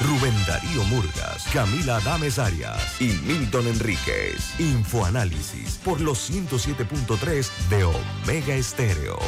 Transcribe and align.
Rubén 0.00 0.34
Darío 0.46 0.82
Murgas, 0.84 1.44
Camila 1.52 1.96
Adames 1.96 2.38
Arias 2.38 3.00
y 3.00 3.08
Milton 3.26 3.66
Enríquez. 3.66 4.58
Infoanálisis 4.58 5.78
por 5.84 6.00
los 6.00 6.30
107.3 6.30 7.50
de 7.68 7.84
Omega 7.84 8.54
Estéreo. 8.54 9.18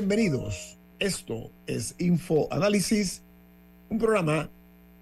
Bienvenidos. 0.00 0.78
Esto 0.98 1.50
es 1.66 1.94
Info 1.98 2.48
Análisis, 2.50 3.22
un 3.90 3.98
programa 3.98 4.48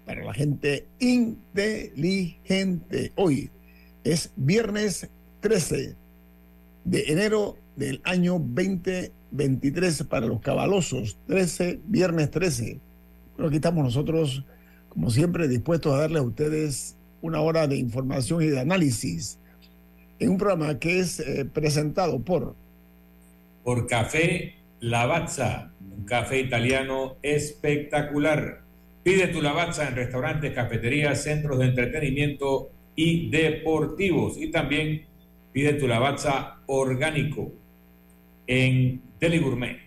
para 0.05 0.25
la 0.25 0.33
gente 0.33 0.85
inteligente. 0.99 2.43
Hoy 3.15 3.49
es 4.03 4.33
viernes 4.35 5.09
13 5.39 5.95
de 6.83 7.03
enero 7.07 7.55
del 7.77 8.01
año 8.03 8.33
2023 8.39 10.03
para 10.03 10.27
los 10.27 10.41
cabalosos. 10.41 11.17
13, 11.27 11.79
viernes 11.85 12.29
13. 12.29 12.81
Bueno, 13.35 13.47
aquí 13.47 13.55
estamos 13.55 13.85
nosotros, 13.85 14.43
como 14.89 15.09
siempre, 15.11 15.47
dispuestos 15.47 15.93
a 15.93 15.99
darle 15.99 16.19
a 16.19 16.23
ustedes 16.23 16.97
una 17.21 17.39
hora 17.39 17.67
de 17.67 17.77
información 17.77 18.43
y 18.43 18.47
de 18.47 18.59
análisis 18.59 19.39
en 20.19 20.31
un 20.31 20.37
programa 20.37 20.77
que 20.77 20.99
es 20.99 21.21
eh, 21.21 21.45
presentado 21.45 22.19
por 22.19 22.53
por 23.63 23.87
Café 23.87 24.58
Lavazza, 24.81 25.73
un 25.79 26.05
café 26.05 26.39
italiano 26.39 27.17
espectacular. 27.21 28.61
Pide 29.03 29.27
tu 29.27 29.41
Lavazza 29.41 29.87
en 29.87 29.95
restaurantes, 29.95 30.53
cafeterías, 30.53 31.23
centros 31.23 31.59
de 31.59 31.65
entretenimiento 31.65 32.69
y 32.95 33.29
deportivos. 33.29 34.37
Y 34.37 34.51
también 34.51 35.05
pide 35.51 35.73
tu 35.73 35.87
Lavazza 35.87 36.59
orgánico 36.67 37.51
en 38.47 39.01
Deli 39.19 39.39
Gourmet. 39.39 39.77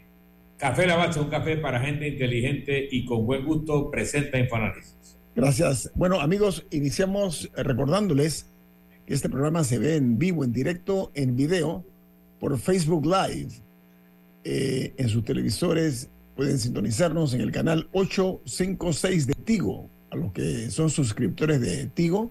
Café 0.59 0.87
Lavazza, 0.87 1.21
un 1.21 1.29
café 1.29 1.57
para 1.57 1.81
gente 1.81 2.07
inteligente 2.07 2.89
y 2.91 3.05
con 3.05 3.27
buen 3.27 3.45
gusto, 3.45 3.91
presenta 3.91 4.39
Infoanálisis. 4.39 5.19
Gracias. 5.35 5.91
Bueno, 5.95 6.21
amigos, 6.21 6.67
iniciamos 6.71 7.51
recordándoles 7.57 8.51
que 9.07 9.15
este 9.15 9.29
programa 9.29 9.65
se 9.65 9.79
ve 9.79 9.97
en 9.97 10.19
vivo, 10.19 10.45
en 10.45 10.53
directo, 10.53 11.11
en 11.15 11.35
video, 11.35 11.85
por 12.39 12.59
Facebook 12.59 13.07
Live 13.07 13.63
eh, 14.45 14.95
en 14.97 15.09
sus 15.09 15.25
televisores. 15.25 16.11
Pueden 16.37 16.59
sintonizarnos 16.59 17.35
en 17.35 17.41
el 17.41 17.53
canal 17.53 17.89
856 17.93 19.27
de 19.27 19.35
Tigo. 19.35 19.91
A 20.11 20.17
los 20.17 20.33
que 20.33 20.71
son 20.71 20.91
suscriptores 20.91 21.61
de 21.61 21.87
Tigo, 21.87 22.31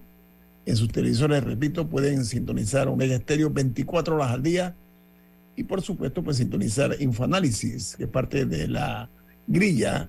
en 0.64 0.76
sus 0.76 0.88
televisores, 0.88 1.42
repito, 1.42 1.88
pueden 1.88 2.24
sintonizar 2.24 2.86
Omega 2.86 3.16
Estéreo 3.16 3.50
24 3.50 4.14
horas 4.14 4.30
al 4.30 4.42
día. 4.42 4.76
Y 5.56 5.64
por 5.64 5.82
supuesto, 5.82 6.22
pues 6.22 6.36
sintonizar 6.36 6.96
Infoanálisis, 7.00 7.96
que 7.96 8.04
es 8.04 8.08
parte 8.08 8.44
de 8.44 8.68
la 8.68 9.10
grilla 9.46 10.08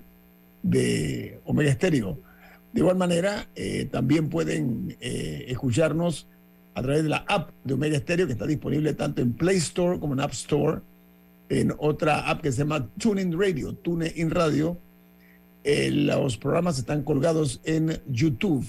de 0.62 1.40
Omega 1.44 1.70
Estéreo. 1.70 2.20
De 2.72 2.80
igual 2.80 2.96
manera, 2.96 3.48
eh, 3.54 3.88
también 3.90 4.28
pueden 4.28 4.96
eh, 5.00 5.44
escucharnos 5.48 6.28
a 6.74 6.82
través 6.82 7.04
de 7.04 7.08
la 7.08 7.24
app 7.28 7.50
de 7.62 7.74
Omega 7.74 7.98
Stereo, 7.98 8.26
que 8.26 8.32
está 8.32 8.46
disponible 8.46 8.94
tanto 8.94 9.22
en 9.22 9.32
Play 9.32 9.58
Store 9.58 10.00
como 10.00 10.14
en 10.14 10.20
App 10.20 10.32
Store, 10.32 10.80
en 11.48 11.74
otra 11.78 12.28
app 12.28 12.40
que 12.42 12.52
se 12.52 12.58
llama 12.58 12.88
TuneIn 12.98 13.38
Radio, 13.38 13.74
TuneIn 13.74 14.30
Radio. 14.30 14.78
Eh, 15.62 15.90
los 15.90 16.36
programas 16.36 16.78
están 16.78 17.02
colgados 17.02 17.60
en 17.64 18.00
YouTube. 18.06 18.66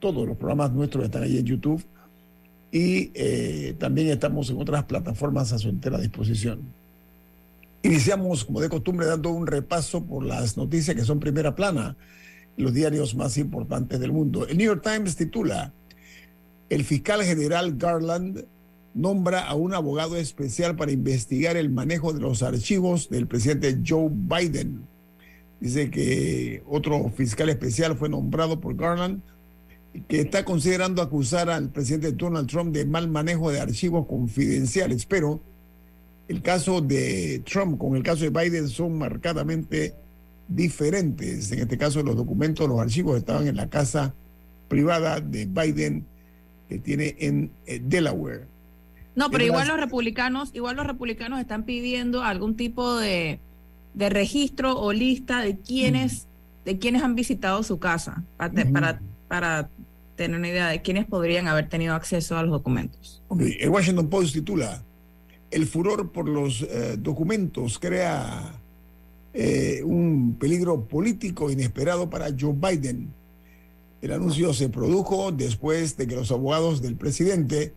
Todos 0.00 0.26
los 0.26 0.36
programas 0.36 0.72
nuestros 0.72 1.04
están 1.04 1.22
ahí 1.22 1.38
en 1.38 1.44
YouTube. 1.44 1.84
Y 2.72 3.10
eh, 3.14 3.76
también 3.78 4.08
estamos 4.08 4.50
en 4.50 4.60
otras 4.60 4.84
plataformas 4.84 5.52
a 5.52 5.58
su 5.58 5.68
entera 5.68 5.98
disposición. 5.98 6.60
Iniciamos, 7.82 8.44
como 8.44 8.60
de 8.60 8.68
costumbre, 8.68 9.06
dando 9.06 9.30
un 9.30 9.46
repaso 9.46 10.02
por 10.04 10.24
las 10.24 10.56
noticias 10.56 10.96
que 10.96 11.04
son 11.04 11.20
primera 11.20 11.54
plana, 11.54 11.96
los 12.56 12.72
diarios 12.72 13.14
más 13.14 13.36
importantes 13.36 14.00
del 14.00 14.10
mundo. 14.10 14.46
El 14.48 14.56
New 14.56 14.66
York 14.66 14.82
Times 14.82 15.16
titula, 15.16 15.72
el 16.70 16.84
fiscal 16.84 17.22
general 17.22 17.76
Garland 17.76 18.44
nombra 18.94 19.40
a 19.46 19.54
un 19.54 19.74
abogado 19.74 20.16
especial 20.16 20.76
para 20.76 20.92
investigar 20.92 21.56
el 21.56 21.70
manejo 21.70 22.12
de 22.12 22.20
los 22.20 22.42
archivos 22.42 23.10
del 23.10 23.26
presidente 23.26 23.80
Joe 23.86 24.08
Biden. 24.10 24.86
Dice 25.60 25.90
que 25.90 26.62
otro 26.66 27.10
fiscal 27.10 27.48
especial 27.48 27.96
fue 27.96 28.08
nombrado 28.08 28.60
por 28.60 28.76
Garland 28.76 29.22
que 30.08 30.20
está 30.20 30.44
considerando 30.44 31.02
acusar 31.02 31.48
al 31.50 31.70
presidente 31.70 32.12
Donald 32.12 32.48
Trump 32.48 32.74
de 32.74 32.84
mal 32.84 33.08
manejo 33.08 33.50
de 33.50 33.60
archivos 33.60 34.06
confidenciales, 34.06 35.06
pero 35.06 35.40
el 36.26 36.42
caso 36.42 36.80
de 36.80 37.42
Trump 37.44 37.78
con 37.78 37.96
el 37.96 38.02
caso 38.02 38.24
de 38.24 38.30
Biden 38.30 38.68
son 38.68 38.98
marcadamente 38.98 39.94
diferentes. 40.48 41.52
En 41.52 41.60
este 41.60 41.78
caso, 41.78 42.02
los 42.02 42.16
documentos, 42.16 42.68
los 42.68 42.80
archivos 42.80 43.18
estaban 43.18 43.46
en 43.46 43.56
la 43.56 43.68
casa 43.68 44.14
privada 44.68 45.20
de 45.20 45.46
Biden 45.46 46.06
que 46.68 46.78
tiene 46.78 47.14
en 47.18 47.50
eh, 47.66 47.80
Delaware. 47.82 48.46
No, 49.16 49.30
pero 49.30 49.44
igual 49.44 49.68
los 49.68 49.78
republicanos, 49.78 50.50
igual 50.54 50.76
los 50.76 50.86
republicanos 50.86 51.40
están 51.40 51.64
pidiendo 51.64 52.22
algún 52.22 52.56
tipo 52.56 52.96
de, 52.96 53.38
de 53.94 54.08
registro 54.08 54.78
o 54.78 54.92
lista 54.92 55.40
de 55.40 55.56
quienes, 55.56 56.26
de 56.64 56.78
quienes 56.78 57.02
han 57.02 57.14
visitado 57.14 57.62
su 57.62 57.78
casa 57.78 58.24
para, 58.36 58.52
para, 58.72 59.00
para, 59.28 59.70
tener 60.16 60.38
una 60.38 60.48
idea 60.48 60.68
de 60.68 60.80
quiénes 60.80 61.06
podrían 61.06 61.48
haber 61.48 61.68
tenido 61.68 61.94
acceso 61.94 62.36
a 62.38 62.42
los 62.42 62.52
documentos. 62.52 63.22
Okay. 63.28 63.56
El 63.58 63.70
Washington 63.70 64.08
Post 64.08 64.34
titula 64.34 64.84
El 65.50 65.66
furor 65.66 66.12
por 66.12 66.28
los 66.28 66.62
eh, 66.62 66.96
documentos 66.96 67.80
crea 67.80 68.60
eh, 69.32 69.82
un 69.84 70.36
peligro 70.38 70.84
político 70.84 71.50
inesperado 71.50 72.08
para 72.08 72.28
Joe 72.38 72.54
Biden. 72.54 73.12
El 74.02 74.12
anuncio 74.12 74.54
se 74.54 74.68
produjo 74.68 75.32
después 75.32 75.96
de 75.96 76.06
que 76.06 76.14
los 76.14 76.30
abogados 76.30 76.80
del 76.80 76.94
presidente 76.94 77.74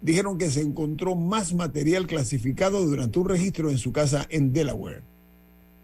dijeron 0.00 0.38
que 0.38 0.50
se 0.50 0.60
encontró 0.60 1.14
más 1.14 1.54
material 1.54 2.06
clasificado 2.06 2.84
durante 2.84 3.18
un 3.18 3.28
registro 3.28 3.70
en 3.70 3.78
su 3.78 3.92
casa 3.92 4.26
en 4.30 4.52
Delaware. 4.52 5.02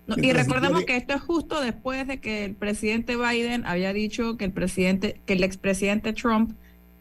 No, 0.07 0.17
y 0.19 0.33
recordemos 0.33 0.85
que 0.85 0.97
esto 0.97 1.15
es 1.15 1.21
justo 1.21 1.61
después 1.61 2.07
de 2.09 2.21
que 2.21 2.45
el 2.45 2.55
presidente 2.55 3.17
Biden 3.17 3.65
había 3.67 3.93
dicho 3.93 4.37
que 4.37 4.45
el 4.45 4.53
presidente, 4.53 5.21
que 5.27 5.35
el 5.35 5.45
expresidente 5.45 6.13
Trump 6.13 6.53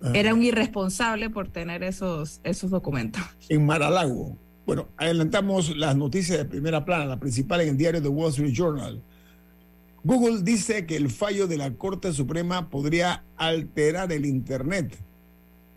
ah. 0.01 0.11
era 0.13 0.33
un 0.33 0.43
irresponsable 0.43 1.29
por 1.29 1.47
tener 1.47 1.83
esos, 1.83 2.41
esos 2.43 2.69
documentos. 2.69 3.21
En 3.49 3.65
Mar-a-Lago. 3.65 4.37
Bueno, 4.65 4.87
adelantamos 4.97 5.75
las 5.75 5.95
noticias 5.95 6.37
de 6.37 6.45
primera 6.45 6.85
plana, 6.85 7.05
la 7.05 7.19
principal 7.19 7.61
en 7.61 7.69
el 7.69 7.77
diario 7.77 8.01
The 8.01 8.07
Wall 8.07 8.29
Street 8.29 8.53
Journal. 8.53 9.01
Google 10.03 10.41
dice 10.43 10.85
que 10.85 10.95
el 10.95 11.09
fallo 11.09 11.47
de 11.47 11.57
la 11.57 11.73
Corte 11.73 12.13
Suprema 12.13 12.69
podría 12.69 13.23
alterar 13.37 14.11
el 14.11 14.25
Internet. 14.25 14.97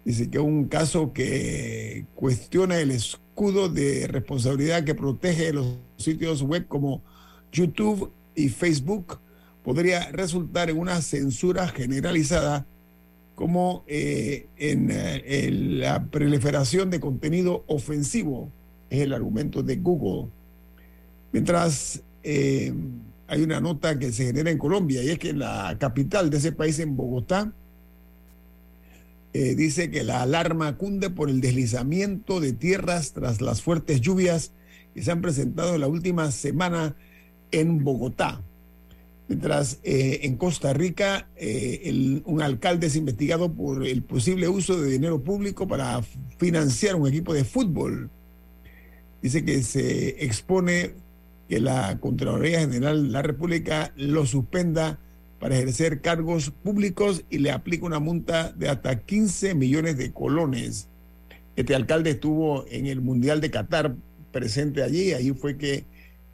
Dice 0.05 0.29
que 0.29 0.39
un 0.39 0.67
caso 0.67 1.12
que 1.12 2.06
cuestiona 2.15 2.79
el 2.79 2.91
escudo 2.91 3.69
de 3.69 4.06
responsabilidad 4.06 4.85
que 4.85 4.95
protege 4.95 5.53
los 5.53 5.79
sitios 5.97 6.43
web 6.43 6.67
como 6.69 7.03
YouTube 7.51 8.12
y 8.35 8.49
Facebook 8.51 9.19
podría 9.62 10.11
resultar 10.12 10.69
en 10.69 10.79
una 10.79 11.01
censura 11.01 11.69
generalizada 11.69 12.67
como 13.35 13.85
eh, 13.87 14.47
en, 14.56 14.91
eh, 14.91 15.47
en, 15.47 15.81
la 15.81 16.05
proliferación 16.05 16.91
de 16.91 17.01
contenido 17.01 17.65
ofensivo, 17.67 18.53
es 18.91 19.01
el 19.01 19.12
argumento 19.12 19.62
de 19.62 19.77
Google. 19.77 20.31
Mientras 21.33 22.03
eh, 22.23 22.73
hay 23.27 23.43
una 23.43 23.61
nota 23.61 23.99
que 23.99 24.12
se 24.12 24.27
genera 24.27 24.51
en 24.51 24.59
Colombia 24.59 25.03
y 25.03 25.11
es 25.11 25.19
que 25.19 25.33
la 25.33 25.77
capital 25.81 26.31
de 26.31 26.37
ese 26.37 26.53
país, 26.53 26.79
en 26.79 26.97
Bogotá, 26.97 27.53
eh, 29.36 29.56
dice 29.56 29.90
que 29.90 30.04
la 30.04 30.22
alarma 30.22 30.78
cunde 30.78 31.10
por 31.10 31.28
el 31.28 31.40
deslizamiento 31.40 32.38
de 32.38 32.52
tierras 32.52 33.14
tras 33.14 33.40
las 33.40 33.62
fuertes 33.62 34.00
lluvias 34.00 34.52
que 34.94 35.02
se 35.02 35.10
han 35.10 35.22
presentado 35.22 35.75
en 35.75 35.81
la 35.81 35.88
última 35.88 36.31
semana 36.31 36.94
en 37.50 37.82
Bogotá. 37.82 38.44
Mientras 39.26 39.81
eh, 39.82 40.20
en 40.22 40.36
Costa 40.36 40.72
Rica 40.72 41.28
eh, 41.34 42.22
un 42.25 42.42
alcalde 42.42 42.86
es 42.86 42.94
investigado 42.94 43.52
por 43.52 43.84
el 43.84 44.04
posible 44.04 44.46
uso 44.48 44.81
de 44.81 44.88
dinero 44.88 45.20
público 45.20 45.66
para 45.66 46.00
financiar 46.38 46.94
un 46.94 47.08
equipo 47.08 47.34
de 47.34 47.42
fútbol. 47.42 48.10
Dice 49.20 49.44
que 49.44 49.64
se 49.64 50.25
expone 50.25 50.92
que 51.48 51.58
la 51.58 51.98
Contraloría 51.98 52.60
General 52.60 53.02
de 53.02 53.10
la 53.10 53.22
República 53.22 53.92
lo 53.96 54.26
suspenda 54.26 55.00
para 55.44 55.56
ejercer 55.56 56.00
cargos 56.00 56.50
públicos 56.50 57.23
y 57.29 57.37
le 57.37 57.50
aplica 57.50 57.85
una 57.85 57.99
multa 57.99 58.52
de 58.52 58.70
hasta 58.70 59.00
15 59.00 59.55
millones 59.55 59.99
de 59.99 60.11
colones. 60.11 60.88
Este 61.55 61.75
alcalde 61.75 62.12
estuvo 62.12 62.64
en 62.70 62.87
el 62.87 63.02
Mundial 63.02 63.43
de 63.43 63.50
Qatar 63.50 63.94
presente 64.32 64.82
allí, 64.82 65.12
ahí 65.12 65.32
fue 65.32 65.58
que 65.58 65.85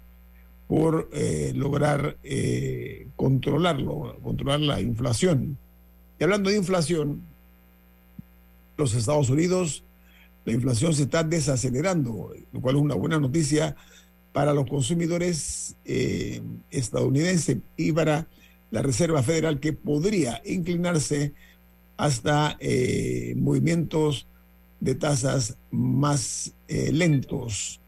por 0.67 1.09
eh, 1.13 1.53
lograr 1.55 2.17
eh, 2.25 3.07
controlarlo, 3.15 4.19
controlar 4.21 4.59
la 4.59 4.81
inflación. 4.81 5.57
Y 6.19 6.25
hablando 6.25 6.51
de 6.51 6.57
inflación, 6.57 7.23
los 8.77 8.95
Estados 8.97 9.31
Unidos, 9.31 9.85
la 10.45 10.55
inflación 10.55 10.93
se 10.93 11.05
está 11.05 11.23
desacelerando, 11.23 12.33
lo 12.53 12.61
cual 12.61 12.75
es 12.75 12.83
una 12.83 12.97
buena 12.97 13.21
noticia 13.21 13.77
para 14.33 14.53
los 14.53 14.69
consumidores 14.69 15.77
eh, 15.85 16.43
estadounidenses 16.73 17.59
y 17.77 17.93
para 17.93 18.27
la 18.73 18.83
Reserva 18.83 19.23
Federal 19.23 19.61
que 19.61 19.73
podría 19.73 20.43
inclinarse 20.45 21.33
hasta 21.97 22.59
movimientos 23.37 24.27
de 24.81 24.95
tasas 24.95 25.57
más 25.71 26.55
eh, 26.69 26.93
lentos. 26.93 27.81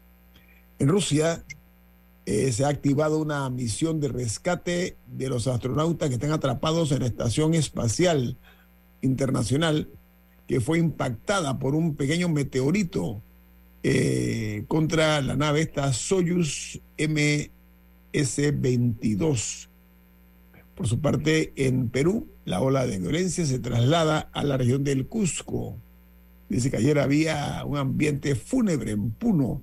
En 0.79 0.89
Rusia 0.89 1.43
eh, 2.25 2.51
se 2.51 2.65
ha 2.65 2.67
activado 2.67 3.19
una 3.19 3.49
misión 3.49 3.99
de 3.99 4.09
rescate 4.09 4.97
de 5.07 5.29
los 5.29 5.47
astronautas 5.47 6.09
que 6.09 6.15
están 6.15 6.31
atrapados 6.31 6.91
en 6.91 6.99
la 6.99 7.05
Estación 7.05 7.53
Espacial 7.53 8.37
Internacional, 9.01 9.89
que 10.47 10.59
fue 10.59 10.79
impactada 10.79 11.59
por 11.59 11.75
un 11.75 11.95
pequeño 11.95 12.29
meteorito 12.29 13.21
eh, 13.83 14.65
contra 14.67 15.21
la 15.21 15.35
nave 15.35 15.61
esta 15.61 15.93
Soyuz 15.93 16.81
MS-22. 16.97 19.67
Por 20.75 20.87
su 20.87 20.99
parte, 20.99 21.53
en 21.55 21.89
Perú, 21.89 22.27
la 22.43 22.59
ola 22.61 22.85
de 22.85 22.99
violencia 22.99 23.45
se 23.45 23.59
traslada 23.59 24.29
a 24.33 24.43
la 24.43 24.57
región 24.57 24.83
del 24.83 25.07
Cusco 25.07 25.77
Dice 26.49 26.71
que 26.71 26.77
ayer 26.77 26.99
había 26.99 27.63
un 27.65 27.77
ambiente 27.77 28.35
fúnebre 28.35 28.91
en 28.91 29.11
Puno, 29.11 29.61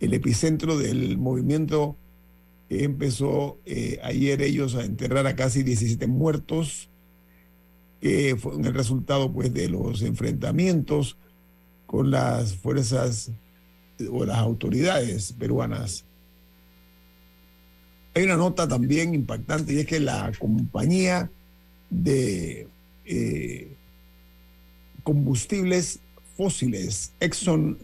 el 0.00 0.14
epicentro 0.14 0.76
del 0.78 1.18
movimiento 1.18 1.96
que 2.68 2.84
empezó 2.84 3.58
eh, 3.66 3.98
ayer 4.02 4.42
ellos 4.42 4.74
a 4.76 4.84
enterrar 4.84 5.26
a 5.26 5.34
casi 5.34 5.62
17 5.62 6.06
muertos, 6.06 6.88
que 8.00 8.36
fue 8.36 8.54
el 8.54 8.74
resultado 8.74 9.32
pues 9.32 9.52
de 9.52 9.68
los 9.68 10.02
enfrentamientos 10.02 11.16
con 11.86 12.10
las 12.10 12.54
fuerzas 12.54 13.32
o 14.10 14.24
las 14.24 14.38
autoridades 14.38 15.32
peruanas. 15.32 16.04
Hay 18.14 18.24
una 18.24 18.36
nota 18.36 18.68
también 18.68 19.14
impactante 19.14 19.72
y 19.72 19.78
es 19.78 19.86
que 19.86 20.00
la 20.00 20.32
compañía 20.38 21.30
de 21.90 22.68
eh, 23.04 23.76
combustibles 25.02 26.00
fósiles. 26.40 27.12
Exxon 27.20 27.76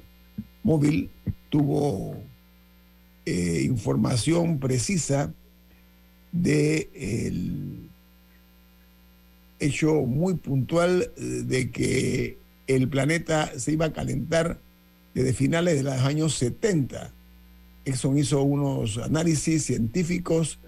tuvo 1.50 2.16
eh, 3.26 3.60
información 3.64 4.58
precisa 4.58 5.30
de 6.32 6.88
el 6.94 7.90
hecho 9.60 9.92
muy 10.06 10.36
puntual 10.36 11.12
de 11.16 11.70
que 11.70 12.38
el 12.66 12.88
planeta 12.88 13.58
se 13.58 13.72
iba 13.72 13.86
a 13.86 13.92
calentar 13.92 14.58
desde 15.12 15.34
finales 15.34 15.76
de 15.76 15.82
los 15.82 16.00
años 16.00 16.34
70. 16.36 17.12
Exxon 17.84 18.16
hizo 18.16 18.42
unos 18.42 18.96
análisis 18.96 19.66
científicos 19.66 20.58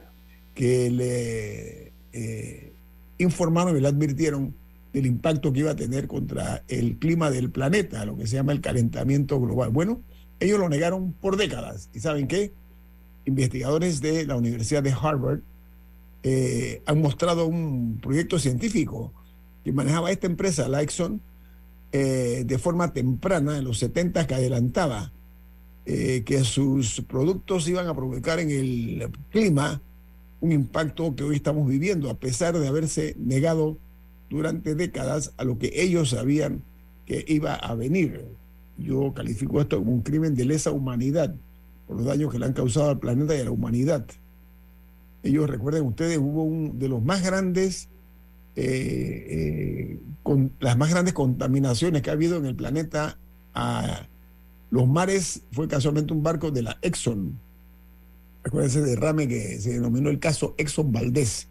que 0.55 0.91
le 0.91 1.93
eh, 2.13 2.71
informaron 3.17 3.79
y 3.79 3.81
le 3.81 3.89
advirtieron 3.89 4.55
del 4.93 5.07
impacto 5.07 5.53
que 5.53 5.61
iba 5.61 5.73
a 5.73 5.77
tener 5.77 6.07
contra 6.07 6.65
el 6.69 6.99
clima 6.99 7.31
del 7.31 7.51
planeta, 7.51 8.05
lo 8.05 8.17
que 8.17 8.27
se 8.27 8.37
llama 8.37 8.53
el 8.53 8.61
calentamiento 8.61 9.41
global. 9.41 9.71
Bueno, 9.71 10.03
ellos 10.41 10.59
lo 10.59 10.69
negaron 10.69 11.13
por 11.13 11.37
décadas. 11.37 11.91
¿Y 11.93 12.01
saben 12.01 12.27
qué? 12.27 12.53
Investigadores 13.25 14.01
de 14.01 14.27
la 14.27 14.37
Universidad 14.37 14.83
de 14.83 14.93
Harvard 14.93 15.41
eh, 16.23 16.83
han 16.87 17.01
mostrado 17.01 17.47
un 17.47 17.99
proyecto 18.03 18.39
científico 18.39 19.13
que 19.65 19.73
manejaba 19.73 20.11
esta 20.11 20.27
empresa, 20.27 20.69
la 20.69 20.83
Exxon, 20.83 21.21
eh, 21.93 22.45
de 22.47 22.59
forma 22.59 22.93
temprana, 22.93 23.59
en 23.59 23.65
los 23.65 23.79
70, 23.79 24.27
que 24.27 24.35
adelantaba 24.35 25.13
eh, 25.87 26.23
que 26.25 26.45
sus 26.45 27.01
productos 27.03 27.69
iban 27.69 27.87
a 27.87 27.95
provocar 27.95 28.41
en 28.41 28.51
el 28.51 29.11
clima 29.31 29.81
un 30.41 30.53
impacto 30.53 31.15
que 31.17 31.25
hoy 31.25 31.37
estamos 31.37 31.67
viviendo, 31.67 32.11
a 32.11 32.15
pesar 32.15 32.59
de 32.59 32.69
haberse 32.69 33.15
negado 33.19 33.79
durante 34.29 34.75
décadas 34.75 35.33
a 35.37 35.45
lo 35.45 35.59
que 35.59 35.71
ellos 35.75 36.11
sabían 36.11 36.63
que 37.07 37.25
iba 37.29 37.55
a 37.55 37.75
venir. 37.75 38.27
Yo 38.77 39.13
califico 39.15 39.61
esto 39.61 39.79
como 39.79 39.93
un 39.93 40.03
crimen 40.03 40.35
de 40.35 40.45
lesa 40.45 40.71
humanidad 40.71 41.35
por 41.87 41.97
los 41.97 42.07
daños 42.07 42.31
que 42.31 42.39
le 42.39 42.47
han 42.47 42.53
causado 42.53 42.91
al 42.91 42.99
planeta 42.99 43.35
y 43.35 43.41
a 43.41 43.45
la 43.45 43.51
humanidad. 43.51 44.05
Ellos, 45.23 45.49
recuerden 45.49 45.85
ustedes, 45.85 46.19
hubo 46.19 46.45
un 46.45 46.79
de 46.79 46.89
los 46.89 47.03
más 47.03 47.23
grandes, 47.25 47.89
eh, 48.55 49.27
eh, 49.29 50.01
con 50.23 50.53
las 50.61 50.77
más 50.77 50.91
grandes 50.91 51.15
contaminaciones 51.15 52.03
que 52.03 52.11
ha 52.11 52.13
habido 52.13 52.37
en 52.37 52.47
el 52.47 52.55
planeta 52.55 53.19
a 53.55 54.07
los 54.71 54.87
mares, 54.87 55.43
fue 55.51 55.67
casualmente 55.67 56.13
un 56.13 56.23
barco 56.23 56.51
de 56.51 56.63
la 56.63 56.79
Exxon. 56.83 57.39
Recuerden 58.45 58.71
ese 58.71 58.83
derrame 58.83 59.27
que 59.27 59.59
se 59.59 59.73
denominó 59.73 60.11
el 60.11 60.21
caso 60.21 60.55
Exxon 60.59 60.93
Valdés. 60.93 61.49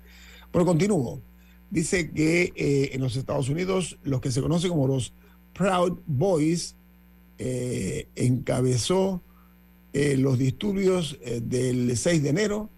Pero 0.52 0.66
continúo 0.66 1.22
dice 1.70 2.12
que 2.12 2.54
eh, 2.56 2.90
en 2.94 3.02
los 3.02 3.16
Estados 3.16 3.50
Unidos 3.50 3.98
los 4.04 4.22
que 4.22 4.32
se 4.32 4.42
conocen 4.42 4.72
como 4.72 4.88
los 4.88 5.14
Proud 5.54 6.00
Boys 6.06 6.76
eh, 7.38 8.08
encabezó 8.16 9.22
eh, 9.94 10.18
los 10.18 10.38
disturbios 10.38 11.18
del 11.42 11.96
6 11.96 12.24
de 12.24 12.30
enero 12.30 12.70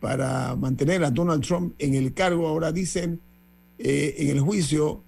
para 0.00 0.56
mantener 0.56 1.04
a 1.04 1.10
Donald 1.10 1.44
Trump 1.44 1.74
en 1.78 1.94
el 1.94 2.14
cargo. 2.14 2.48
Ahora 2.48 2.72
dicen 2.72 3.20
en 3.78 4.28
el 4.28 4.40
juicio 4.40 5.02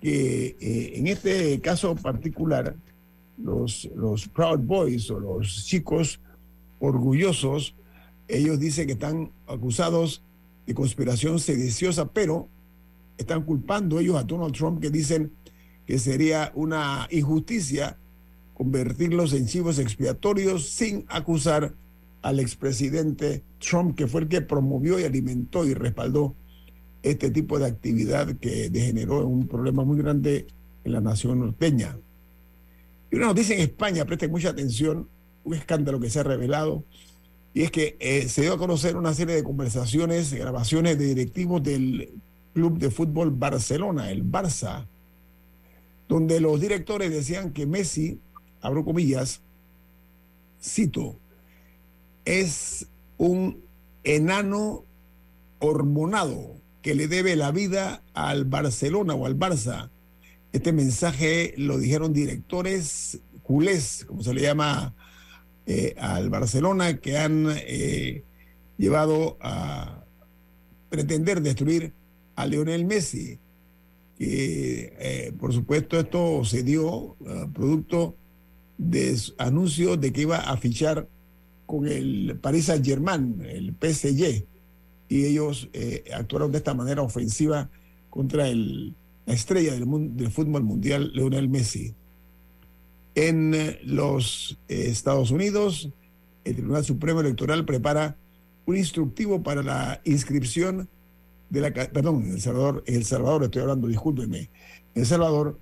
que 0.00 0.56
en 0.94 1.06
este 1.06 1.60
caso 1.60 1.94
particular 1.94 2.74
los, 3.38 3.88
los 3.94 4.28
Proud 4.28 4.60
Boys 4.60 5.10
o 5.10 5.18
los 5.18 5.64
chicos 5.66 6.20
orgullosos, 6.78 7.74
ellos 8.28 8.58
dicen 8.58 8.86
que 8.86 8.94
están 8.94 9.30
acusados 9.46 10.22
de 10.66 10.74
conspiración 10.74 11.38
sediciosa, 11.38 12.12
pero 12.12 12.48
están 13.16 13.42
culpando 13.42 13.98
ellos 13.98 14.16
a 14.16 14.24
Donald 14.24 14.54
Trump 14.54 14.80
que 14.80 14.90
dicen 14.90 15.32
que 15.86 15.98
sería 15.98 16.52
una 16.54 17.08
injusticia 17.10 17.98
convertirlos 18.54 19.32
en 19.32 19.46
chivos 19.46 19.78
expiatorios 19.78 20.68
sin 20.68 21.04
acusar 21.08 21.74
al 22.22 22.38
expresidente 22.38 23.42
Trump, 23.58 23.96
que 23.96 24.06
fue 24.06 24.22
el 24.22 24.28
que 24.28 24.40
promovió 24.42 25.00
y 25.00 25.04
alimentó 25.04 25.66
y 25.66 25.74
respaldó 25.74 26.36
este 27.02 27.30
tipo 27.30 27.58
de 27.58 27.66
actividad 27.66 28.36
que 28.36 28.70
degeneró 28.70 29.22
en 29.22 29.26
un 29.26 29.48
problema 29.48 29.84
muy 29.84 29.98
grande 29.98 30.46
en 30.84 30.92
la 30.92 31.00
nación 31.00 31.40
norteña. 31.40 31.98
Y 33.10 33.16
una 33.16 33.26
noticia 33.26 33.56
en 33.56 33.62
España, 33.62 34.04
presten 34.04 34.30
mucha 34.30 34.50
atención, 34.50 35.08
un 35.44 35.54
escándalo 35.54 35.98
que 35.98 36.10
se 36.10 36.20
ha 36.20 36.22
revelado 36.22 36.84
y 37.54 37.62
es 37.62 37.70
que 37.70 37.96
eh, 38.00 38.28
se 38.28 38.42
dio 38.42 38.54
a 38.54 38.58
conocer 38.58 38.96
una 38.96 39.12
serie 39.12 39.34
de 39.34 39.44
conversaciones, 39.44 40.32
grabaciones 40.32 40.98
de 40.98 41.06
directivos 41.06 41.62
del 41.62 42.10
Club 42.54 42.78
de 42.78 42.90
Fútbol 42.90 43.30
Barcelona, 43.30 44.10
el 44.10 44.24
Barça, 44.24 44.86
donde 46.08 46.40
los 46.40 46.60
directores 46.60 47.10
decían 47.10 47.52
que 47.52 47.66
Messi 47.66 48.18
abro 48.60 48.84
comillas, 48.84 49.42
cito, 50.62 51.18
es 52.24 52.86
un 53.18 53.60
enano 54.04 54.84
hormonado 55.58 56.56
que 56.80 56.94
le 56.94 57.08
debe 57.08 57.36
la 57.36 57.52
vida 57.52 58.02
al 58.14 58.44
Barcelona 58.44 59.14
o 59.14 59.26
al 59.26 59.38
Barça. 59.38 59.90
Este 60.52 60.72
mensaje 60.72 61.54
lo 61.56 61.78
dijeron 61.78 62.12
directores 62.12 63.20
culés, 63.42 64.04
como 64.06 64.22
se 64.22 64.34
le 64.34 64.42
llama 64.42 64.94
eh, 65.66 65.94
al 65.98 66.28
Barcelona, 66.28 66.98
que 66.98 67.18
han 67.18 67.46
eh, 67.50 68.24
llevado 68.78 69.36
a 69.40 70.04
pretender 70.88 71.40
destruir 71.40 71.92
a 72.34 72.46
Lionel 72.46 72.84
Messi. 72.84 73.38
Que, 74.18 74.92
eh, 74.98 75.32
por 75.38 75.52
supuesto, 75.52 75.98
esto 75.98 76.44
se 76.44 76.62
dio 76.62 77.16
producto 77.52 78.16
de 78.76 79.16
anuncio 79.38 79.96
de 79.96 80.12
que 80.12 80.22
iba 80.22 80.38
a 80.38 80.56
fichar 80.56 81.08
con 81.66 81.86
el 81.86 82.38
Paris 82.40 82.66
Saint-Germain, 82.66 83.42
el 83.44 83.74
PSG, 83.80 84.44
y 85.08 85.24
ellos 85.24 85.68
actuaron 86.14 86.52
de 86.52 86.58
esta 86.58 86.74
manera 86.74 87.02
ofensiva 87.02 87.70
contra 88.10 88.48
el, 88.48 88.94
la 89.26 89.34
estrella 89.34 89.72
del, 89.72 90.16
del 90.16 90.30
fútbol 90.30 90.64
mundial, 90.64 91.12
Lionel 91.14 91.48
Messi. 91.48 91.94
En 93.14 93.54
eh, 93.54 93.78
los 93.84 94.58
eh, 94.68 94.86
Estados 94.88 95.30
Unidos, 95.30 95.90
el 96.44 96.56
Tribunal 96.56 96.84
Supremo 96.84 97.20
Electoral 97.20 97.64
prepara 97.64 98.16
un 98.64 98.76
instructivo 98.76 99.42
para 99.42 99.62
la 99.62 100.00
inscripción 100.04 100.88
de 101.50 101.60
la... 101.60 101.72
Perdón, 101.72 102.24
en 102.24 102.32
El 102.32 102.40
Salvador, 102.40 102.82
El 102.86 103.04
Salvador 103.04 103.44
estoy 103.44 103.62
hablando, 103.62 103.86
discúlpenme. 103.88 104.50
En 104.94 105.02
El 105.02 105.06
Salvador, 105.06 105.58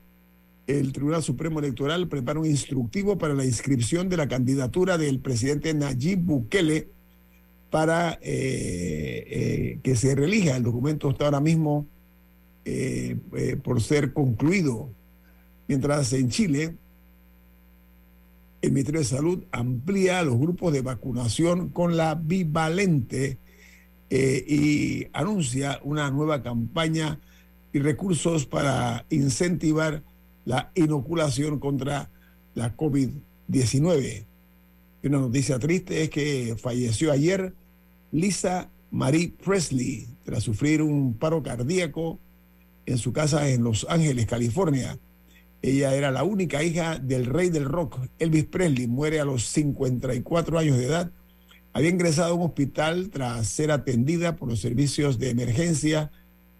el 0.68 0.92
Tribunal 0.92 1.22
Supremo 1.24 1.58
Electoral 1.58 2.08
prepara 2.08 2.38
un 2.38 2.46
instructivo 2.46 3.18
para 3.18 3.34
la 3.34 3.44
inscripción 3.44 4.08
de 4.08 4.16
la 4.16 4.28
candidatura 4.28 4.96
del 4.96 5.18
presidente 5.18 5.74
Nayib 5.74 6.20
Bukele 6.20 6.88
para 7.70 8.18
eh, 8.22 9.80
que 9.82 9.96
se 9.96 10.14
reelija. 10.14 10.56
El 10.56 10.62
documento 10.62 11.10
está 11.10 11.24
ahora 11.24 11.40
mismo 11.40 11.86
por 13.64 13.80
ser 13.80 14.12
concluido. 14.12 14.90
Mientras 15.66 16.12
en 16.12 16.28
Chile, 16.28 16.76
el 18.62 18.72
Ministerio 18.72 19.00
de 19.00 19.06
Salud 19.06 19.44
amplía 19.52 20.22
los 20.22 20.38
grupos 20.38 20.72
de 20.72 20.82
vacunación 20.82 21.70
con 21.70 21.96
la 21.96 22.14
bivalente 22.14 23.38
eh, 24.10 24.44
y 24.46 25.06
anuncia 25.12 25.80
una 25.82 26.10
nueva 26.10 26.42
campaña 26.42 27.20
y 27.72 27.78
recursos 27.78 28.46
para 28.46 29.06
incentivar 29.08 30.02
la 30.44 30.72
inoculación 30.74 31.58
contra 31.58 32.10
la 32.54 32.76
COVID-19. 32.76 34.24
Y 35.02 35.06
una 35.06 35.18
noticia 35.18 35.58
triste 35.58 36.02
es 36.02 36.10
que 36.10 36.56
falleció 36.60 37.12
ayer 37.12 37.54
Lisa 38.12 38.68
Marie 38.90 39.32
Presley 39.42 40.08
tras 40.24 40.42
sufrir 40.42 40.82
un 40.82 41.14
paro 41.14 41.42
cardíaco 41.42 42.18
en 42.84 42.98
su 42.98 43.12
casa 43.12 43.48
en 43.48 43.62
Los 43.64 43.86
Ángeles, 43.88 44.26
California. 44.26 44.98
Ella 45.62 45.94
era 45.94 46.10
la 46.10 46.24
única 46.24 46.62
hija 46.62 46.98
del 46.98 47.26
rey 47.26 47.50
del 47.50 47.66
rock, 47.66 47.98
Elvis 48.18 48.44
Presley. 48.46 48.86
Muere 48.86 49.20
a 49.20 49.24
los 49.24 49.44
54 49.44 50.58
años 50.58 50.78
de 50.78 50.86
edad. 50.86 51.10
Había 51.72 51.90
ingresado 51.90 52.32
a 52.32 52.34
un 52.34 52.42
hospital 52.42 53.10
tras 53.10 53.46
ser 53.46 53.70
atendida 53.70 54.36
por 54.36 54.48
los 54.48 54.60
servicios 54.60 55.18
de 55.18 55.30
emergencia, 55.30 56.10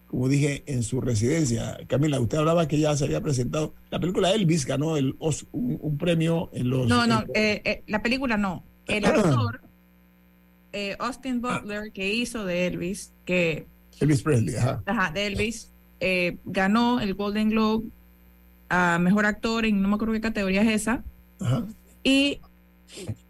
como 0.07 0.29
dije, 0.29 0.63
en 0.67 0.83
su 0.83 1.01
residencia. 1.01 1.79
Camila, 1.87 2.19
usted 2.19 2.37
hablaba 2.37 2.67
que 2.67 2.79
ya 2.79 2.95
se 2.95 3.05
había 3.05 3.21
presentado. 3.21 3.73
La 3.89 3.99
película 3.99 4.31
Elvis 4.31 4.65
ganó 4.65 4.97
el, 4.97 5.15
un, 5.51 5.97
premio 5.97 6.49
en 6.53 6.69
los... 6.69 6.87
No, 6.87 7.07
no, 7.07 7.23
eh, 7.33 7.61
eh, 7.65 7.83
la 7.87 8.03
película 8.03 8.37
no. 8.37 8.63
El 8.85 9.05
actor 9.05 9.61
eh, 10.73 10.95
Austin 10.99 11.41
Butler, 11.41 11.91
que 11.91 12.13
hizo 12.13 12.45
de 12.45 12.67
Elvis, 12.67 13.13
que... 13.25 13.65
Elvis 13.99 14.21
Presley, 14.21 14.55
ajá. 14.55 14.83
Ajá, 14.85 15.11
de 15.11 15.27
Elvis, 15.27 15.71
ganó 16.45 17.01
el 17.01 17.13
Golden 17.15 17.49
Globe 17.49 17.89
a 18.71 18.99
mejor 18.99 19.25
actor 19.25 19.65
en 19.65 19.81
no 19.81 19.89
me 19.89 19.95
acuerdo 19.95 20.13
qué 20.13 20.21
categoría 20.21 20.61
es 20.61 20.69
esa. 20.69 21.03
Y 22.03 22.39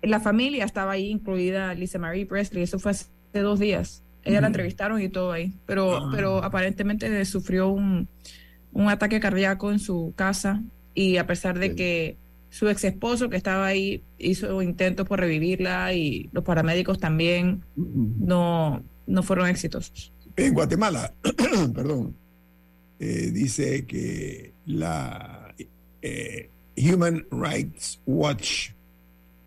la 0.03 0.19
familia 0.19 0.65
estaba 0.65 0.91
ahí, 0.91 1.09
incluida 1.09 1.73
Lisa 1.73 1.97
Marie 1.97 2.27
Presley. 2.27 2.61
Eso 2.61 2.77
fue 2.77 2.91
hace 2.91 3.07
dos 3.33 3.59
días. 3.59 4.03
Ella 4.23 4.39
la 4.39 4.47
entrevistaron 4.47 5.01
y 5.01 5.09
todo 5.09 5.31
ahí. 5.31 5.51
Pero, 5.65 5.95
ah. 5.95 6.09
pero 6.13 6.43
aparentemente 6.43 7.25
sufrió 7.25 7.69
un, 7.69 8.07
un, 8.71 8.89
ataque 8.89 9.19
cardíaco 9.19 9.71
en 9.71 9.79
su 9.79 10.13
casa. 10.15 10.61
Y 10.93 11.17
a 11.17 11.25
pesar 11.25 11.57
de 11.57 11.73
que 11.73 12.17
su 12.51 12.69
ex 12.69 12.83
esposo 12.83 13.29
que 13.29 13.37
estaba 13.37 13.65
ahí 13.65 14.03
hizo 14.19 14.61
intentos 14.61 15.07
por 15.07 15.19
revivirla 15.19 15.91
y 15.95 16.29
los 16.33 16.43
paramédicos 16.43 16.99
también 16.99 17.63
no, 17.75 18.83
no 19.07 19.23
fueron 19.23 19.47
exitosos. 19.47 20.13
En 20.35 20.53
Guatemala, 20.53 21.13
perdón, 21.73 22.15
eh, 22.99 23.31
dice 23.33 23.87
que 23.87 24.50
la 24.65 25.53
eh, 26.01 26.49
Human 26.77 27.25
Rights 27.31 27.99
Watch 28.05 28.69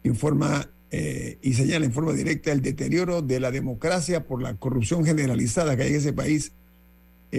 informa 0.03 0.69
eh, 0.91 1.39
y 1.43 1.55
señala 1.55 1.87
en 1.87 1.93
forma 1.93 2.13
directa 2.13 2.53
el 2.53 2.63
deterioro 2.63 3.23
de 3.23 3.41
la 3.41 3.51
democracia 3.51 4.27
por 4.27 4.43
la 4.43 4.55
corrupción 4.55 5.05
generalizada 5.05 5.77
que 5.77 5.85
hay 5.85 5.91
en 5.91 5.97
ese 5.97 6.13
país, 6.13 6.53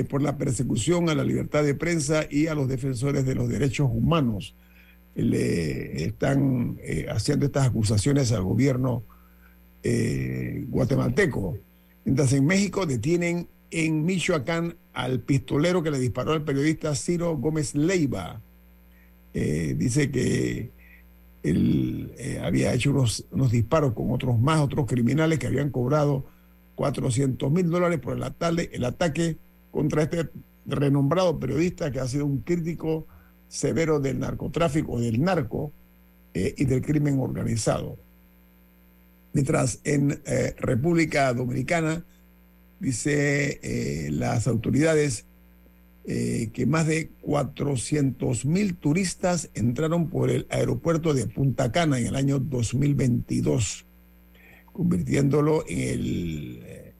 por 0.10 0.22
la 0.22 0.38
persecución 0.38 1.10
a 1.10 1.16
la 1.16 1.24
libertad 1.24 1.64
de 1.64 1.74
prensa 1.74 2.26
y 2.30 2.48
a 2.48 2.54
los 2.54 2.68
defensores 2.68 3.26
de 3.26 3.34
los 3.34 3.48
derechos 3.48 3.90
humanos. 3.90 4.54
Le 5.16 6.04
están 6.04 6.78
haciendo 7.08 7.46
estas 7.46 7.68
acusaciones 7.68 8.34
al 8.34 8.44
gobierno 8.44 9.04
guatemalteco. 10.68 11.58
Mientras 12.04 12.34
en 12.34 12.46
México 12.46 12.86
detienen 12.86 13.48
en 13.72 14.06
Michoacán 14.06 14.76
al 14.94 15.20
pistolero 15.20 15.84
que 15.84 15.92
le 15.92 16.00
disparó 16.00 16.32
al 16.32 16.44
periodista 16.44 16.96
Ciro 16.96 17.36
Gómez 17.38 17.76
Leiva. 17.76 18.42
Eh, 19.34 19.76
dice 19.78 20.10
que 20.10 20.72
él 21.44 22.14
eh, 22.18 22.40
había 22.42 22.74
hecho 22.74 22.92
unos, 22.92 23.26
disparos 23.52 23.94
con 23.94 24.12
otros 24.12 24.40
más, 24.40 24.62
otros 24.62 24.86
criminales 24.88 25.38
que 25.38 25.48
habían 25.48 25.70
cobrado 25.70 26.26
400 26.76 27.52
mil 27.52 27.70
dólares 27.70 28.00
por 28.00 28.16
el, 28.16 28.24
ataque, 28.24 28.70
el 28.72 28.86
ataque 28.86 29.38
contra 29.72 30.04
este 30.04 30.30
renombrado 30.66 31.38
periodista 31.40 31.92
que 31.92 32.00
ha 32.00 32.08
sido 32.08 32.26
un 32.26 32.40
crítico 32.40 33.06
severo 33.50 34.00
del 34.00 34.20
narcotráfico, 34.20 35.00
del 35.00 35.22
narco 35.22 35.72
eh, 36.34 36.56
y 36.58 36.66
del 36.66 36.82
crimen 36.82 37.20
organizado. 37.20 37.98
Mientras 39.34 39.82
en 39.84 40.22
República 40.58 41.34
Dominicana, 41.34 42.06
dice 42.86 43.60
eh, 43.64 44.12
las 44.12 44.48
autoridades 44.48 45.26
eh, 46.06 46.52
que 46.54 46.68
más 46.68 46.86
de 46.86 47.10
400 47.22 48.46
mil 48.46 48.76
turistas 48.76 49.50
entraron 49.56 50.12
por 50.12 50.30
el 50.30 50.46
aeropuerto 50.52 51.16
de 51.16 51.26
Punta 51.26 51.72
Cana 51.72 51.98
en 52.00 52.06
el 52.06 52.16
año 52.16 52.38
2022, 52.38 53.88
convirtiéndolo 54.72 55.64
en 55.68 55.80
el 55.80 56.60
eh, 56.64 56.94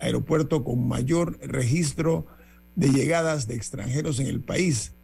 aeropuerto 0.00 0.64
con 0.64 0.88
mayor 0.88 1.38
registro 1.40 2.26
de 2.74 2.88
llegadas 2.88 3.46
de 3.46 3.54
extranjeros 3.54 4.18
en 4.18 4.26
el 4.26 4.40
país. 4.40 4.94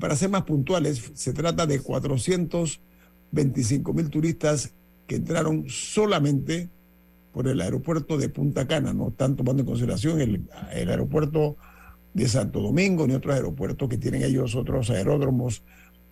para 0.00 0.16
ser 0.16 0.28
más 0.28 0.42
puntuales, 0.42 1.12
se 1.14 1.32
trata 1.32 1.66
de 1.66 1.78
425 1.78 3.92
mil 3.92 4.10
turistas 4.10 4.74
que 5.06 5.14
entraron 5.16 5.66
solamente 5.68 6.68
por 7.34 7.48
el 7.48 7.60
aeropuerto 7.60 8.16
de 8.16 8.28
Punta 8.28 8.68
Cana, 8.68 8.94
no 8.94 9.08
están 9.08 9.34
tomando 9.34 9.62
en 9.62 9.66
consideración 9.66 10.20
el, 10.20 10.48
aeropuerto 10.70 11.56
de 12.14 12.28
Santo 12.28 12.60
Domingo 12.60 13.08
ni 13.08 13.14
otros 13.14 13.34
aeropuertos 13.34 13.88
que 13.88 13.98
tienen 13.98 14.22
ellos 14.22 14.54
otros 14.54 14.88
aeródromos 14.90 15.64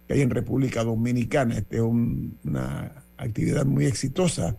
que 0.08 0.14
hay 0.14 0.22
en 0.22 0.30
República 0.30 0.82
Dominicana. 0.82 1.58
Esta 1.58 1.76
es 1.76 1.82
una 1.82 3.04
actividad 3.16 3.64
muy 3.64 3.86
exitosa 3.86 4.56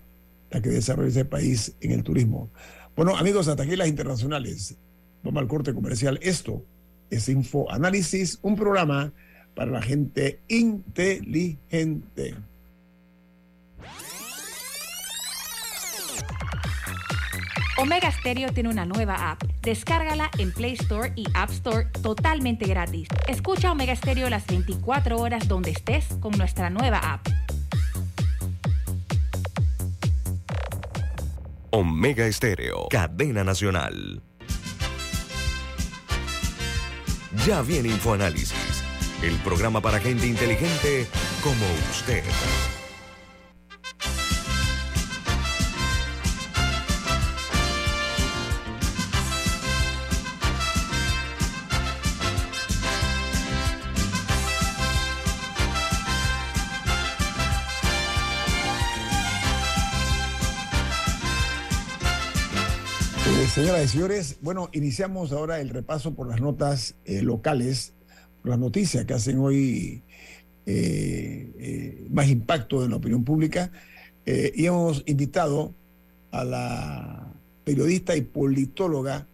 la 0.52 0.62
que 0.62 0.70
desarrolla 0.70 1.10
ese 1.10 1.26
país 1.26 1.76
en 1.82 1.92
el 1.92 2.02
turismo. 2.02 2.50
Bueno, 2.96 3.18
amigos, 3.18 3.50
hasta 3.50 3.64
aquí 3.64 3.76
las 3.76 3.90
internacionales. 3.90 4.78
Vamos 5.22 5.42
al 5.42 5.50
corte 5.50 5.74
comercial. 5.74 6.18
Esto 6.22 6.64
es 7.10 7.28
Info 7.28 7.70
Análisis, 7.72 8.40
un 8.42 8.56
programa 8.56 9.12
para 9.54 9.70
la 9.70 9.82
gente 9.82 10.40
inteligente. 10.48 12.36
Omega 17.78 18.12
Stereo 18.12 18.52
tiene 18.54 18.70
una 18.70 18.86
nueva 18.86 19.32
app. 19.32 19.44
Descárgala 19.62 20.30
en 20.38 20.52
Play 20.52 20.74
Store 20.74 21.12
y 21.16 21.26
App 21.34 21.50
Store 21.50 21.86
totalmente 22.02 22.66
gratis. 22.66 23.08
Escucha 23.28 23.72
Omega 23.72 23.96
Stereo 23.96 24.30
las 24.30 24.46
24 24.46 25.18
horas 25.18 25.48
donde 25.48 25.72
estés 25.72 26.06
con 26.20 26.38
nuestra 26.38 26.70
nueva 26.70 27.00
app. 27.00 27.28
Omega 31.72 32.32
Stereo, 32.32 32.88
cadena 32.90 33.44
nacional. 33.44 34.22
Ya 37.48 37.64
viene 37.64 37.90
InfoAnálisis 37.90 38.84
el 39.24 39.36
programa 39.38 39.82
para 39.82 40.00
gente 40.00 40.28
inteligente 40.28 41.08
como 41.42 41.66
usted. 41.92 42.24
Señoras 63.84 63.96
y 63.96 63.98
señores, 63.98 64.38
bueno, 64.42 64.70
iniciamos 64.72 65.34
ahora 65.34 65.60
el 65.60 65.68
repaso 65.68 66.14
por 66.14 66.30
las 66.30 66.40
notas 66.40 66.96
eh, 67.04 67.22
locales, 67.22 67.94
por 68.42 68.52
las 68.52 68.60
noticias 68.60 69.04
que 69.04 69.14
hacen 69.14 69.40
hoy 69.40 70.04
eh, 70.66 71.52
eh, 71.60 72.08
más 72.10 72.30
impacto 72.30 72.86
en 72.86 72.92
la 72.92 72.96
opinión 72.96 73.26
pública. 73.26 73.72
y 74.26 74.66
hemos 74.66 75.04
invitado 75.06 75.74
a 76.32 76.46
la 76.46 77.28
periodista 77.66 78.16
y 78.16 78.22
politóloga 78.22 79.28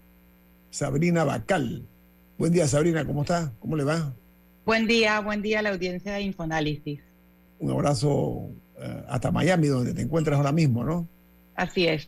Sabrina 0.71 1.23
Bacal. 1.25 1.85
Buen 2.39 2.51
día, 2.51 2.67
Sabrina, 2.67 3.05
¿cómo 3.05 3.21
está? 3.21 3.53
¿Cómo 3.59 3.75
le 3.75 3.83
va? 3.83 4.15
Buen 4.65 4.87
día, 4.87 5.19
buen 5.19 5.43
día 5.43 5.59
a 5.59 5.61
la 5.61 5.69
audiencia 5.69 6.13
de 6.13 6.21
Infoanálisis. 6.21 7.01
Un 7.59 7.69
abrazo 7.69 8.49
hasta 9.09 9.29
Miami, 9.29 9.67
donde 9.67 9.93
te 9.93 10.01
encuentras 10.01 10.37
ahora 10.37 10.51
mismo, 10.51 10.83
¿no? 10.83 11.07
Así 11.55 11.85
es. 11.85 12.07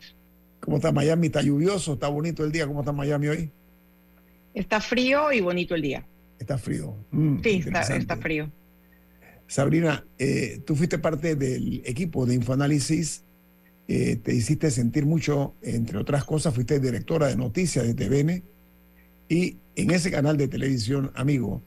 ¿Cómo 0.62 0.76
está 0.76 0.92
Miami? 0.92 1.26
¿Está 1.26 1.42
lluvioso? 1.42 1.94
¿Está 1.94 2.08
bonito 2.08 2.44
el 2.44 2.52
día? 2.52 2.66
¿Cómo 2.66 2.80
está 2.80 2.92
Miami 2.92 3.28
hoy? 3.28 3.50
Está 4.54 4.80
frío 4.80 5.32
y 5.32 5.40
bonito 5.40 5.74
el 5.74 5.82
día. 5.82 6.06
Está 6.38 6.56
frío. 6.56 6.94
Mm, 7.10 7.42
sí, 7.42 7.64
está, 7.66 8.16
frío. 8.16 8.50
Sabrina, 9.48 10.04
eh, 10.18 10.60
tú 10.64 10.76
fuiste 10.76 10.98
parte 10.98 11.34
del 11.34 11.82
equipo 11.84 12.26
de 12.26 12.34
Infoanálisis. 12.34 13.24
Eh, 13.88 14.16
te 14.16 14.34
hiciste 14.34 14.70
sentir 14.70 15.04
mucho, 15.04 15.54
entre 15.62 15.98
otras 15.98 16.24
cosas, 16.24 16.54
fuiste 16.54 16.78
directora 16.78 17.26
de 17.26 17.36
noticias 17.36 17.84
de 17.84 17.94
TVN. 17.94 18.42
Y 19.28 19.56
en 19.74 19.90
ese 19.90 20.12
canal 20.12 20.36
de 20.36 20.46
televisión, 20.46 21.10
amigo, 21.14 21.60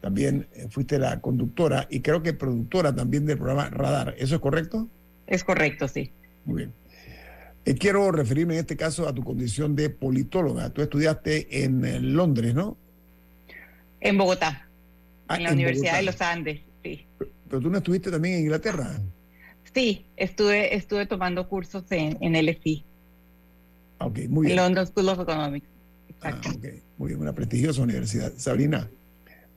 también 0.00 0.48
eh, 0.54 0.66
fuiste 0.70 0.98
la 0.98 1.20
conductora 1.20 1.86
y 1.90 2.00
creo 2.00 2.22
que 2.22 2.32
productora 2.32 2.94
también 2.94 3.26
del 3.26 3.36
programa 3.36 3.68
Radar. 3.68 4.14
¿Eso 4.18 4.36
es 4.36 4.40
correcto? 4.40 4.88
Es 5.26 5.44
correcto, 5.44 5.88
sí. 5.88 6.10
Muy 6.46 6.56
bien. 6.56 6.72
Eh, 7.64 7.74
quiero 7.74 8.10
referirme 8.10 8.54
en 8.54 8.60
este 8.60 8.76
caso 8.76 9.06
a 9.06 9.14
tu 9.14 9.22
condición 9.22 9.76
de 9.76 9.90
politóloga. 9.90 10.70
Tú 10.70 10.82
estudiaste 10.82 11.64
en 11.64 11.84
eh, 11.84 12.00
Londres, 12.00 12.54
¿no? 12.54 12.76
En 14.00 14.16
Bogotá, 14.16 14.66
ah, 15.28 15.36
en 15.36 15.42
la 15.42 15.52
Universidad 15.52 15.96
de 15.96 16.04
los 16.04 16.20
Andes, 16.22 16.60
sí. 16.82 17.06
Pero, 17.18 17.60
tú 17.60 17.68
no 17.68 17.78
estuviste 17.78 18.10
también 18.10 18.36
en 18.36 18.40
Inglaterra. 18.42 18.98
Sí, 19.74 20.06
estuve, 20.16 20.74
estuve 20.74 21.06
tomando 21.06 21.46
cursos 21.48 21.84
en, 21.90 22.16
en 22.20 22.34
LSI. 22.34 22.84
Ok, 23.98 24.18
muy 24.28 24.46
bien. 24.46 24.58
En 24.58 24.64
London 24.64 24.86
School 24.86 25.08
of 25.10 25.20
Economics. 25.20 25.66
Ah, 26.22 26.40
muy 26.98 27.08
bien, 27.08 27.20
una 27.20 27.34
prestigiosa 27.34 27.82
universidad. 27.82 28.32
Sabrina, 28.36 28.88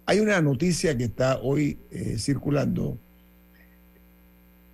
hay 0.05 0.19
una 0.19 0.41
noticia 0.41 0.97
que 0.97 1.05
está 1.05 1.39
hoy 1.39 1.77
eh, 1.91 2.17
circulando 2.17 2.97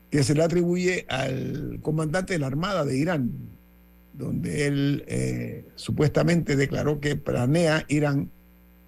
que 0.09 0.23
se 0.23 0.33
le 0.33 0.43
atribuye 0.43 1.05
al 1.07 1.79
comandante 1.81 2.33
de 2.33 2.39
la 2.39 2.47
Armada 2.47 2.83
de 2.85 2.97
Irán, 2.97 3.31
donde 4.13 4.67
él 4.67 5.03
eh, 5.07 5.65
supuestamente 5.75 6.55
declaró 6.55 6.99
que 6.99 7.15
planea 7.15 7.85
Irán 7.87 8.31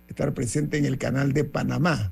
estar 0.08 0.34
presente 0.34 0.78
en 0.78 0.86
el 0.86 0.98
canal 0.98 1.32
de 1.34 1.44
Panamá. 1.44 2.12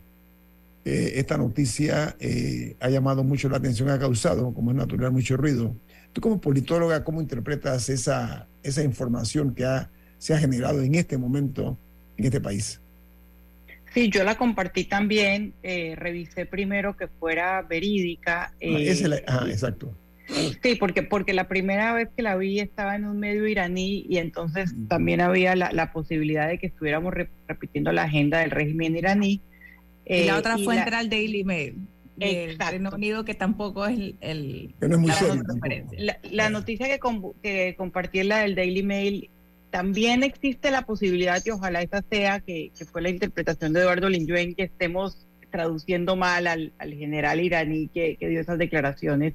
Eh, 0.86 1.14
esta 1.16 1.38
noticia 1.38 2.16
eh, 2.20 2.76
ha 2.80 2.90
llamado 2.90 3.24
mucho 3.24 3.50
la 3.50 3.58
atención, 3.58 3.90
ha 3.90 4.00
causado, 4.00 4.54
como 4.54 4.72
es 4.72 4.78
natural, 4.78 5.12
mucho 5.12 5.36
ruido. 5.38 5.76
Tú 6.14 6.22
como 6.22 6.40
politóloga, 6.40 7.04
¿cómo 7.04 7.22
interpretas 7.22 7.90
esa, 7.90 8.48
esa 8.64 8.84
información 8.84 9.54
que 9.54 9.66
se 10.18 10.34
ha 10.34 10.38
generado 10.38 10.82
en 10.82 10.96
este 10.96 11.18
momento 11.18 11.78
en 12.18 12.26
este 12.26 12.40
país? 12.40 12.80
Sí, 13.94 14.10
yo 14.10 14.24
la 14.24 14.36
compartí 14.36 14.84
también, 14.84 15.54
eh, 15.64 15.96
revisé 15.96 16.46
primero 16.46 16.96
que 16.96 17.08
fuera 17.08 17.62
verídica. 17.64 18.52
Ah, 18.54 18.56
eh, 18.60 19.24
ah, 19.28 19.46
exacto. 19.50 19.96
Sí, 20.62 20.76
porque, 20.76 21.02
porque 21.02 21.34
la 21.34 21.48
primera 21.48 21.92
vez 21.94 22.10
que 22.16 22.22
la 22.22 22.36
vi 22.36 22.60
estaba 22.60 22.96
en 22.96 23.06
un 23.06 23.20
medio 23.20 23.48
iraní 23.48 24.06
y 24.08 24.18
entonces 24.18 24.76
también 24.88 25.22
había 25.22 25.56
la, 25.56 25.92
posibilidad 25.92 26.48
de 26.48 26.60
que 26.60 26.68
estuviéramos 26.68 27.14
repitiendo 27.48 27.92
la 27.92 28.04
agenda 28.04 28.40
del 28.40 28.52
régimen 28.52 28.96
iraní. 28.96 29.42
y 30.06 30.26
la 30.26 30.36
eh, 30.36 30.38
otra 30.38 30.58
fuente 30.60 30.88
era 30.88 31.02
el 31.02 31.10
Daily 31.10 31.44
Mail. 31.44 31.88
El 32.20 32.60
Reino 32.60 32.90
Unido, 32.94 33.24
que 33.24 33.34
tampoco 33.34 33.88
es 33.88 34.14
el. 34.20 34.76
no 34.82 34.96
es 34.96 34.98
muy 34.98 35.12
serio. 35.12 35.42
La, 36.30 36.50
noticia 36.50 36.88
que, 36.88 37.00
que 37.42 37.76
compartí 37.78 38.20
en 38.20 38.28
la 38.28 38.40
del 38.40 38.56
Daily 38.56 38.84
Mail 38.84 39.30
también 39.70 40.24
existe 40.24 40.72
la 40.72 40.84
posibilidad, 40.84 41.42
y 41.46 41.52
ojalá 41.52 41.82
esa 41.82 42.02
sea, 42.10 42.40
que, 42.40 42.72
fue 42.92 43.02
la 43.02 43.10
interpretación 43.10 43.74
de 43.74 43.82
Eduardo 43.82 44.10
Linjuen, 44.10 44.56
que 44.56 44.64
estemos 44.64 45.28
traduciendo 45.52 46.16
mal 46.16 46.48
al, 46.48 46.74
general 46.80 47.40
iraní 47.40 47.88
que, 47.88 48.18
dio 48.20 48.40
esas 48.40 48.58
declaraciones. 48.58 49.34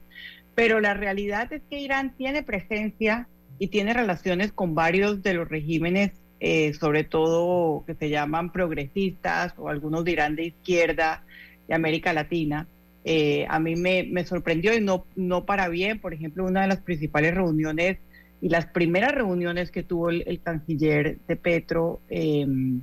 Pero 0.54 0.80
la 0.80 0.94
realidad 0.94 1.52
es 1.52 1.62
que 1.68 1.80
Irán 1.80 2.14
tiene 2.16 2.42
presencia 2.42 3.28
y 3.58 3.68
tiene 3.68 3.94
relaciones 3.94 4.52
con 4.52 4.74
varios 4.74 5.22
de 5.22 5.34
los 5.34 5.48
regímenes, 5.48 6.12
eh, 6.40 6.74
sobre 6.74 7.04
todo 7.04 7.84
que 7.86 7.94
se 7.94 8.10
llaman 8.10 8.52
progresistas 8.52 9.54
o 9.56 9.68
algunos 9.68 10.04
dirán 10.04 10.36
de 10.36 10.46
izquierda 10.46 11.24
de 11.68 11.74
América 11.74 12.12
Latina. 12.12 12.66
Eh, 13.04 13.46
a 13.48 13.58
mí 13.60 13.76
me, 13.76 14.04
me, 14.04 14.24
sorprendió 14.24 14.74
y 14.74 14.80
no, 14.80 15.06
no 15.14 15.44
para 15.44 15.68
bien, 15.68 16.00
por 16.00 16.14
ejemplo, 16.14 16.44
una 16.44 16.62
de 16.62 16.68
las 16.68 16.80
principales 16.80 17.34
reuniones 17.34 17.98
y 18.40 18.48
las 18.48 18.66
primeras 18.66 19.12
reuniones 19.12 19.70
que 19.70 19.82
tuvo 19.82 20.10
el, 20.10 20.40
canciller 20.42 21.18
de 21.26 21.36
Petro 21.36 22.00
em, 22.08 22.82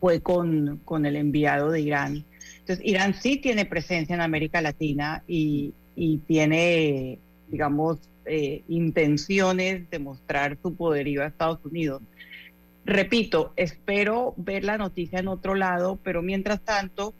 fue 0.00 0.20
con, 0.20 0.80
con, 0.84 1.06
el 1.06 1.16
enviado 1.16 1.70
de 1.70 1.80
Irán. 1.80 2.24
Entonces, 2.60 2.84
Irán 2.84 3.14
sí 3.14 3.38
tiene 3.38 3.64
presencia 3.64 4.14
en 4.14 4.20
América 4.20 4.62
Latina 4.62 5.22
y, 5.26 5.72
tiene, 6.26 7.18
digamos, 7.48 7.98
eh, 8.26 8.62
intenciones 8.68 9.88
de 9.90 9.98
mostrar 9.98 10.58
su 10.62 10.74
poderío 10.74 11.22
a 11.22 11.26
Estados 11.26 11.58
Unidos. 11.64 12.02
Repito, 12.84 13.52
espero 13.56 14.34
ver 14.36 14.64
la 14.64 14.78
noticia 14.78 15.18
en 15.18 15.28
otro 15.28 15.54
lado, 15.54 15.98
pero 16.02 16.22
mientras 16.22 16.60
tanto, 16.60 17.14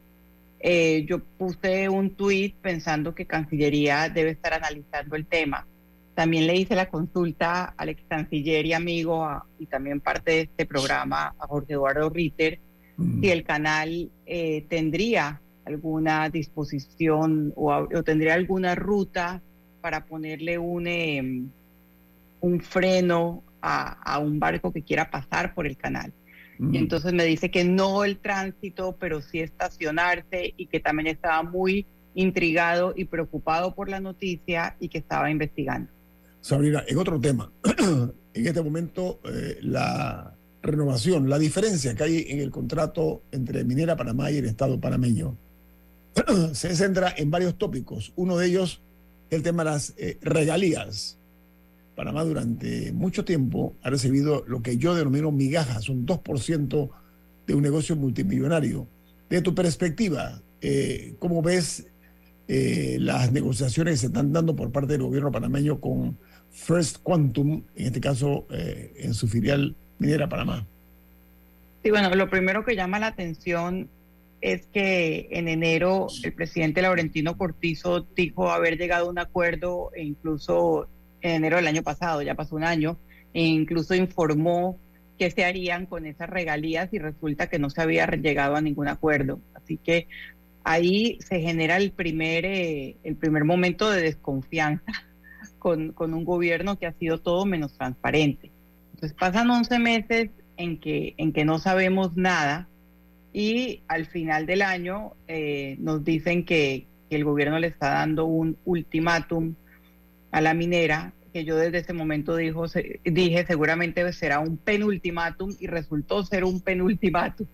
eh, 0.60 1.04
yo 1.08 1.18
puse 1.18 1.88
un 1.88 2.10
tuit 2.10 2.54
pensando 2.56 3.14
que 3.14 3.26
Cancillería 3.26 4.08
debe 4.08 4.30
estar 4.30 4.54
analizando 4.54 5.16
el 5.16 5.26
tema 5.26 5.66
también 6.14 6.46
le 6.46 6.56
hice 6.56 6.74
la 6.76 6.88
consulta 6.88 7.74
al 7.76 7.88
ex 7.88 8.02
canciller 8.08 8.64
y 8.66 8.72
amigo 8.72 9.28
y 9.58 9.66
también 9.66 10.00
parte 10.00 10.30
de 10.30 10.40
este 10.42 10.66
programa, 10.66 11.34
a 11.38 11.46
Jorge 11.46 11.74
Eduardo 11.74 12.08
Ritter, 12.08 12.60
mm. 12.96 13.20
si 13.20 13.30
el 13.30 13.44
canal 13.44 14.10
eh, 14.26 14.64
tendría 14.68 15.40
alguna 15.64 16.28
disposición 16.28 17.52
o, 17.56 17.88
tendría 18.04 18.34
alguna 18.34 18.74
ruta 18.74 19.42
para 19.80 20.04
ponerle 20.06 20.58
un, 20.58 20.86
em, 20.86 21.48
un 22.40 22.60
freno 22.60 23.42
a, 23.60 24.18
un 24.18 24.38
barco 24.38 24.72
que 24.72 24.82
quiera 24.82 25.10
pasar 25.10 25.54
por 25.54 25.66
el 25.66 25.76
canal. 25.76 26.12
Y 26.58 26.62
mm. 26.62 26.76
entonces 26.76 27.12
me 27.12 27.24
dice 27.24 27.50
que 27.50 27.64
no 27.64 28.04
el 28.04 28.18
tránsito, 28.18 28.96
pero 29.00 29.20
sí 29.20 29.40
estacionarse 29.40 30.54
y 30.56 30.66
que 30.66 30.80
también 30.80 31.08
estaba 31.08 31.42
muy 31.42 31.86
intrigado 32.14 32.92
y 32.94 33.06
preocupado 33.06 33.74
por 33.74 33.88
la 33.88 34.00
noticia 34.00 34.76
y 34.78 34.88
que 34.88 34.98
estaba 34.98 35.30
investigando. 35.30 35.93
Sabrina, 36.44 36.84
en 36.86 36.98
otro 36.98 37.18
tema, 37.18 37.50
en 38.34 38.46
este 38.46 38.60
momento 38.60 39.18
eh, 39.24 39.56
la 39.62 40.36
renovación, 40.60 41.30
la 41.30 41.38
diferencia 41.38 41.94
que 41.94 42.02
hay 42.02 42.26
en 42.28 42.40
el 42.40 42.50
contrato 42.50 43.22
entre 43.32 43.64
Minera 43.64 43.96
Panamá 43.96 44.30
y 44.30 44.36
el 44.36 44.44
Estado 44.44 44.78
panameño 44.78 45.38
se 46.52 46.76
centra 46.76 47.14
en 47.16 47.30
varios 47.30 47.56
tópicos. 47.56 48.12
Uno 48.16 48.36
de 48.36 48.48
ellos, 48.48 48.82
el 49.30 49.42
tema 49.42 49.64
de 49.64 49.70
las 49.70 49.94
eh, 49.96 50.18
regalías. 50.20 51.16
Panamá 51.96 52.22
durante 52.24 52.92
mucho 52.92 53.24
tiempo 53.24 53.74
ha 53.82 53.88
recibido 53.88 54.44
lo 54.46 54.60
que 54.60 54.76
yo 54.76 54.94
denomino 54.94 55.32
migajas, 55.32 55.88
un 55.88 56.04
2% 56.04 56.90
de 57.46 57.54
un 57.54 57.62
negocio 57.62 57.96
multimillonario. 57.96 58.86
De 59.30 59.40
tu 59.40 59.54
perspectiva, 59.54 60.42
eh, 60.60 61.14
¿cómo 61.18 61.40
ves 61.40 61.86
las 62.46 63.32
negociaciones 63.32 63.94
que 63.94 63.98
se 64.00 64.06
están 64.08 64.30
dando 64.30 64.54
por 64.54 64.70
parte 64.70 64.92
del 64.92 65.04
gobierno 65.04 65.32
panameño 65.32 65.80
con 65.80 66.18
First 66.54 66.98
Quantum, 67.02 67.64
en 67.74 67.86
este 67.86 68.00
caso 68.00 68.46
eh, 68.50 68.94
en 68.98 69.12
su 69.12 69.26
filial 69.26 69.74
minera 69.98 70.28
Panamá. 70.28 70.64
Sí, 71.82 71.90
bueno, 71.90 72.14
lo 72.14 72.30
primero 72.30 72.64
que 72.64 72.76
llama 72.76 72.98
la 72.98 73.08
atención 73.08 73.88
es 74.40 74.66
que 74.66 75.28
en 75.32 75.48
enero 75.48 76.06
el 76.22 76.32
presidente 76.32 76.80
Laurentino 76.80 77.36
Cortizo 77.36 78.06
dijo 78.14 78.50
haber 78.50 78.78
llegado 78.78 79.06
a 79.06 79.10
un 79.10 79.18
acuerdo, 79.18 79.90
e 79.94 80.04
incluso 80.04 80.86
en 81.20 81.32
enero 81.32 81.56
del 81.56 81.66
año 81.66 81.82
pasado, 81.82 82.22
ya 82.22 82.34
pasó 82.34 82.54
un 82.56 82.64
año, 82.64 82.98
e 83.32 83.42
incluso 83.42 83.94
informó 83.94 84.78
qué 85.18 85.30
se 85.30 85.44
harían 85.44 85.86
con 85.86 86.06
esas 86.06 86.30
regalías 86.30 86.92
y 86.92 86.98
resulta 86.98 87.48
que 87.48 87.58
no 87.58 87.68
se 87.68 87.82
había 87.82 88.06
llegado 88.06 88.56
a 88.56 88.60
ningún 88.60 88.88
acuerdo. 88.88 89.40
Así 89.54 89.76
que 89.76 90.06
ahí 90.62 91.18
se 91.20 91.40
genera 91.40 91.76
el 91.76 91.90
primer, 91.90 92.44
eh, 92.44 92.96
el 93.02 93.16
primer 93.16 93.44
momento 93.44 93.90
de 93.90 94.02
desconfianza 94.02 94.92
con, 95.64 95.92
con, 95.92 96.12
un 96.12 96.26
gobierno 96.26 96.78
que 96.78 96.84
ha 96.84 96.92
sido 96.92 97.20
todo 97.20 97.46
menos 97.46 97.72
transparente. 97.72 98.50
Entonces 98.92 99.16
pasan 99.18 99.48
11 99.50 99.78
meses 99.78 100.28
en 100.58 100.78
que, 100.78 101.14
en 101.16 101.32
que 101.32 101.46
no 101.46 101.58
sabemos 101.58 102.18
nada 102.18 102.68
y 103.32 103.80
al 103.88 104.04
final 104.04 104.44
del 104.44 104.60
año 104.60 105.14
eh, 105.26 105.76
nos 105.78 106.04
dicen 106.04 106.44
que, 106.44 106.84
que 107.08 107.16
el 107.16 107.24
gobierno 107.24 107.58
le 107.58 107.68
está 107.68 107.94
dando 107.94 108.26
un 108.26 108.58
ultimátum 108.66 109.54
a 110.32 110.42
la 110.42 110.52
minera 110.52 111.14
que 111.32 111.46
yo 111.46 111.56
desde 111.56 111.78
ese 111.78 111.94
momento 111.94 112.36
dijo, 112.36 112.66
dije 113.02 113.46
seguramente 113.46 114.12
será 114.12 114.40
un 114.40 114.58
penultimátum 114.58 115.54
y 115.58 115.66
resultó 115.66 116.26
ser 116.26 116.44
un 116.44 116.60
penultimátum 116.60 117.46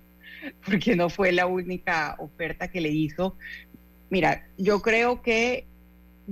porque 0.67 0.97
no 0.97 1.11
fue 1.11 1.31
la 1.31 1.47
única 1.47 2.17
oferta 2.19 2.67
que 2.67 2.81
le 2.81 2.89
hizo. 2.89 3.37
Mira, 4.11 4.49
yo 4.59 4.83
creo 4.83 5.23
que 5.23 5.70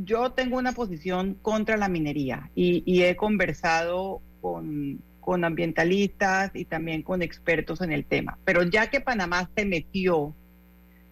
yo 0.05 0.33
tengo 0.33 0.59
una 0.59 0.73
posición 0.73 1.35
contra 1.43 1.77
la 1.77 1.89
minería 1.89 2.51
y, 2.55 3.03
he 3.03 3.17
conversado 3.17 4.21
con, 4.41 5.01
con 5.21 5.45
ambientalistas 5.45 6.51
y 6.55 6.65
también 6.65 7.03
con 7.03 7.23
expertos 7.23 7.81
en 7.81 7.93
el 7.93 8.05
tema, 8.05 8.39
pero 8.45 8.63
ya 8.63 8.91
que 8.91 9.01
Panamá 9.01 9.51
se 9.57 9.65
metió 9.65 10.35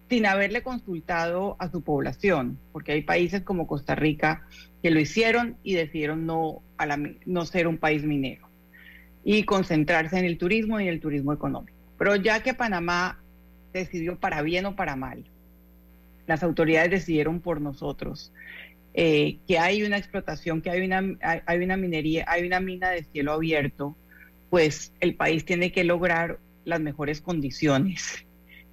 sin 0.09 0.25
haberle 0.25 0.63
consultado 0.63 1.57
a 1.59 1.69
su 1.69 1.81
población, 1.81 2.57
porque 2.71 2.93
hay 2.93 3.01
países 3.01 3.41
como 3.41 3.67
Costa 3.67 3.95
Rica 3.95 4.47
que 4.81 4.91
lo 4.91 4.99
hicieron 4.99 5.57
y 5.63 5.73
decidieron 5.73 6.25
no, 6.25 6.61
a 6.77 6.85
la, 6.85 6.97
no 7.25 7.45
ser 7.45 7.67
un 7.67 7.77
país 7.77 8.03
minero 8.03 8.47
y 9.23 9.43
concentrarse 9.43 10.17
en 10.17 10.25
el 10.25 10.37
turismo 10.37 10.79
y 10.79 10.87
el 10.87 11.01
turismo 11.01 11.33
económico. 11.33 11.77
Pero 11.97 12.15
ya 12.15 12.41
que 12.41 12.53
Panamá 12.53 13.21
decidió 13.73 14.17
para 14.17 14.41
bien 14.41 14.65
o 14.65 14.75
para 14.75 14.95
mal, 14.95 15.25
las 16.27 16.43
autoridades 16.43 16.91
decidieron 16.91 17.41
por 17.41 17.59
nosotros 17.59 18.31
eh, 18.99 19.37
que 19.47 19.59
hay 19.59 19.83
una 19.83 19.99
explotación, 19.99 20.63
que 20.63 20.71
hay 20.71 20.81
una, 20.81 21.03
hay 21.21 21.59
una 21.59 21.77
minería, 21.77 22.25
hay 22.27 22.47
una 22.47 22.59
mina 22.59 22.89
de 22.89 23.03
cielo 23.03 23.33
abierto, 23.33 23.95
pues 24.49 24.91
el 25.01 25.13
país 25.13 25.45
tiene 25.45 25.71
que 25.71 25.83
lograr 25.83 26.39
las 26.65 26.79
mejores 26.81 27.21
condiciones 27.21 28.25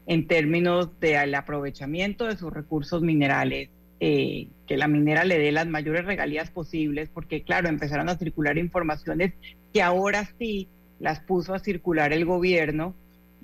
en 0.07 0.27
términos 0.27 0.99
del 0.99 1.35
aprovechamiento 1.35 2.25
de 2.25 2.39
sus 2.39 2.51
recursos 2.51 3.03
minerales, 3.03 3.69
eh, 4.01 4.49
que 4.67 4.79
la 4.79 4.89
minera 4.89 5.25
le 5.25 5.39
dé 5.39 5.53
las 5.53 5.67
mayores 5.67 6.07
regalías 6.07 6.51
posibles, 6.51 7.11
porque 7.13 7.43
claro, 7.43 7.69
empezaron 7.69 8.09
a 8.09 8.17
circular 8.17 8.57
informaciones 8.57 9.35
que 9.75 9.83
ahora 9.83 10.27
sí 10.39 10.69
las 11.01 11.21
puso 11.21 11.53
a 11.53 11.59
circular 11.59 12.15
el 12.15 12.25
gobierno 12.25 12.95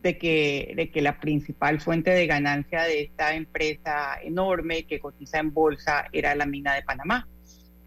de 0.03 0.19
que, 0.19 0.73
de 0.77 0.91
que 0.91 1.03
la 1.03 1.21
principal 1.21 1.81
fuente 1.81 2.11
de 2.11 2.27
ganancia 2.27 2.83
de 2.83 3.03
esta 3.03 3.35
empresa 3.35 4.19
enorme 4.23 4.85
que 4.85 4.99
cotiza 4.99 5.39
en 5.39 5.53
bolsa 5.53 6.07
era 6.13 6.35
la 6.35 6.47
mina 6.47 6.75
de 6.75 6.83
Panamá, 6.83 7.29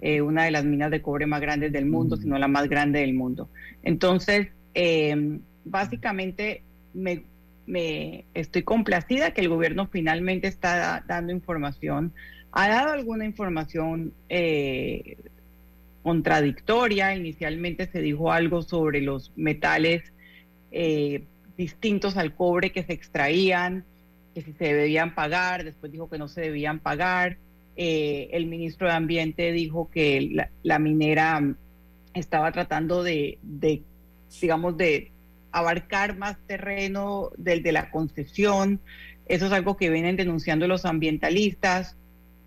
eh, 0.02 0.22
una 0.22 0.46
de 0.46 0.52
las 0.52 0.66
minas 0.66 0.92
de 0.92 1.02
cobre 1.02 1.26
más 1.26 1.42
grandes 1.42 1.72
del 1.72 1.86
mundo, 1.86 2.16
mm. 2.16 2.20
si 2.20 2.28
no 2.28 2.38
la 2.38 2.48
más 2.48 2.70
grande 2.70 3.00
del 3.00 3.14
mundo. 3.14 3.50
Entonces, 3.84 4.50
eh, 4.74 5.40
básicamente 5.66 6.64
me 6.94 7.24
me 7.66 8.26
estoy 8.34 8.64
complacida 8.64 9.32
que 9.32 9.42
el 9.42 9.50
gobierno 9.50 9.88
finalmente 9.88 10.48
está 10.48 11.04
dando 11.08 11.32
información. 11.32 12.14
Ha 12.52 12.70
dado 12.70 12.92
alguna 12.92 13.26
información 13.26 14.14
eh, 14.30 15.18
contradictoria. 16.04 17.16
Inicialmente 17.16 17.88
se 17.88 18.02
dijo 18.02 18.32
algo 18.32 18.62
sobre 18.62 19.02
los 19.02 19.32
metales 19.36 20.04
eh, 20.72 21.24
distintos 21.58 22.18
al 22.18 22.34
cobre 22.36 22.72
que 22.72 22.84
se 22.84 22.94
extraían, 22.94 23.86
que 24.34 24.42
si 24.42 24.54
se 24.54 24.74
debían 24.74 25.14
pagar, 25.16 25.64
después 25.64 25.92
dijo 25.92 26.10
que 26.10 26.18
no 26.18 26.28
se 26.28 26.42
debían 26.42 26.80
pagar. 26.80 27.38
Eh, 27.76 28.30
el 28.34 28.46
ministro 28.46 28.88
de 28.88 28.94
Ambiente 28.94 29.52
dijo 29.52 29.90
que 29.90 30.48
la, 30.64 30.80
minera 30.80 31.56
estaba 32.14 32.52
tratando 32.52 33.04
de 33.04 33.40
digamos, 34.42 34.78
de 34.78 35.12
abarcar 35.52 36.18
más 36.18 36.38
terreno 36.48 37.30
del 37.38 37.64
de 37.64 37.72
la 37.72 37.92
concesión. 37.92 38.82
Eso 39.28 39.46
es 39.46 39.52
algo 39.52 39.78
que 39.78 39.90
vienen 39.90 40.18
denunciando 40.18 40.68
los 40.68 40.86
ambientalistas. 40.86 41.96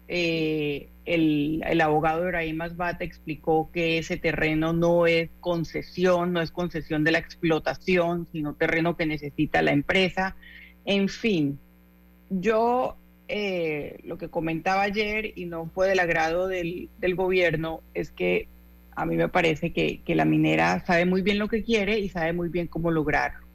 Eh, 0.09 0.89
el, 1.07 1.63
el, 1.67 1.81
abogado 1.81 2.25
Ibrahim 2.25 2.61
Asbata 2.61 3.05
explicó 3.05 3.71
que 3.73 3.99
ese 3.99 4.17
terreno 4.17 4.73
no 4.73 5.07
es 5.07 5.31
concesión, 5.41 6.33
no 6.33 6.43
es 6.43 6.51
concesión 6.51 7.05
de 7.05 7.13
la 7.13 7.19
explotación, 7.19 8.27
sino 8.33 8.55
terreno 8.55 8.97
que 8.97 9.07
necesita 9.07 9.63
la 9.63 9.73
empresa. 9.73 10.37
En 10.85 11.09
fin, 11.09 11.59
yo 12.29 12.97
eh, 13.29 13.99
lo 14.05 14.19
que 14.19 14.29
comentaba 14.29 14.83
ayer 14.83 15.33
y 15.37 15.47
no 15.47 15.71
fue 15.75 15.89
del 15.89 16.01
agrado 16.01 16.47
del, 16.49 16.91
del 16.99 17.15
gobierno 17.15 17.81
es 17.95 18.11
que 18.11 18.49
a 18.97 19.05
mí 19.05 19.17
me 19.17 19.29
parece 19.29 19.73
que, 19.73 20.03
la 20.15 20.25
minera 20.25 20.85
sabe 20.87 21.05
muy 21.05 21.21
bien 21.21 21.39
lo 21.39 21.49
que 21.49 21.63
quiere 21.63 22.01
y 22.01 22.09
sabe 22.09 22.33
muy 22.33 22.49
bien 22.49 22.67
cómo 22.67 22.91
lograrlo. 22.91 23.47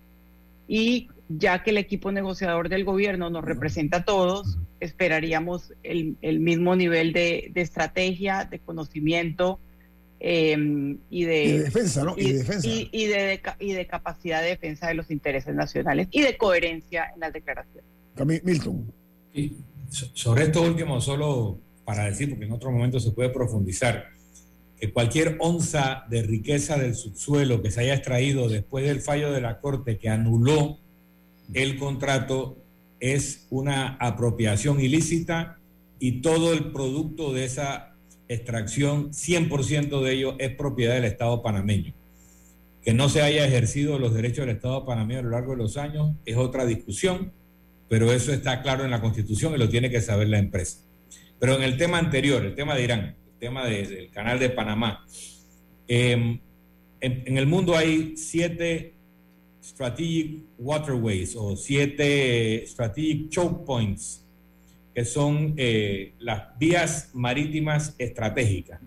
Y 0.67 1.09
ya 1.27 1.63
que 1.63 1.71
el 1.71 1.77
equipo 1.77 2.11
negociador 2.11 2.69
del 2.69 2.85
gobierno 2.85 3.29
nos 3.29 3.43
representa 3.43 3.97
a 3.97 4.05
todos, 4.05 4.59
esperaríamos 4.81 5.73
el, 5.83 6.17
mismo 6.39 6.75
nivel 6.75 7.13
de, 7.13 7.51
estrategia, 7.55 8.45
de 8.45 8.59
conocimiento 8.59 9.59
em, 10.19 10.97
y, 11.09 11.23
de, 11.23 11.59
defensa, 11.59 12.03
¿no? 12.03 12.15
Y, 12.17 12.33
de, 12.33 13.39
y, 13.59 13.73
de, 13.73 13.87
capacidad 13.87 14.41
de 14.41 14.49
defensa 14.49 14.87
de 14.87 14.95
los 14.95 15.09
intereses 15.11 15.55
nacionales 15.55 16.07
y 16.11 16.21
de 16.21 16.35
coherencia 16.35 17.11
en 17.13 17.21
las 17.21 17.31
declaraciones. 17.31 17.85
Milton. 18.43 18.91
sobre 20.13 20.43
esto 20.43 20.61
último, 20.63 20.99
solo 20.99 21.59
para 21.85 22.05
decir, 22.05 22.29
porque 22.29 22.45
en 22.45 22.51
otro 22.51 22.71
momento 22.71 22.99
se 22.99 23.11
puede 23.11 23.29
profundizar 23.29 24.09
que 24.79 24.91
cualquier 24.91 25.37
onza 25.39 26.05
de 26.09 26.23
riqueza 26.23 26.77
del 26.77 26.95
subsuelo 26.95 27.61
que 27.61 27.69
se 27.69 27.81
haya 27.81 27.93
extraído 27.93 28.49
después 28.49 28.85
del 28.85 29.01
fallo 29.01 29.31
de 29.31 29.41
la 29.41 29.59
Corte 29.59 29.99
que 29.99 30.09
anuló 30.09 30.79
el 31.53 31.77
contrato 31.77 32.57
es 33.01 33.47
una 33.49 33.97
apropiación 33.99 34.79
ilícita 34.79 35.59
y 35.99 36.21
todo 36.21 36.53
el 36.53 36.71
producto 36.71 37.33
de 37.33 37.43
esa 37.43 37.95
extracción, 38.29 39.11
100% 39.11 40.01
de 40.01 40.13
ello 40.13 40.35
es 40.39 40.55
propiedad 40.55 40.93
del 40.93 41.03
Estado 41.03 41.41
panameño. 41.41 41.93
Que 42.81 42.93
no 42.93 43.09
se 43.09 43.21
haya 43.21 43.45
ejercido 43.45 43.99
los 43.99 44.13
derechos 44.13 44.45
del 44.45 44.55
Estado 44.55 44.85
panameño 44.85 45.19
a 45.19 45.23
lo 45.23 45.29
largo 45.31 45.51
de 45.51 45.57
los 45.57 45.75
años 45.75 46.13
es 46.25 46.37
otra 46.37 46.65
discusión, 46.65 47.33
pero 47.89 48.13
eso 48.13 48.31
está 48.31 48.61
claro 48.61 48.85
en 48.85 48.91
la 48.91 49.01
Constitución 49.01 49.53
y 49.53 49.57
lo 49.57 49.67
tiene 49.67 49.89
que 49.89 49.99
saber 49.99 50.29
la 50.29 50.39
empresa. 50.39 50.79
Pero 51.39 51.55
en 51.55 51.63
el 51.63 51.77
tema 51.77 51.97
anterior, 51.97 52.45
el 52.45 52.55
tema 52.55 52.75
de 52.75 52.83
Irán, 52.83 53.15
tema 53.41 53.65
del 53.65 54.09
canal 54.11 54.39
de 54.39 54.49
Panamá. 54.49 55.05
Em, 55.87 56.39
en, 57.01 57.37
el 57.37 57.47
mundo 57.47 57.75
hay 57.75 58.15
siete 58.15 58.93
strategic 59.62 60.43
waterways 60.58 61.36
o 61.36 61.56
siete 61.56 62.65
strategic 62.65 63.30
choke 63.30 63.65
points, 63.65 64.26
que 64.93 65.06
son 65.06 65.54
eh, 65.58 66.13
las 66.19 66.58
vías 66.58 67.12
marítimas 67.13 67.95
estratégicas. 67.97 68.82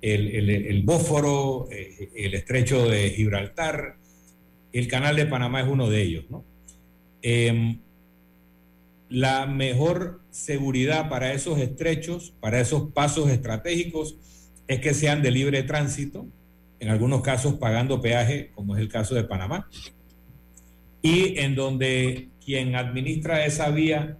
El, 0.00 0.82
Bósforo, 0.84 1.66
eh, 1.70 2.10
el 2.14 2.34
estrecho 2.34 2.86
de 2.88 3.08
Gibraltar, 3.10 3.96
el 4.70 4.86
canal 4.86 5.16
de 5.16 5.24
Panamá 5.24 5.62
es 5.62 5.68
uno 5.68 5.88
de 5.88 6.02
ellos. 6.02 6.24
Em, 7.22 7.78
la 9.08 9.46
mejor 9.46 10.20
seguridad 10.30 11.08
para 11.08 11.32
esos 11.32 11.58
estrechos, 11.58 12.34
para 12.40 12.60
esos 12.60 12.92
pasos 12.92 13.30
estratégicos, 13.30 14.16
es 14.66 14.80
que 14.80 14.92
sean 14.92 15.22
de 15.22 15.30
libre 15.30 15.62
tránsito, 15.62 16.26
en 16.80 16.88
algunos 16.88 17.22
casos 17.22 17.54
pagando 17.54 18.00
peaje, 18.00 18.50
como 18.54 18.76
es 18.76 18.82
el 18.82 18.88
caso 18.88 19.14
de 19.14 19.24
Panamá, 19.24 19.70
y 21.04 21.38
en 21.38 21.54
donde 21.54 22.30
quien 22.42 22.74
administra 22.76 23.44
esa 23.44 23.70
vía 23.70 24.16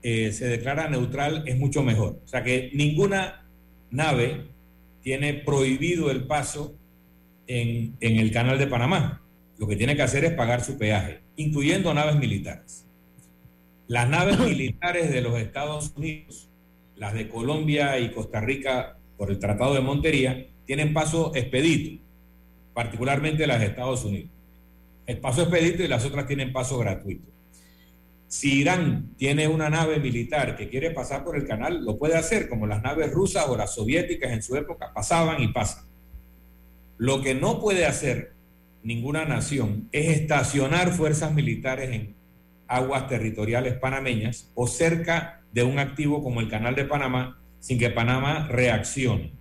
eh, 0.00 0.30
se 0.30 0.46
declara 0.46 0.88
neutral 0.88 1.42
es 1.44 1.58
mucho 1.58 1.82
mejor. 1.82 2.20
O 2.24 2.28
sea 2.28 2.44
que 2.44 2.70
ninguna 2.72 3.48
nave 3.90 4.46
tiene 5.02 5.34
prohibido 5.34 6.08
el 6.08 6.28
paso 6.28 6.76
en, 7.48 7.96
en 8.00 8.16
el 8.20 8.30
canal 8.30 8.60
de 8.60 8.68
Panamá. 8.68 9.24
Lo 9.58 9.66
que 9.66 9.74
tiene 9.74 9.96
que 9.96 10.02
hacer 10.02 10.24
es 10.24 10.32
pagar 10.32 10.62
su 10.62 10.78
peaje, 10.78 11.18
incluyendo 11.34 11.92
naves 11.92 12.14
militares. 12.14 12.86
Las 13.88 14.08
naves 14.08 14.38
militares 14.48 15.10
de 15.10 15.22
los 15.22 15.36
Estados 15.36 15.92
Unidos, 15.96 16.48
las 16.94 17.12
de 17.12 17.28
Colombia 17.28 17.98
y 17.98 18.12
Costa 18.12 18.40
Rica 18.40 18.96
por 19.16 19.32
el 19.32 19.40
Tratado 19.40 19.74
de 19.74 19.80
Montería, 19.80 20.46
tienen 20.64 20.94
paso 20.94 21.32
expedito, 21.34 22.00
particularmente 22.72 23.48
las 23.48 23.58
de 23.58 23.66
Estados 23.66 24.04
Unidos. 24.04 24.30
El 25.10 25.18
paso 25.18 25.42
expedito 25.42 25.82
y 25.82 25.88
las 25.88 26.04
otras 26.04 26.24
tienen 26.28 26.52
paso 26.52 26.78
gratuito. 26.78 27.32
Si 28.28 28.60
Irán 28.60 29.12
tiene 29.16 29.48
una 29.48 29.68
nave 29.68 29.98
militar 29.98 30.56
que 30.56 30.68
quiere 30.68 30.92
pasar 30.92 31.24
por 31.24 31.36
el 31.36 31.48
canal, 31.48 31.84
lo 31.84 31.98
puede 31.98 32.14
hacer, 32.16 32.48
como 32.48 32.68
las 32.68 32.80
naves 32.80 33.10
rusas 33.10 33.48
o 33.48 33.56
las 33.56 33.74
soviéticas 33.74 34.30
en 34.30 34.40
su 34.40 34.54
época 34.54 34.92
pasaban 34.94 35.42
y 35.42 35.48
pasan. 35.48 35.86
Lo 36.96 37.22
que 37.22 37.34
no 37.34 37.58
puede 37.58 37.86
hacer 37.86 38.34
ninguna 38.84 39.24
nación 39.24 39.88
es 39.90 40.16
estacionar 40.16 40.92
fuerzas 40.92 41.34
militares 41.34 41.90
en 41.90 42.14
aguas 42.68 43.08
territoriales 43.08 43.74
panameñas 43.78 44.52
o 44.54 44.68
cerca 44.68 45.42
de 45.50 45.64
un 45.64 45.80
activo 45.80 46.22
como 46.22 46.40
el 46.40 46.48
Canal 46.48 46.76
de 46.76 46.84
Panamá 46.84 47.42
sin 47.58 47.80
que 47.80 47.90
Panamá 47.90 48.46
reaccione. 48.48 49.32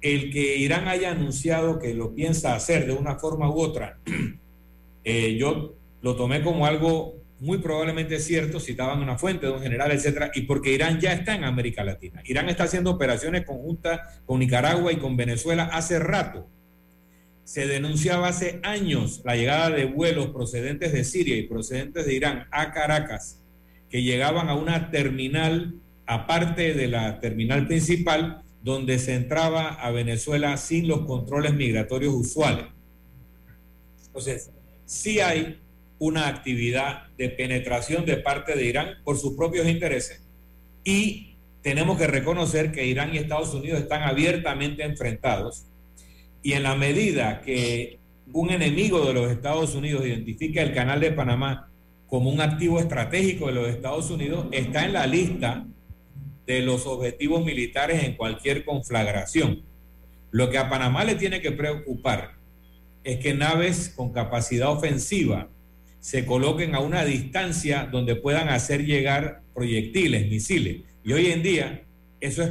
El 0.00 0.30
que 0.30 0.56
Irán 0.56 0.88
haya 0.88 1.10
anunciado 1.10 1.78
que 1.78 1.94
lo 1.94 2.14
piensa 2.14 2.54
hacer 2.54 2.86
de 2.86 2.92
una 2.92 3.16
forma 3.16 3.50
u 3.50 3.60
otra, 3.60 3.98
eh, 5.04 5.36
yo 5.38 5.74
lo 6.02 6.16
tomé 6.16 6.42
como 6.42 6.66
algo 6.66 7.16
muy 7.38 7.58
probablemente 7.58 8.18
cierto, 8.18 8.60
citaban 8.60 9.02
una 9.02 9.18
fuente 9.18 9.46
de 9.46 9.52
un 9.52 9.60
general, 9.60 9.90
etcétera, 9.92 10.30
y 10.34 10.42
porque 10.42 10.72
Irán 10.72 11.00
ya 11.00 11.12
está 11.12 11.34
en 11.34 11.44
América 11.44 11.84
Latina. 11.84 12.22
Irán 12.24 12.48
está 12.48 12.64
haciendo 12.64 12.90
operaciones 12.90 13.44
conjuntas 13.44 14.20
con 14.24 14.38
Nicaragua 14.38 14.92
y 14.92 14.96
con 14.96 15.16
Venezuela 15.16 15.64
hace 15.72 15.98
rato. 15.98 16.48
Se 17.44 17.66
denunciaba 17.66 18.28
hace 18.28 18.60
años 18.62 19.20
la 19.24 19.36
llegada 19.36 19.70
de 19.70 19.84
vuelos 19.84 20.28
procedentes 20.28 20.92
de 20.92 21.04
Siria 21.04 21.36
y 21.36 21.46
procedentes 21.46 22.06
de 22.06 22.14
Irán 22.14 22.46
a 22.50 22.72
Caracas, 22.72 23.42
que 23.90 24.02
llegaban 24.02 24.48
a 24.48 24.54
una 24.54 24.90
terminal 24.90 25.74
aparte 26.06 26.72
de 26.74 26.88
la 26.88 27.20
terminal 27.20 27.66
principal, 27.66 28.42
donde 28.66 28.98
se 28.98 29.14
entraba 29.14 29.74
a 29.74 29.92
Venezuela 29.92 30.56
sin 30.56 30.88
los 30.88 31.02
controles 31.02 31.54
migratorios 31.54 32.12
usuales. 32.12 32.64
Entonces, 34.08 34.50
sí 34.84 35.20
hay 35.20 35.60
una 36.00 36.26
actividad 36.26 37.06
de 37.16 37.28
penetración 37.28 38.04
de 38.04 38.16
parte 38.16 38.56
de 38.56 38.64
Irán 38.64 38.94
por 39.04 39.18
sus 39.18 39.36
propios 39.36 39.68
intereses 39.68 40.20
y 40.82 41.36
tenemos 41.62 41.96
que 41.96 42.08
reconocer 42.08 42.72
que 42.72 42.84
Irán 42.84 43.14
y 43.14 43.18
Estados 43.18 43.54
Unidos 43.54 43.78
están 43.78 44.02
abiertamente 44.02 44.82
enfrentados 44.82 45.66
y 46.42 46.54
en 46.54 46.64
la 46.64 46.74
medida 46.74 47.42
que 47.42 48.00
un 48.32 48.50
enemigo 48.50 49.06
de 49.06 49.14
los 49.14 49.30
Estados 49.30 49.76
Unidos 49.76 50.04
identifica 50.04 50.60
el 50.60 50.74
canal 50.74 50.98
de 50.98 51.12
Panamá 51.12 51.70
como 52.08 52.30
un 52.30 52.40
activo 52.40 52.80
estratégico 52.80 53.46
de 53.46 53.52
los 53.52 53.68
Estados 53.68 54.10
Unidos, 54.10 54.46
está 54.50 54.84
en 54.84 54.92
la 54.92 55.06
lista 55.06 55.64
de 56.46 56.60
los 56.60 56.86
objetivos 56.86 57.44
militares 57.44 58.04
en 58.04 58.14
cualquier 58.14 58.64
conflagración. 58.64 59.62
Lo 60.30 60.50
que 60.50 60.58
a 60.58 60.68
Panamá 60.68 61.04
le 61.04 61.16
tiene 61.16 61.40
que 61.40 61.52
preocupar 61.52 62.36
es 63.04 63.18
que 63.18 63.34
naves 63.34 63.92
con 63.94 64.12
capacidad 64.12 64.70
ofensiva 64.70 65.48
se 66.00 66.24
coloquen 66.24 66.74
a 66.74 66.80
una 66.80 67.04
distancia 67.04 67.88
donde 67.90 68.14
puedan 68.14 68.48
hacer 68.48 68.84
llegar 68.84 69.42
proyectiles, 69.54 70.28
misiles. 70.28 70.82
Y 71.02 71.12
hoy 71.12 71.26
en 71.26 71.42
día, 71.42 71.82
eso 72.20 72.42
es 72.42 72.50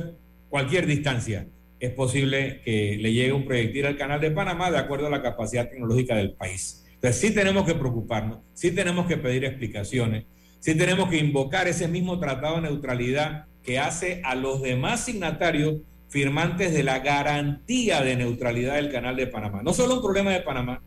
cualquier 0.50 0.88
distancia. 0.88 1.48
Es 1.80 1.92
posible 1.92 2.62
que 2.66 2.98
le 3.00 3.14
llegue 3.14 3.32
un 3.32 3.46
proyectil 3.46 3.86
al 3.86 3.98
canal 3.98 4.20
de 4.20 4.32
Panamá 4.32 4.72
de 4.72 4.78
acuerdo 4.78 5.08
a 5.08 5.10
la 5.10 5.22
capacidad 5.22 5.70
tecnológica 5.70 6.16
del 6.16 6.34
país. 6.34 6.86
Entonces 6.96 7.22
sí 7.22 7.34
tenemos 7.34 7.66
que 7.66 7.76
preocuparnos, 7.76 8.40
sí 8.54 8.72
tenemos 8.72 9.06
que 9.06 9.18
pedir 9.18 9.46
explicaciones, 9.46 10.26
sí 10.60 10.76
tenemos 10.76 11.10
que 11.10 11.18
invocar 11.18 11.68
ese 11.68 11.88
mismo 11.88 12.20
tratado 12.20 12.56
de 12.56 12.64
neutralidad 12.64 13.46
que 13.66 13.80
hace 13.80 14.22
a 14.24 14.36
los 14.36 14.62
demás 14.62 15.06
signatarios 15.06 15.78
firmantes 16.10 16.74
de 16.74 16.84
la 16.84 17.00
garantía 17.00 18.02
de 18.02 18.16
neutralidad 18.16 18.76
del 18.76 18.92
canal 18.92 19.16
de 19.16 19.28
Panamá. 19.28 19.62
No 19.64 19.74
solo 19.74 19.96
un 19.96 20.02
problema 20.02 20.32
de 20.32 20.42
Panamá, 20.42 20.82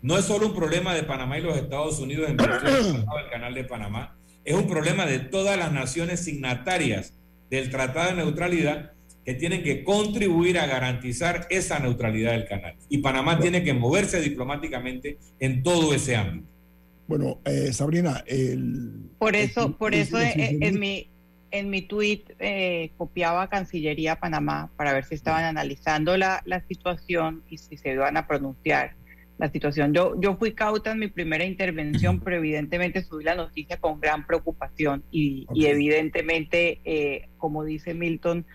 no 0.00 0.18
es 0.18 0.24
solo 0.24 0.48
un 0.48 0.54
problema 0.54 0.94
de 0.94 1.04
Panamá 1.04 1.38
y 1.38 1.42
los 1.42 1.56
Estados 1.56 2.00
Unidos 2.00 2.28
en 2.28 2.36
virtud 2.36 2.56
del 2.94 3.30
canal 3.30 3.54
de 3.54 3.64
Panamá, 3.64 4.16
es 4.44 4.54
un 4.54 4.66
problema 4.66 5.06
de 5.06 5.20
todas 5.20 5.56
las 5.56 5.72
naciones 5.72 6.24
signatarias 6.24 7.14
del 7.50 7.70
Tratado 7.70 8.10
de 8.10 8.16
Neutralidad 8.16 8.92
que 9.24 9.34
tienen 9.34 9.62
que 9.62 9.84
contribuir 9.84 10.58
a 10.58 10.66
garantizar 10.66 11.46
esa 11.48 11.78
neutralidad 11.78 12.32
del 12.32 12.46
canal. 12.46 12.74
Y 12.88 12.98
Panamá 12.98 13.38
tiene 13.38 13.62
que 13.62 13.72
moverse 13.72 14.20
diplomáticamente 14.20 15.18
en 15.38 15.62
todo 15.62 15.94
ese 15.94 16.16
ámbito. 16.16 16.48
Bueno, 17.06 17.38
eh, 17.44 17.72
Sabrina, 17.72 18.24
el... 18.26 19.10
Por 19.18 19.36
eso, 19.36 19.76
por 19.76 19.94
eso 19.94 20.18
en, 20.20 20.80
mi, 20.80 21.08
en 21.52 21.70
mi 21.70 21.82
tweet 21.82 22.24
eh, 22.40 22.90
copiaba 22.96 23.48
Cancillería 23.48 24.16
Panamá 24.16 24.70
para 24.76 24.92
ver 24.92 25.04
si 25.04 25.14
estaban 25.14 25.44
analizando 25.44 26.16
la, 26.16 26.42
la 26.44 26.60
situación 26.66 27.42
y 27.48 27.58
si 27.58 27.76
se 27.76 27.92
iban 27.92 28.16
a 28.16 28.26
pronunciar 28.26 28.96
la 29.38 29.50
situación. 29.50 29.92
Yo, 29.92 30.20
yo 30.20 30.36
fui 30.36 30.52
cauta 30.52 30.92
en 30.92 31.00
mi 31.00 31.08
primera 31.08 31.44
intervención, 31.44 32.20
pero 32.20 32.36
evidentemente 32.36 33.04
subí 33.04 33.24
la 33.24 33.34
noticia 33.34 33.76
con 33.76 34.00
gran 34.00 34.26
preocupación 34.26 35.04
y, 35.10 35.46
evidentemente, 35.54 36.80
eh, 36.84 37.28
como 37.38 37.64
dice 37.64 37.92
Milton, 37.92 38.46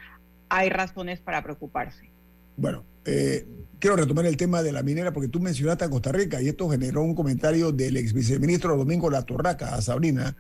hay 0.49 0.69
razones 0.69 1.19
para 1.19 1.43
preocuparse. 1.43 2.09
Bueno, 2.55 2.85
eh, 3.05 3.45
quiero 3.79 3.97
retomar 3.97 4.25
el 4.25 4.37
tema 4.37 4.63
de 4.63 4.71
la 4.71 4.81
minera 4.81 5.11
porque 5.11 5.27
tú 5.27 5.39
mencionaste 5.39 5.85
a 5.85 5.89
Costa 5.89 6.11
Rica 6.11 6.41
y 6.41 6.47
esto 6.47 6.69
generó 6.69 7.03
un 7.03 7.15
comentario 7.15 7.71
del 7.71 7.97
ex 7.97 8.13
viceministro 8.13 8.77
Domingo 8.77 9.09
La 9.09 9.23
Torraca 9.23 9.75
a 9.75 9.81
Sabrina. 9.81 10.35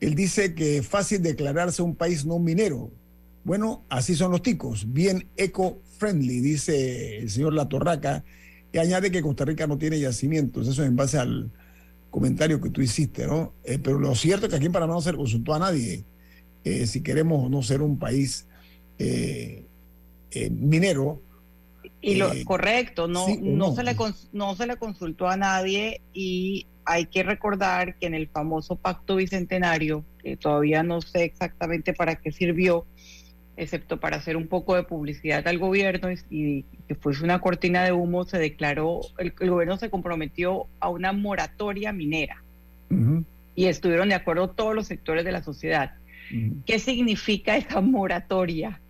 Él 0.00 0.14
dice 0.14 0.54
que 0.54 0.78
es 0.78 0.86
fácil 0.86 1.22
declararse 1.22 1.82
un 1.82 1.94
país 1.94 2.24
no 2.24 2.38
minero. 2.38 2.90
Bueno, 3.44 3.84
así 3.88 4.16
son 4.16 4.32
los 4.32 4.42
ticos, 4.42 4.92
bien 4.92 5.28
eco-friendly, 5.36 6.40
dice 6.40 7.18
el 7.18 7.30
señor 7.30 7.54
La 7.54 7.68
Torraca 7.68 8.24
y 8.72 8.78
añade 8.78 9.10
que 9.10 9.22
Costa 9.22 9.44
Rica 9.44 9.66
no 9.66 9.78
tiene 9.78 9.98
yacimientos. 9.98 10.68
Eso 10.68 10.82
es 10.82 10.88
en 10.88 10.96
base 10.96 11.18
al 11.18 11.50
comentario 12.10 12.60
que 12.60 12.70
tú 12.70 12.82
hiciste, 12.82 13.26
¿no? 13.26 13.54
Eh, 13.64 13.78
pero 13.82 13.98
lo 13.98 14.14
cierto 14.14 14.46
es 14.46 14.50
que 14.50 14.56
aquí 14.56 14.66
en 14.66 14.72
Panamá 14.72 14.94
no 14.94 15.00
se 15.00 15.14
consultó 15.14 15.54
a 15.54 15.58
nadie 15.58 16.04
eh, 16.64 16.86
si 16.86 17.02
queremos 17.02 17.50
no 17.50 17.62
ser 17.62 17.82
un 17.82 17.98
país 17.98 18.46
eh, 18.98 19.64
minero. 20.50 21.22
Y 22.00 22.16
lo 22.16 22.30
correcto, 22.44 23.08
no, 23.08 23.26
no, 23.40 23.74
Se 23.74 23.82
le, 23.82 23.96
no 24.32 24.54
se 24.54 24.66
le 24.66 24.76
consultó 24.76 25.28
a 25.28 25.36
nadie 25.36 26.00
y 26.12 26.66
hay 26.84 27.06
que 27.06 27.22
recordar 27.22 27.96
que 27.96 28.06
en 28.06 28.14
el 28.14 28.28
famoso 28.28 28.76
pacto 28.76 29.16
bicentenario, 29.16 30.04
que 30.22 30.36
todavía 30.36 30.82
no 30.82 31.00
sé 31.00 31.24
exactamente 31.24 31.92
para 31.92 32.16
qué 32.16 32.32
sirvió, 32.32 32.86
excepto 33.56 34.00
para 34.00 34.16
hacer 34.16 34.36
un 34.36 34.48
poco 34.48 34.74
de 34.74 34.82
publicidad 34.82 35.46
al 35.46 35.58
gobierno 35.58 36.08
y, 36.30 36.64
que 36.88 36.94
fuese 36.94 37.22
una 37.22 37.40
cortina 37.40 37.84
de 37.84 37.92
humo, 37.92 38.24
se 38.24 38.38
declaró, 38.38 39.00
el, 39.18 39.32
gobierno 39.32 39.76
se 39.76 39.90
comprometió 39.90 40.66
a 40.80 40.88
una 40.88 41.12
moratoria 41.12 41.92
minera. 41.92 42.42
Y 43.54 43.66
estuvieron 43.66 44.08
de 44.08 44.16
acuerdo 44.16 44.50
todos 44.50 44.74
los 44.74 44.88
sectores 44.88 45.24
de 45.24 45.30
la 45.30 45.44
sociedad. 45.44 45.92
¿Qué 46.66 46.78
significa 46.80 47.56
esa 47.56 47.80
moratoria 47.80 48.80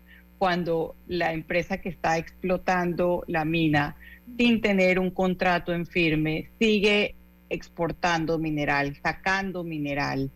cuando 0.41 0.97
la 1.07 1.33
empresa 1.35 1.83
que 1.83 1.91
está 1.91 2.17
explotando 2.17 3.25
la 3.29 3.45
mina 3.45 3.97
sin 4.39 4.63
tener 4.63 4.99
un 4.99 5.11
contrato 5.11 5.75
en 5.75 5.85
firme 5.85 6.49
sigue 6.59 7.15
exportando 7.51 8.39
mineral, 8.39 8.97
sacando 9.03 9.63
mineral? 9.63 10.31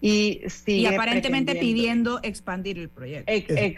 y, 0.00 0.42
aparentemente 0.86 1.56
pidiendo 1.56 2.20
expandir 2.22 2.78
el 2.78 2.90
proyecto. 2.90 3.32
De 3.32 3.74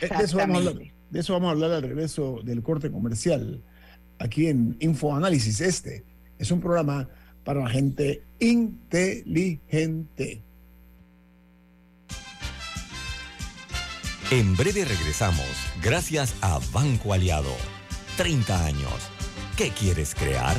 eso, 1.21 1.35
vamos 1.35 1.49
a 1.49 1.53
hablar, 1.53 1.71
al 1.71 1.83
regreso 1.83 2.40
del 2.42 2.64
corte 2.64 2.90
comercial 2.90 3.62
aquí 4.19 4.49
en 4.49 4.77
Infoanálisis. 4.81 5.61
Este 5.61 6.03
es 6.37 6.51
un 6.51 6.61
programa 6.61 7.09
para 7.45 7.61
la 7.61 7.71
gente 7.71 8.25
inteligente. 8.40 10.42
En 14.33 14.57
breve 14.57 14.85
regresamos, 14.85 15.47
gracias 15.81 16.35
a 16.41 16.59
Banco 16.73 17.12
Aliado. 17.12 17.55
30 18.17 18.67
años. 18.67 18.93
¿Qué 19.57 19.71
quieres 19.71 20.17
crear? 20.17 20.57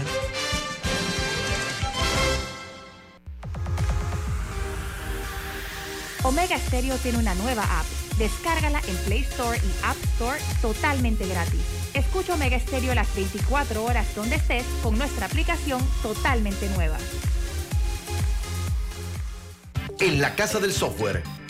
Omega 6.24 6.58
Stereo 6.58 6.96
tiene 7.00 7.18
una 7.18 7.36
nueva 7.36 7.64
app. 7.64 7.86
Descárgala 8.18 8.80
en 8.88 8.96
Play 9.04 9.24
Store 9.24 9.58
y 9.58 9.86
App 9.86 9.98
Store 10.14 10.40
totalmente 10.62 11.28
gratis. 11.28 11.60
Escucha 11.94 12.36
Omega 12.36 12.58
Stereo 12.62 12.96
las 12.96 13.14
24 13.16 13.84
horas 13.84 14.08
donde 14.16 14.38
estés 14.38 14.64
con 14.82 14.98
nuestra 14.98 15.26
aplicación 15.26 15.86
totalmente 16.02 16.70
nueva. 16.70 16.98
En 20.00 20.22
la 20.22 20.36
Casa 20.36 20.60
del 20.60 20.72
Software 20.72 21.22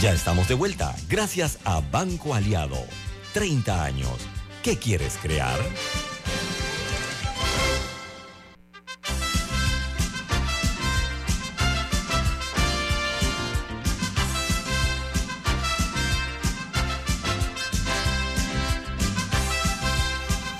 Ya 0.00 0.12
estamos 0.12 0.46
de 0.46 0.54
vuelta, 0.54 0.94
gracias 1.08 1.58
a 1.64 1.80
Banco 1.80 2.32
Aliado. 2.32 2.76
30 3.34 3.82
años. 3.82 4.12
¿Qué 4.62 4.76
quieres 4.76 5.18
crear? 5.20 5.58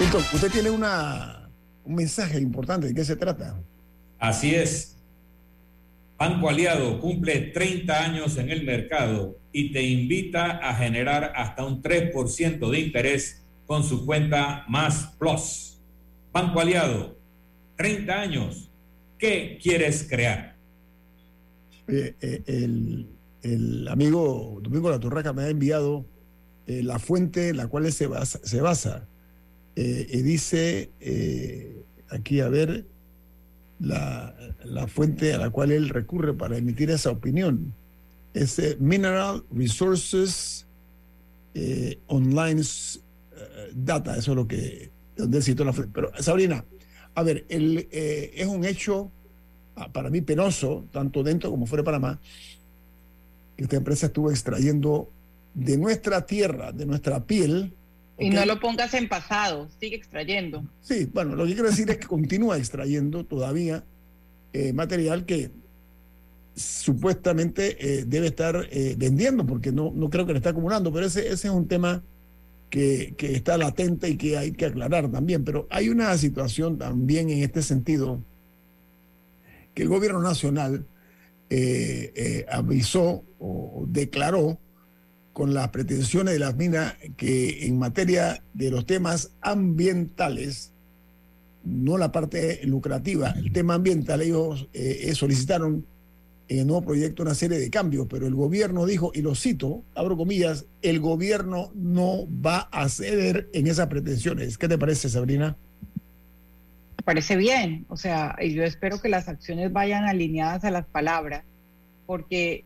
Víctor, 0.00 0.22
usted 0.32 0.50
tiene 0.50 0.70
un 0.70 0.84
mensaje 1.86 2.40
importante. 2.40 2.88
¿De 2.88 2.94
qué 2.94 3.04
se 3.04 3.14
trata? 3.14 3.54
Así 4.18 4.52
es. 4.52 4.97
Banco 6.18 6.48
Aliado 6.48 7.00
cumple 7.00 7.38
30 7.38 8.04
años 8.04 8.36
en 8.38 8.50
el 8.50 8.64
mercado 8.64 9.38
y 9.52 9.70
te 9.70 9.82
invita 9.84 10.58
a 10.58 10.74
generar 10.74 11.32
hasta 11.36 11.64
un 11.64 11.80
3% 11.80 12.70
de 12.70 12.80
interés 12.80 13.44
con 13.66 13.84
su 13.84 14.04
cuenta 14.04 14.64
Más 14.68 15.14
Plus. 15.16 15.80
Banco 16.32 16.60
Aliado, 16.60 17.16
30 17.76 18.20
años. 18.20 18.68
¿Qué 19.16 19.60
quieres 19.62 20.06
crear? 20.08 20.56
Eh, 21.86 22.14
el, 23.42 23.88
amigo 23.88 24.58
Domingo 24.60 24.90
La 24.90 24.98
Torraca 24.98 25.32
me 25.32 25.42
ha 25.42 25.48
enviado 25.48 26.04
eh, 26.66 26.82
la 26.82 26.98
fuente 26.98 27.50
en 27.50 27.58
la 27.58 27.68
cual 27.68 27.90
se 27.92 28.08
basa. 28.08 28.40
Se 28.42 28.60
basa. 28.60 29.06
Eh, 29.76 30.08
y 30.10 30.22
dice 30.22 30.90
aquí, 32.10 32.40
a 32.40 32.48
ver, 32.48 32.86
la, 33.80 34.34
fuente 34.88 35.34
a 35.34 35.38
la 35.38 35.50
cual 35.50 35.72
él 35.72 35.88
recurre 35.88 36.34
para 36.34 36.56
emitir 36.56 36.90
esa 36.90 37.10
opinión. 37.10 37.74
Es 38.34 38.60
Mineral 38.78 39.44
Resources 39.52 40.66
Online 42.06 42.62
Data, 43.74 44.16
eso 44.16 44.32
es 44.32 44.36
lo 44.36 44.46
que, 44.46 44.90
donde 45.16 45.42
cito 45.42 45.64
la 45.64 45.72
fuente. 45.72 45.92
Pero 45.94 46.12
Sabrina, 46.20 46.64
a 47.14 47.22
ver, 47.22 47.44
el, 47.48 47.88
es 47.90 48.46
un 48.46 48.64
hecho 48.64 49.10
Ah, 49.78 49.88
para 49.92 50.10
mí 50.10 50.20
penoso, 50.22 50.86
tanto 50.90 51.22
dentro 51.22 51.50
como 51.50 51.64
fuera 51.64 51.82
de 51.82 51.84
Panamá, 51.84 52.20
que 53.56 53.62
esta 53.62 53.76
empresa 53.76 54.06
estuvo 54.06 54.28
extrayendo 54.28 55.08
de 55.54 55.78
nuestra 55.78 56.26
tierra, 56.26 56.72
de 56.72 56.84
nuestra 56.84 57.24
piel. 57.24 57.74
Y 58.18 58.30
no 58.30 58.44
lo 58.44 58.58
pongas 58.58 58.94
en 58.94 59.08
pasado, 59.08 59.68
sigue 59.78 59.96
extrayendo. 59.96 60.64
Sí, 60.82 61.08
bueno, 61.12 61.36
lo 61.36 61.46
que 61.46 61.54
quiero 61.54 61.70
decir 61.70 61.88
es 61.88 61.98
que 61.98 62.06
continúa 62.06 62.58
extrayendo 62.58 63.24
todavía 63.24 63.84
eh, 64.52 64.72
material 64.72 65.24
que 65.24 65.50
supuestamente 66.56 67.76
eh, 67.78 68.04
debe 68.04 68.26
estar 68.26 68.66
eh, 68.72 68.96
vendiendo, 68.98 69.46
porque 69.46 69.70
no, 69.70 69.92
no 69.94 70.10
creo 70.10 70.26
que 70.26 70.32
le 70.32 70.38
está 70.38 70.50
acumulando, 70.50 70.92
pero 70.92 71.06
ese, 71.06 71.28
ese 71.28 71.46
es 71.46 71.54
un 71.54 71.68
tema 71.68 72.02
que, 72.70 73.14
que, 73.16 73.36
está 73.36 73.56
latente 73.56 74.08
y 74.08 74.16
que 74.16 74.36
hay 74.36 74.50
que 74.50 74.66
aclarar 74.66 75.08
también. 75.12 75.44
Pero 75.44 75.68
hay 75.70 75.88
una 75.88 76.16
situación 76.18 76.76
también 76.76 77.30
en 77.30 77.44
este 77.44 77.62
sentido 77.62 78.20
que 79.74 79.82
el 79.82 79.88
gobierno 79.88 80.20
nacional 80.20 80.86
avisó 82.50 83.24
o 83.38 83.86
declaró 83.88 84.58
con 85.38 85.54
las 85.54 85.68
pretensiones 85.68 86.34
de 86.34 86.40
las 86.40 86.56
minas 86.56 86.96
que 87.16 87.64
en 87.64 87.78
materia 87.78 88.42
de 88.54 88.72
los 88.72 88.86
temas 88.86 89.30
ambientales, 89.40 90.72
no 91.62 91.96
la 91.96 92.10
parte 92.10 92.58
lucrativa, 92.64 93.30
el 93.30 93.52
tema 93.52 93.74
ambiental, 93.74 94.20
ellos 94.20 94.68
eh, 94.72 95.12
solicitaron 95.14 95.86
en 96.48 96.58
el 96.58 96.66
nuevo 96.66 96.82
proyecto 96.82 97.22
una 97.22 97.36
serie 97.36 97.60
de 97.60 97.70
cambios, 97.70 98.08
pero 98.10 98.26
el 98.26 98.34
gobierno 98.34 98.84
dijo, 98.84 99.12
y 99.14 99.22
lo 99.22 99.36
cito, 99.36 99.84
abro 99.94 100.16
comillas, 100.16 100.66
el 100.82 100.98
gobierno 100.98 101.70
no 101.72 102.26
va 102.44 102.68
a 102.72 102.88
ceder 102.88 103.48
en 103.52 103.68
esas 103.68 103.86
pretensiones. 103.86 104.58
¿Qué 104.58 104.66
te 104.66 104.76
parece, 104.76 105.08
Sabrina? 105.08 105.56
parece 107.04 107.36
bien, 107.36 107.86
o 107.88 107.96
sea, 107.96 108.36
yo 108.44 108.64
espero 108.64 109.00
que 109.00 109.08
las 109.08 109.28
acciones 109.28 109.72
vayan 109.72 110.04
alineadas 110.04 110.64
a 110.64 110.72
las 110.72 110.84
palabras, 110.84 111.44
porque, 112.06 112.64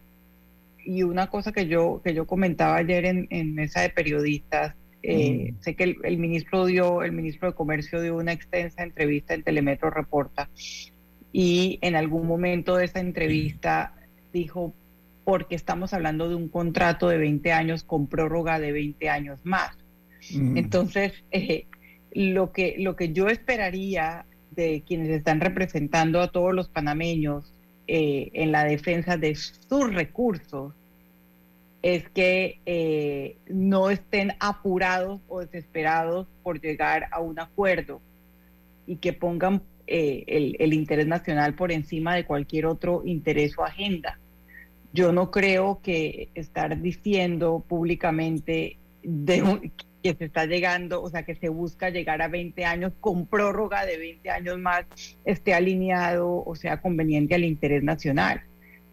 y 0.84 1.02
una 1.02 1.28
cosa 1.28 1.52
que 1.52 1.66
yo, 1.66 2.00
que 2.04 2.14
yo 2.14 2.26
comentaba 2.26 2.76
ayer 2.76 3.04
en, 3.04 3.26
en 3.30 3.54
mesa 3.54 3.82
de 3.82 3.90
periodistas, 3.90 4.74
eh, 5.02 5.54
sé 5.60 5.74
que 5.74 5.96
el, 6.02 6.18
ministro 6.18 6.64
dio, 6.66 7.02
el 7.02 7.12
ministro 7.12 7.48
de 7.48 7.54
Comercio 7.54 8.00
dio 8.00 8.16
una 8.16 8.32
extensa 8.32 8.84
entrevista 8.84 9.34
en 9.34 9.42
Telemetro 9.42 9.90
Reporta, 9.90 10.48
y 11.32 11.78
en 11.82 11.96
algún 11.96 12.26
momento 12.26 12.76
de 12.76 12.84
esa 12.84 13.00
entrevista 13.00 13.94
dijo, 14.32 14.74
porque 15.24 15.54
estamos 15.54 15.92
hablando 15.94 16.28
de 16.28 16.34
un 16.34 16.48
contrato 16.48 17.08
de 17.08 17.18
20 17.18 17.52
años 17.52 17.84
con 17.84 18.06
prórroga 18.06 18.60
de 18.60 18.72
20 18.72 19.08
años 19.08 19.40
más. 19.44 19.76
Entonces, 20.54 21.12
eh, 21.32 21.66
lo 22.12 22.52
que, 22.52 22.76
lo 22.78 22.94
que 22.94 23.12
yo 23.12 23.28
esperaría 23.28 24.24
de 24.52 24.84
quienes 24.86 25.08
están 25.08 25.40
representando 25.40 26.20
a 26.20 26.30
todos 26.30 26.54
los 26.54 26.68
panameños 26.68 27.52
eh, 27.94 28.30
en 28.32 28.52
la 28.52 28.64
defensa 28.64 29.18
de 29.18 29.34
sus 29.34 29.92
recursos 29.92 30.72
es 31.82 32.08
que 32.08 32.58
eh, 32.64 33.36
no 33.48 33.90
estén 33.90 34.32
apurados 34.40 35.20
o 35.28 35.40
desesperados 35.40 36.26
por 36.42 36.58
llegar 36.58 37.08
a 37.10 37.20
un 37.20 37.38
acuerdo 37.38 38.00
y 38.86 38.96
que 38.96 39.12
pongan 39.12 39.60
eh, 39.86 40.24
el, 40.58 40.72
interés 40.72 41.06
nacional 41.06 41.52
por 41.52 41.70
encima 41.70 42.14
de 42.14 42.24
cualquier 42.24 42.64
otro 42.64 43.02
interés 43.04 43.58
o 43.58 43.62
agenda. 43.62 44.18
Yo 44.94 45.12
no 45.12 45.30
creo 45.30 45.80
que 45.82 46.30
estar 46.34 46.80
diciendo 46.80 47.62
públicamente 47.68 48.78
de 49.02 49.70
que 50.02 50.14
se 50.14 50.24
está 50.24 50.46
llegando, 50.46 51.02
o 51.02 51.08
sea, 51.08 51.22
que 51.22 51.34
se 51.34 51.48
busca 51.48 51.90
llegar 51.90 52.22
a 52.22 52.28
20 52.28 52.64
años 52.64 52.92
con 53.00 53.26
prórroga 53.26 53.86
de 53.86 53.96
20 53.96 54.30
años 54.30 54.58
más, 54.58 54.84
esté 55.24 55.54
alineado 55.54 56.42
o 56.44 56.54
sea 56.56 56.80
conveniente 56.80 57.34
al 57.34 57.44
interés 57.44 57.82
nacional. 57.82 58.42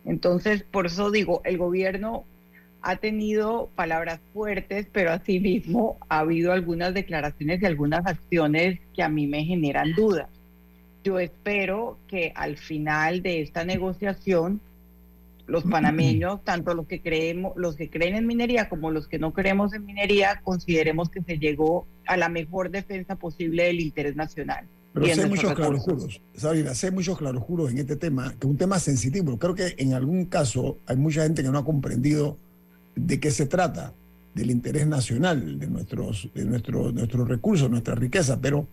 Entonces, 0.06 0.63
por 0.63 0.86
eso 0.86 1.12
digo, 1.12 1.41
el 1.43 1.58
gobierno 1.58 2.26
ha 2.82 2.95
tenido 2.95 3.69
palabras 3.76 4.22
fuertes, 4.34 4.88
pero 4.91 5.12
asimismo 5.12 5.98
ha 6.08 6.19
habido 6.19 6.54
algunas 6.54 6.93
declaraciones 6.93 7.62
y 7.62 7.65
algunas 7.65 8.06
acciones 8.06 8.80
que 8.93 9.04
a 9.04 9.10
mí 9.10 9.28
me 9.28 9.43
generan 9.43 9.93
dudas. 9.93 10.30
Yo 11.04 11.19
espero 11.19 11.98
que 12.08 12.32
al 12.36 12.58
final 12.58 13.22
de 13.22 13.41
esta 13.41 13.65
negociación 13.65 14.62
los 15.49 15.63
panameños, 15.63 16.43
tanto 16.43 16.73
los 16.73 16.88
que 16.88 17.01
creemos, 17.01 17.53
los 17.55 17.75
que 17.75 17.89
creen 17.89 18.15
en 18.15 18.27
minería 18.27 18.69
como 18.69 18.91
los 18.91 19.07
que 19.07 19.19
no 19.19 19.33
creemos 19.33 19.73
en 19.73 19.85
minería, 19.85 20.41
consideremos 20.43 21.09
que 21.09 21.21
se 21.21 21.39
llegó 21.39 21.88
a 22.05 22.17
la 22.17 22.29
mejor 22.29 22.69
defensa 22.69 23.15
posible 23.15 23.63
del 23.63 23.79
interés 23.79 24.15
nacional. 24.15 24.65
Pero 24.93 25.07
sé 25.07 25.27
muchos 25.27 25.53
claroscuros, 25.53 26.21
Sabrina, 26.35 26.73
sé 26.73 26.91
muchos 26.91 27.17
claroscuros 27.17 27.71
en 27.71 27.79
este 27.79 27.95
tema, 27.95 28.31
que 28.31 28.45
es 28.45 28.45
un 28.45 28.57
tema 28.57 28.79
sensitivo. 28.79 29.38
Creo 29.38 29.53
que 29.55 29.75
en 29.77 29.93
algún 29.93 30.25
caso 30.25 30.77
hay 30.85 30.97
mucha 30.97 31.23
gente 31.23 31.43
que 31.43 31.49
no 31.49 31.59
ha 31.59 31.65
comprendido 31.65 32.38
de 32.95 33.19
qué 33.19 33.31
se 33.31 33.45
trata, 33.45 33.93
del 34.33 34.51
interés 34.51 34.88
nacional, 34.88 35.59
de 35.59 35.67
nuestros, 35.67 36.29
de 36.33 36.45
nuestros, 36.45 36.93
nuestros 36.93 37.27
recursos, 37.27 37.69
nuestra 37.69 37.95
riqueza, 37.95 38.39
pero 38.39 38.67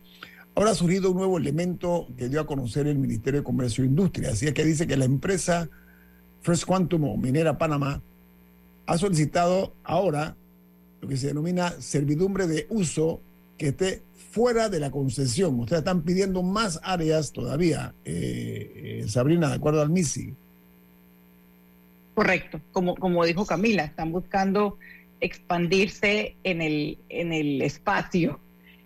ahora 0.55 0.71
ha 0.71 0.75
surgido 0.75 1.11
un 1.11 1.19
nuevo 1.19 1.39
elemento 1.39 2.07
que 2.17 2.29
dio 2.29 2.41
a 2.41 2.47
conocer 2.47 2.87
el 2.87 2.99
Ministerio 2.99 3.41
de 3.41 3.45
Comercio 3.45 3.85
e 3.85 3.87
Industria, 3.87 4.31
así 4.31 4.47
es 4.47 4.55
que 4.55 4.65
dice 4.65 4.87
que 4.87 4.97
la 4.97 5.05
empresa 5.05 5.69
First 6.47 6.65
Quantum 6.65 7.03
o 7.05 7.17
Minera 7.17 7.59
Panamá 7.59 8.01
ha 8.87 8.99
solicitado 8.99 9.75
ahora 9.83 10.37
lo 11.01 11.09
que 11.09 11.17
se 11.17 11.27
denomina 11.27 11.73
servidumbre 11.81 12.47
de 12.47 12.69
uso 12.71 13.21
que 13.59 13.69
esté 13.69 14.03
fuera 14.31 14.69
de 14.69 14.79
la 14.79 14.93
concesión. 14.93 15.59
Ustedes 15.59 15.81
están 15.81 16.03
pidiendo 16.03 16.45
más 16.45 16.79
áreas 16.85 17.33
todavía, 17.33 17.95
eh, 18.05 19.01
eh, 19.03 19.09
Sabrina, 19.09 19.49
de 19.49 19.57
acuerdo 19.57 19.83
al 19.83 19.91
MISI. 19.91 20.35
Correcto, 22.15 22.61
como, 22.71 22.95
como 22.95 23.25
dijo 23.25 23.45
Camila, 23.45 23.83
están 23.83 24.13
buscando 24.13 24.79
expandirse 25.21 26.37
en 26.45 26.63
el, 26.63 26.99
en 27.09 27.33
el 27.33 27.61
espacio 27.61 28.39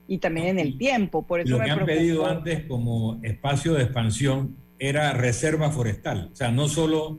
y 0.08 0.16
también 0.16 0.46
en 0.46 0.58
el 0.60 0.78
tiempo. 0.78 1.26
Por 1.26 1.40
eso 1.40 1.58
Lo 1.58 1.62
que 1.62 1.70
han 1.70 1.84
pedido 1.84 2.26
antes 2.26 2.64
como 2.64 3.20
espacio 3.22 3.74
de 3.74 3.82
expansión 3.82 4.56
era 4.78 5.12
reserva 5.12 5.70
forestal, 5.70 6.30
o 6.32 6.36
sea, 6.36 6.50
no 6.50 6.66
solo 6.66 7.18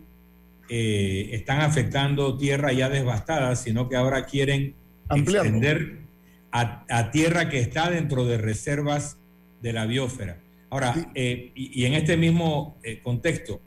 eh, 0.73 1.35
están 1.35 1.59
afectando 1.59 2.37
tierra 2.37 2.71
ya 2.71 2.87
devastada, 2.87 3.57
sino 3.57 3.89
que 3.89 3.97
ahora 3.97 4.25
quieren 4.25 4.73
extender 5.13 5.97
a, 6.49 7.11
tierra 7.11 7.49
que 7.49 7.59
está 7.59 7.89
dentro 7.89 8.23
de 8.23 8.37
reservas 8.37 9.17
de 9.61 9.73
la 9.73 9.85
biosfera. 9.85 10.37
Ahora, 10.69 11.11
eh, 11.13 11.51
y, 11.55 11.83
en 11.83 11.93
este 11.93 12.15
mismo 12.15 12.77
eh, 12.83 13.01
contexto, 13.03 13.59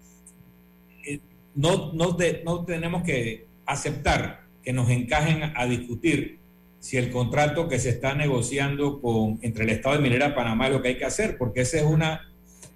no, 1.54 1.92
no, 1.92 2.16
no 2.42 2.64
tenemos 2.64 3.02
que 3.02 3.48
aceptar 3.66 4.46
que 4.62 4.72
nos 4.72 4.88
encajen 4.88 5.52
a 5.54 5.66
discutir 5.66 6.38
si 6.80 6.96
el 6.96 7.10
contrato 7.10 7.68
que 7.68 7.78
se 7.80 7.90
está 7.90 8.14
negociando 8.14 9.02
con, 9.02 9.38
entre 9.42 9.64
el 9.64 9.70
Estado 9.72 9.96
de 9.96 10.00
Minera 10.00 10.34
Panamá 10.34 10.68
es 10.68 10.72
lo 10.72 10.80
que 10.80 10.88
hay 10.88 10.96
que 10.96 11.04
hacer, 11.04 11.36
porque 11.36 11.60
ese 11.60 11.80
es, 11.80 11.84
una, 11.84 12.32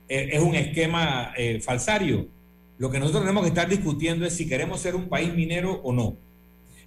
es 0.07 0.43
un 0.43 0.55
esquema 0.55 1.33
falsario 1.63 2.29
lo 2.79 2.91
que 2.91 3.01
nosotros 3.01 3.23
tenemos 3.23 3.43
que 3.43 3.49
estar 3.49 3.69
discutiendo 3.69 4.25
es 4.25 4.35
si 4.35 4.49
queremos 4.49 4.81
ser 4.81 4.95
un 4.95 5.09
país 5.09 5.35
minero 5.35 5.81
o 5.83 5.93
no. 5.93 6.17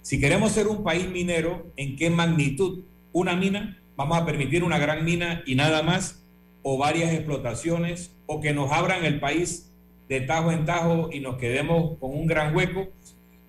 Si 0.00 0.18
queremos 0.18 0.52
ser 0.52 0.66
un 0.66 0.82
país 0.82 1.08
minero, 1.08 1.66
¿en 1.76 1.96
qué 1.96 2.08
magnitud? 2.08 2.80
¿Una 3.12 3.36
mina? 3.36 3.78
¿Vamos 3.94 4.16
a 4.18 4.24
permitir 4.24 4.64
una 4.64 4.78
gran 4.78 5.04
mina 5.04 5.42
y 5.46 5.54
nada 5.54 5.82
más? 5.82 6.22
¿O 6.62 6.78
varias 6.78 7.12
explotaciones? 7.12 8.10
¿O 8.26 8.40
que 8.40 8.54
nos 8.54 8.72
abran 8.72 9.04
el 9.04 9.20
país 9.20 9.70
de 10.08 10.22
tajo 10.22 10.50
en 10.50 10.64
tajo 10.64 11.10
y 11.12 11.20
nos 11.20 11.36
quedemos 11.36 11.98
con 11.98 12.12
un 12.12 12.26
gran 12.26 12.56
hueco? 12.56 12.88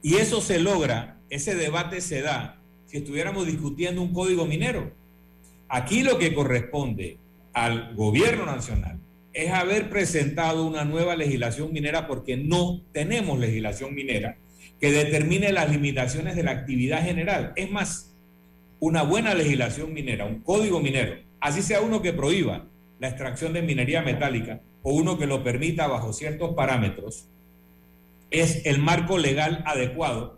Y 0.01 0.15
eso 0.15 0.41
se 0.41 0.59
logra, 0.59 1.17
ese 1.29 1.55
debate 1.55 2.01
se 2.01 2.21
da 2.21 2.59
si 2.87 2.97
estuviéramos 2.97 3.47
discutiendo 3.47 4.01
un 4.01 4.13
código 4.13 4.45
minero. 4.45 4.91
Aquí 5.69 6.03
lo 6.03 6.19
que 6.19 6.35
corresponde 6.35 7.17
al 7.53 7.95
gobierno 7.95 8.45
nacional 8.45 8.99
es 9.33 9.51
haber 9.51 9.89
presentado 9.89 10.65
una 10.65 10.85
nueva 10.85 11.15
legislación 11.15 11.73
minera 11.73 12.07
porque 12.07 12.37
no 12.37 12.81
tenemos 12.91 13.39
legislación 13.39 13.95
minera 13.95 14.37
que 14.79 14.91
determine 14.91 15.51
las 15.51 15.71
limitaciones 15.71 16.35
de 16.35 16.43
la 16.43 16.51
actividad 16.51 17.03
general. 17.03 17.53
Es 17.55 17.71
más, 17.71 18.13
una 18.79 19.01
buena 19.03 19.33
legislación 19.33 19.93
minera, 19.93 20.25
un 20.25 20.41
código 20.41 20.79
minero, 20.79 21.15
así 21.39 21.61
sea 21.61 21.81
uno 21.81 22.01
que 22.01 22.13
prohíba 22.13 22.65
la 22.99 23.07
extracción 23.07 23.53
de 23.53 23.61
minería 23.61 24.01
metálica 24.01 24.61
o 24.83 24.93
uno 24.93 25.17
que 25.17 25.25
lo 25.25 25.43
permita 25.43 25.87
bajo 25.87 26.13
ciertos 26.13 26.53
parámetros, 26.53 27.25
es 28.29 28.65
el 28.65 28.79
marco 28.79 29.17
legal 29.17 29.63
adecuado 29.65 30.37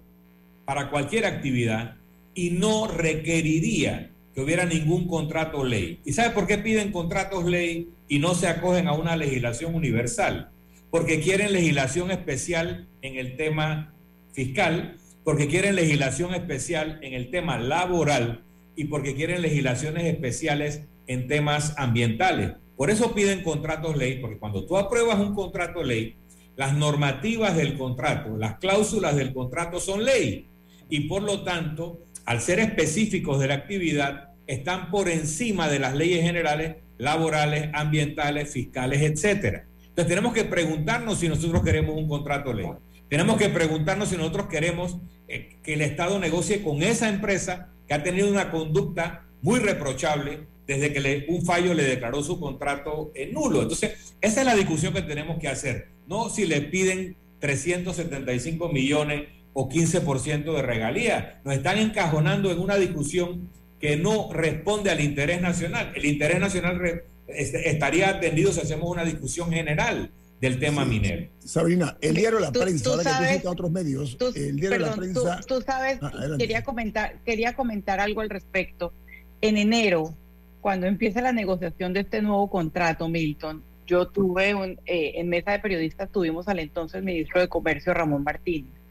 para 0.66 0.90
cualquier 0.90 1.26
actividad 1.26 1.96
y 2.34 2.52
no 2.52 2.88
requeriría 2.88 4.12
que 4.34 4.42
hubiera 4.42 4.66
ningún 4.66 5.08
contrato 5.08 5.64
ley. 5.64 6.00
¿Y 6.06 6.14
sabe 6.14 6.32
por 6.32 6.46
qué 6.46 6.58
piden 6.58 6.92
contratos 6.92 7.46
ley 7.46 7.90
y 8.08 8.20
no 8.20 8.36
se 8.36 8.48
acogen 8.48 8.88
a 8.88 8.94
una 8.94 9.16
legislación 9.16 9.76
universal? 9.76 10.50
Porque 10.92 11.20
quieren 11.20 11.54
legislación 11.54 12.12
especial 12.12 12.88
en 13.02 13.18
el 13.18 13.38
tema 13.38 13.94
fiscal, 14.34 14.98
porque 15.24 15.48
quieren 15.48 15.76
legislación 15.76 16.34
especial 16.34 17.00
en 17.02 17.14
el 17.14 17.32
tema 17.32 17.58
laboral 17.58 18.44
y 18.76 18.86
porque 18.86 19.16
quieren 19.16 19.42
legislaciones 19.42 20.06
especiales 20.06 20.84
en 21.08 21.28
temas 21.28 21.74
ambientales. 21.78 22.52
Por 22.78 22.90
eso 22.90 23.14
piden 23.16 23.42
contratos 23.42 23.98
ley, 23.98 24.20
porque 24.20 24.38
cuando 24.38 24.66
tú 24.66 24.78
apruebas 24.78 25.20
un 25.20 25.34
contrato 25.34 25.84
ley, 25.84 26.16
las 26.56 26.74
normativas 26.74 27.56
del 27.56 27.78
contrato, 27.78 28.38
las 28.38 28.60
cláusulas 28.60 29.16
del 29.16 29.34
contrato 29.34 29.80
son 29.80 30.04
ley 30.04 30.48
y 30.90 31.02
por 31.02 31.24
lo 31.24 31.44
tanto, 31.44 32.00
al 32.26 32.42
ser 32.42 32.60
específicos 32.60 33.40
de 33.40 33.48
la 33.48 33.56
actividad, 33.56 34.30
están 34.48 34.92
por 34.92 35.10
encima 35.10 35.68
de 35.68 35.80
las 35.80 35.96
leyes 35.96 36.22
generales 36.22 36.76
laborales, 36.98 37.70
ambientales, 37.74 38.52
fiscales, 38.52 39.02
etcétera. 39.02 39.66
Entonces 39.82 40.08
tenemos 40.08 40.34
que 40.34 40.44
preguntarnos 40.44 41.20
si 41.20 41.30
nosotros 41.30 41.64
queremos 41.64 41.96
un 41.96 42.08
contrato 42.08 42.54
ley. 42.54 42.68
Tenemos 43.10 43.38
que 43.38 43.50
preguntarnos 43.50 44.10
si 44.10 44.18
nosotros 44.18 44.48
queremos 44.48 44.98
eh, 45.28 45.58
que 45.64 45.76
el 45.76 45.82
Estado 45.82 46.20
negocie 46.20 46.62
con 46.62 46.84
esa 46.84 47.10
empresa 47.10 47.70
que 47.88 47.94
ha 47.94 48.04
tenido 48.04 48.30
una 48.30 48.52
conducta 48.52 49.26
muy 49.42 49.60
reprochable 49.60 50.48
desde 50.68 50.92
que 50.92 51.26
un 51.30 51.46
fallo 51.46 51.74
le 51.74 51.84
declaró 51.84 52.24
su 52.24 52.40
contrato 52.40 53.12
en 53.14 53.34
nulo. 53.34 53.62
Entonces, 53.62 54.16
esa 54.22 54.40
es 54.42 54.46
la 54.46 54.56
discusión 54.56 54.94
que 54.94 55.04
tenemos 55.04 55.38
que 55.40 55.48
hacer. 55.48 55.90
No 56.08 56.30
si 56.30 56.46
le 56.46 56.62
piden 56.62 57.16
375 57.40 58.70
millones 58.70 59.30
o 59.54 59.70
15% 59.70 60.54
de 60.54 60.62
regalía. 60.62 61.42
Nos 61.46 61.56
están 61.56 61.78
encajonando 61.78 62.52
en 62.52 62.60
una 62.60 62.76
discusión 62.76 63.50
que 63.80 63.98
no 63.98 64.32
responde 64.32 64.90
al 64.90 65.02
interés 65.02 65.42
nacional. 65.42 65.92
El 65.96 66.06
interés 66.06 66.40
nacional 66.40 67.04
estaría 67.28 68.10
atendido 68.10 68.52
si 68.52 68.62
hacemos 68.62 68.90
una 68.90 69.04
discusión 69.04 69.52
general 69.52 70.12
del 70.40 70.60
tema 70.60 70.86
minero. 70.86 71.28
Sabrina, 71.40 71.98
el 72.02 72.16
diario 72.16 72.40
La 72.40 72.52
Prensa, 72.52 72.90
ahora 72.92 73.30
que 73.32 73.40
tú 73.40 73.50
otros 73.50 73.72
medios, 73.72 74.18
el 74.36 74.58
diario 74.58 74.80
La 74.80 74.96
Prensa... 74.96 75.40
Tú, 75.48 75.62
sabes, 75.62 76.00
ah, 76.02 76.12
quería, 76.38 76.64
comentar, 76.64 77.20
quería 77.26 77.56
comentar 77.56 78.00
algo 78.00 78.22
al 78.22 78.30
respecto. 78.30 78.94
En 79.42 79.58
enero, 79.58 80.16
cuando 80.62 80.88
empieza 80.88 81.22
la 81.22 81.32
negociación 81.32 81.94
de 81.94 82.02
este 82.02 82.22
nuevo 82.22 82.50
contrato, 82.50 83.08
Milton, 83.08 83.64
yo 83.88 84.08
tuve 84.08 84.56
un, 84.56 84.80
eh, 84.86 85.14
en 85.16 85.30
mesa 85.30 85.52
de 85.52 85.60
periodistas, 85.60 86.12
tuvimos 86.12 86.48
al 86.48 86.60
entonces 86.60 87.04
ministro 87.04 87.40
de 87.40 87.48
Comercio, 87.48 87.94
Ramón 87.94 88.24
Martínez 88.24 88.85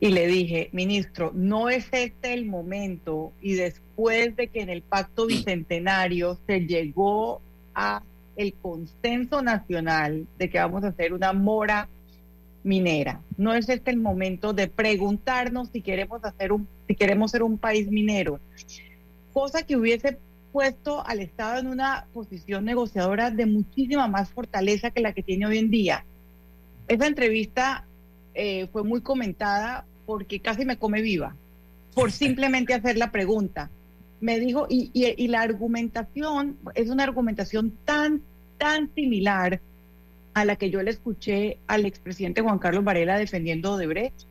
y 0.00 0.10
le 0.10 0.26
dije, 0.26 0.68
ministro, 0.72 1.32
no 1.34 1.68
es 1.68 1.88
este 1.92 2.32
el 2.32 2.46
momento 2.46 3.32
y 3.40 3.54
después 3.54 4.36
de 4.36 4.48
que 4.48 4.60
en 4.60 4.68
el 4.68 4.82
pacto 4.82 5.26
bicentenario 5.26 6.38
se 6.46 6.60
llegó 6.60 7.40
a 7.74 8.02
el 8.36 8.54
consenso 8.54 9.42
nacional 9.42 10.26
de 10.38 10.48
que 10.48 10.58
vamos 10.58 10.84
a 10.84 10.88
hacer 10.88 11.12
una 11.12 11.32
mora 11.32 11.88
minera, 12.62 13.20
no 13.36 13.54
es 13.54 13.68
este 13.68 13.90
el 13.90 13.98
momento 13.98 14.52
de 14.52 14.68
preguntarnos 14.68 15.70
si 15.70 15.80
queremos 15.80 16.24
hacer 16.24 16.52
un 16.52 16.68
si 16.86 16.94
queremos 16.94 17.32
ser 17.32 17.42
un 17.42 17.58
país 17.58 17.90
minero, 17.90 18.40
cosa 19.32 19.62
que 19.62 19.76
hubiese 19.76 20.18
puesto 20.52 21.04
al 21.06 21.20
Estado 21.20 21.58
en 21.58 21.66
una 21.66 22.06
posición 22.12 22.64
negociadora 22.64 23.30
de 23.30 23.46
muchísima 23.46 24.06
más 24.06 24.30
fortaleza 24.30 24.90
que 24.90 25.00
la 25.00 25.12
que 25.12 25.22
tiene 25.22 25.46
hoy 25.46 25.58
en 25.58 25.70
día. 25.70 26.04
Esa 26.86 27.06
entrevista 27.06 27.84
eh, 28.34 28.68
fue 28.72 28.84
muy 28.84 29.00
comentada 29.00 29.84
porque 30.08 30.40
casi 30.40 30.64
me 30.64 30.78
come 30.78 31.02
viva, 31.02 31.36
por 31.94 32.10
simplemente 32.24 32.72
hacer 32.72 32.96
la 32.96 33.12
pregunta. 33.12 33.68
Me 34.22 34.40
dijo, 34.40 34.66
y, 34.68 34.90
y, 34.94 35.28
la 35.28 35.42
argumentación 35.42 36.56
es 36.74 36.88
una 36.88 37.04
argumentación 37.04 37.74
tan, 37.84 38.22
tan 38.56 38.92
similar 38.94 39.60
a 40.32 40.44
la 40.46 40.56
que 40.56 40.70
yo 40.70 40.82
le 40.82 40.90
escuché 40.90 41.58
al 41.66 41.84
expresidente 41.84 42.40
Juan 42.40 42.58
Carlos 42.58 42.84
Varela 42.84 43.18
defendiendo 43.18 43.74
Odebrecht, 43.74 44.22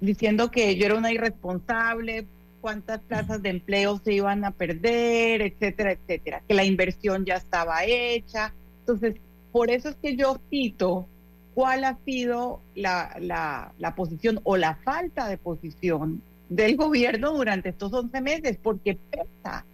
diciendo 0.00 0.50
que 0.50 0.76
yo 0.76 0.86
era 0.86 0.94
una 0.94 1.12
irresponsable, 1.12 2.26
cuántas 2.60 3.00
plazas 3.00 3.42
de 3.42 3.50
empleo 3.50 4.00
se 4.02 4.14
iban 4.14 4.44
a 4.44 4.52
perder, 4.52 5.42
etcétera, 5.42 5.92
etcétera, 5.92 6.40
que 6.46 6.54
la 6.54 6.64
inversión 6.64 7.24
ya 7.24 7.34
estaba 7.34 7.84
hecha. 7.84 8.54
Entonces, 8.80 9.16
por 9.50 9.70
eso 9.70 9.88
es 9.88 9.96
que 9.96 10.16
yo 10.16 10.38
cito 10.48 11.08
cuál 11.54 11.84
ha 11.84 11.96
sido 12.04 12.60
la, 12.74 13.16
la, 13.78 13.94
posición 13.94 14.40
o 14.42 14.56
la 14.56 14.74
falta 14.76 15.28
de 15.28 15.38
posición 15.38 16.20
del 16.48 16.76
gobierno 16.76 17.32
durante 17.32 17.70
estos 17.70 17.92
11 17.92 18.20
meses, 18.20 18.58
porque 18.62 18.98
pesa, 19.10 19.64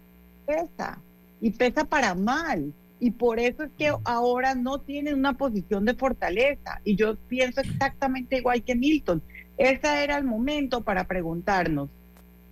pesa, 0.46 0.98
y 1.40 1.50
pesa 1.50 1.84
para 1.84 2.14
mal. 2.14 2.72
Y 3.00 3.12
por 3.12 3.40
eso 3.40 3.62
es 3.62 3.70
que 3.78 3.92
ahora 4.04 4.54
no 4.54 4.78
tienen 4.78 5.14
una 5.14 5.32
posición 5.32 5.86
de 5.86 5.94
fortaleza. 5.94 6.80
Y 6.84 6.96
yo 6.96 7.16
pienso 7.16 7.62
exactamente 7.62 8.36
igual 8.36 8.62
que 8.62 8.74
Milton. 8.74 9.22
Ese 9.56 10.04
era 10.04 10.18
el 10.18 10.24
momento 10.24 10.82
para 10.82 11.04
preguntarnos, 11.04 11.88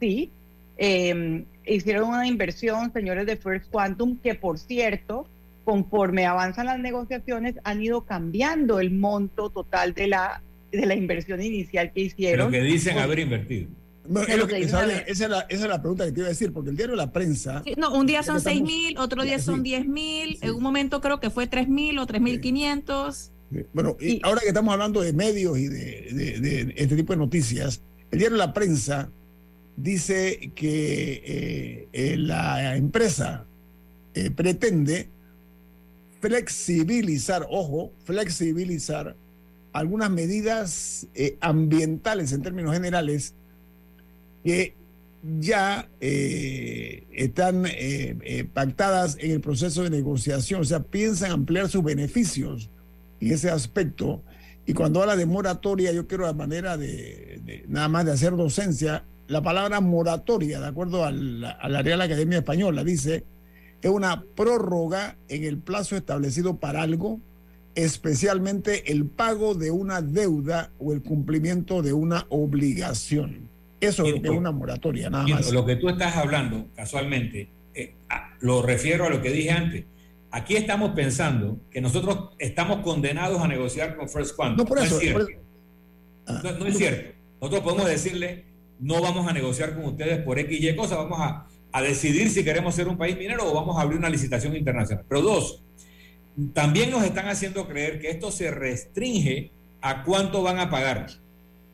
¿sí? 0.00 0.30
Eh, 0.78 1.44
hicieron 1.66 2.08
una 2.08 2.26
inversión, 2.26 2.92
señores 2.92 3.26
de 3.26 3.36
First 3.36 3.70
Quantum, 3.70 4.18
que 4.18 4.34
por 4.34 4.58
cierto, 4.58 5.26
conforme 5.68 6.24
avanzan 6.24 6.64
las 6.64 6.78
negociaciones, 6.78 7.56
han 7.62 7.82
ido 7.82 8.06
cambiando 8.06 8.80
el 8.80 8.90
monto 8.90 9.50
total 9.50 9.92
de 9.92 10.06
la, 10.06 10.42
de 10.72 10.86
la 10.86 10.94
inversión 10.94 11.42
inicial 11.42 11.92
que 11.92 12.00
hicieron. 12.00 12.46
Lo 12.46 12.50
que 12.50 12.62
dicen 12.62 12.96
haber 12.96 13.18
invertido. 13.18 13.68
esa, 14.26 14.46
es 14.46 15.20
la, 15.20 15.40
esa, 15.40 15.46
es 15.46 15.60
la, 15.60 15.82
pregunta 15.82 16.06
que 16.06 16.12
te 16.12 16.20
iba 16.20 16.26
a 16.28 16.30
decir, 16.30 16.54
porque 16.54 16.70
el 16.70 16.76
diario 16.78 16.96
La 16.96 17.12
Prensa... 17.12 17.62
no, 17.76 17.92
un 17.92 18.06
día 18.06 18.22
son 18.22 18.40
6 18.40 18.62
mil, 18.62 18.96
otro 18.96 19.24
día 19.24 19.38
son 19.38 19.62
10 19.62 19.86
mil, 19.86 20.38
en 20.40 20.54
un 20.54 20.62
momento 20.62 21.02
creo 21.02 21.20
que 21.20 21.28
fue 21.28 21.46
3 21.46 21.68
mil 21.68 21.98
o 21.98 22.06
3 22.06 22.22
mil 22.22 22.40
500. 22.40 23.30
Bueno, 23.74 23.98
y, 24.00 24.22
ahora 24.22 24.40
que 24.40 24.48
estamos 24.48 24.72
hablando 24.72 25.02
de 25.02 25.12
medios 25.12 25.58
y 25.58 25.68
de, 25.68 26.38
de, 26.40 26.72
este 26.78 26.96
tipo 26.96 27.12
de 27.12 27.18
noticias, 27.18 27.82
el 28.10 28.20
diario 28.20 28.38
La 28.38 28.54
Prensa 28.54 29.10
dice 29.76 30.50
que 30.54 31.22
eh, 31.26 31.88
eh, 31.92 32.16
la 32.16 32.74
empresa 32.74 33.44
eh, 34.14 34.30
pretende 34.30 35.10
flexibilizar, 36.20 37.46
ojo, 37.48 37.92
flexibilizar 38.04 39.16
algunas 39.72 40.10
medidas 40.10 41.06
eh, 41.14 41.36
ambientales 41.40 42.32
en 42.32 42.42
términos 42.42 42.72
generales 42.72 43.34
que 44.44 44.74
ya 45.40 45.88
eh, 46.00 47.04
están 47.12 47.64
eh, 47.66 48.46
pactadas 48.52 49.16
en 49.20 49.32
el 49.32 49.40
proceso 49.40 49.82
de 49.82 49.90
negociación, 49.90 50.60
o 50.60 50.64
sea, 50.64 50.80
piensan 50.80 51.32
ampliar 51.32 51.68
sus 51.68 51.82
beneficios 51.82 52.70
en 53.20 53.32
ese 53.32 53.50
aspecto. 53.50 54.22
Y 54.64 54.74
cuando 54.74 55.00
habla 55.00 55.16
de 55.16 55.26
moratoria, 55.26 55.92
yo 55.92 56.06
quiero 56.06 56.26
a 56.26 56.32
manera 56.34 56.76
de, 56.76 57.64
nada 57.68 57.88
más 57.88 58.04
de 58.04 58.12
hacer 58.12 58.36
docencia, 58.36 59.04
la 59.26 59.42
palabra 59.42 59.80
moratoria, 59.80 60.60
de 60.60 60.66
acuerdo 60.66 61.04
a 61.04 61.10
la 61.10 61.82
Real 61.82 62.00
Academia 62.00 62.38
Española, 62.38 62.84
dice 62.84 63.24
es 63.82 63.90
una 63.90 64.24
prórroga 64.34 65.16
en 65.28 65.44
el 65.44 65.58
plazo 65.58 65.96
establecido 65.96 66.56
para 66.56 66.82
algo, 66.82 67.20
especialmente 67.74 68.90
el 68.90 69.06
pago 69.06 69.54
de 69.54 69.70
una 69.70 70.02
deuda 70.02 70.70
o 70.78 70.92
el 70.92 71.02
cumplimiento 71.02 71.82
de 71.82 71.92
una 71.92 72.26
obligación. 72.28 73.48
Eso 73.80 74.04
es 74.04 74.28
una 74.30 74.50
moratoria, 74.50 75.08
nada 75.08 75.26
más. 75.26 75.52
Lo 75.52 75.64
que 75.64 75.76
tú 75.76 75.88
estás 75.88 76.16
hablando, 76.16 76.66
casualmente, 76.74 77.48
eh, 77.74 77.94
lo 78.40 78.62
refiero 78.62 79.04
a 79.04 79.10
lo 79.10 79.22
que 79.22 79.30
dije 79.30 79.52
antes. 79.52 79.84
Aquí 80.30 80.56
estamos 80.56 80.90
pensando 80.90 81.58
que 81.70 81.80
nosotros 81.80 82.30
estamos 82.38 82.80
condenados 82.80 83.40
a 83.40 83.48
negociar 83.48 83.96
con 83.96 84.08
First 84.08 84.34
Quantum. 84.34 84.58
No, 84.58 84.68
por 84.68 84.78
eso. 84.78 84.96
No 84.96 84.96
es 84.96 85.00
cierto. 85.00 85.26
Ah. 86.26 86.42
no, 86.58 86.66
es 86.66 86.76
cierto. 86.76 87.16
Nosotros 87.40 87.62
podemos 87.62 87.86
decirle, 87.86 88.44
no 88.80 89.00
vamos 89.00 89.28
a 89.28 89.32
negociar 89.32 89.74
con 89.74 89.84
ustedes 89.84 90.22
por 90.22 90.38
X 90.38 90.60
y 90.60 90.68
Y 90.68 90.76
cosas, 90.76 90.98
vamos 90.98 91.18
a 91.20 91.46
a 91.78 91.82
decidir 91.82 92.30
si 92.30 92.44
queremos 92.44 92.74
ser 92.74 92.88
un 92.88 92.98
país 92.98 93.16
minero 93.16 93.50
o 93.50 93.54
vamos 93.54 93.76
a 93.78 93.82
abrir 93.82 93.98
una 93.98 94.10
licitación 94.10 94.54
internacional. 94.54 95.04
Pero 95.08 95.22
dos, 95.22 95.64
también 96.52 96.90
nos 96.90 97.04
están 97.04 97.28
haciendo 97.28 97.66
creer 97.66 98.00
que 98.00 98.10
esto 98.10 98.30
se 98.30 98.50
restringe 98.50 99.50
a 99.80 100.02
cuánto 100.04 100.42
van 100.42 100.58
a 100.58 100.70
pagar. 100.70 101.06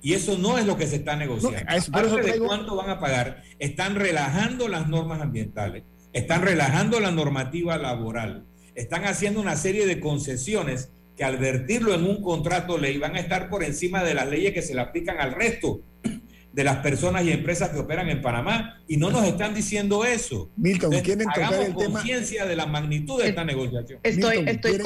Y 0.03 0.13
eso 0.13 0.37
no 0.37 0.59
es 0.59 0.67
lo 0.67 0.77
que 0.77 0.87
se 0.87 0.97
está 0.97 1.17
negociando. 1.17 1.59
No, 1.59 1.79
Aparte 1.79 2.23
de 2.23 2.39
cuánto 2.39 2.77
van 2.77 2.91
a 2.91 3.01
pagar, 3.01 3.43
están 3.59 3.95
relajando 3.95 4.69
las 4.69 4.87
normas 4.89 5.23
ambientales, 5.23 5.83
están 6.13 6.43
relajando 6.43 7.01
la 7.01 7.11
normativa 7.11 7.79
laboral, 7.79 8.45
están 8.75 9.07
haciendo 9.07 9.41
una 9.41 9.57
serie 9.57 9.87
de 9.87 10.01
concesiones 10.01 10.91
que 11.17 11.25
al 11.25 11.39
vertirlo 11.39 11.95
en 11.95 12.05
un 12.05 12.23
contrato 12.23 12.77
ley 12.77 12.99
van 12.99 13.17
a 13.17 13.21
estar 13.21 13.49
por 13.49 13.65
encima 13.65 14.03
de 14.03 14.15
las 14.15 14.29
leyes 14.29 14.53
que 14.53 14.63
se 14.63 14.75
le 14.75 14.81
aplican 14.81 15.19
al 15.21 15.33
resto 15.33 15.81
de 16.55 16.63
las 16.63 16.77
personas 16.77 17.25
y 17.25 17.33
empresas 17.33 17.71
que 17.71 17.81
operan 17.81 18.09
en 18.09 18.23
Panamá 18.23 18.81
y 18.87 18.97
no 18.97 19.11
nos 19.11 19.27
están 19.27 19.55
diciendo 19.55 20.05
eso. 20.05 20.53
Milton, 20.57 20.93
¿quieren 21.03 21.27
tocar 21.27 21.53
el 21.55 21.75
tema? 21.75 21.99
conciencia 21.99 22.47
de 22.47 22.55
la 22.55 22.67
magnitud 22.67 23.21
de 23.21 23.31
esta 23.31 23.45
negociación. 23.45 23.99
Estoy, 24.05 24.45
estoy 24.47 24.79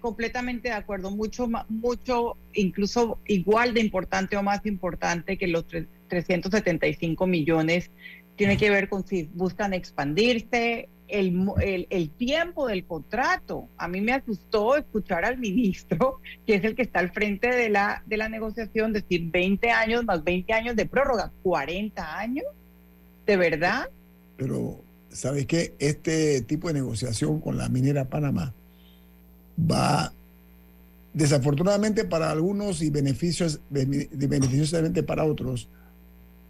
completamente 0.00 0.68
de 0.68 0.74
acuerdo, 0.74 1.10
mucho, 1.10 1.48
mucho, 1.68 2.38
incluso 2.54 3.18
igual 3.26 3.74
de 3.74 3.80
importante 3.80 4.38
o 4.38 4.42
más 4.42 4.64
importante 4.64 5.36
que 5.36 5.48
los 5.48 5.66
375 5.66 7.26
millones 7.26 7.90
tiene 8.36 8.56
que 8.56 8.70
ver 8.70 8.88
con 8.88 9.06
si 9.06 9.30
buscan 9.34 9.74
expandirse, 9.74 10.88
el, 11.08 11.86
el, 11.90 12.10
tiempo 12.10 12.66
del 12.66 12.84
contrato. 12.84 13.68
A 13.76 13.88
mí 13.88 14.00
me 14.00 14.12
asustó 14.12 14.76
escuchar 14.76 15.24
al 15.24 15.38
ministro, 15.38 16.20
que 16.46 16.54
es 16.56 16.64
el 16.64 16.74
que 16.74 16.82
está 16.82 17.00
al 17.00 17.12
frente 17.12 17.48
de 17.48 17.68
la, 17.68 18.02
de 18.06 18.16
la 18.16 18.28
negociación, 18.28 18.92
decir 18.92 19.30
20 19.30 19.70
años 19.70 20.04
más 20.04 20.22
20 20.24 20.52
años 20.52 20.76
de 20.76 20.86
prórroga, 20.86 21.32
40 21.42 22.18
años, 22.18 22.46
¿de 23.26 23.36
verdad? 23.36 23.88
Pero, 24.36 24.80
¿sabes 25.10 25.46
qué? 25.46 25.74
Este 25.78 26.40
tipo 26.42 26.68
de 26.68 26.74
negociación 26.74 27.40
con 27.40 27.56
la 27.56 27.68
minera 27.68 28.04
Panamá 28.06 28.54
va, 29.58 30.12
desafortunadamente 31.14 32.04
para 32.04 32.30
algunos 32.30 32.82
y 32.82 32.90
beneficios, 32.90 33.60
beneficiosamente 33.70 35.02
para 35.02 35.24
otros, 35.24 35.68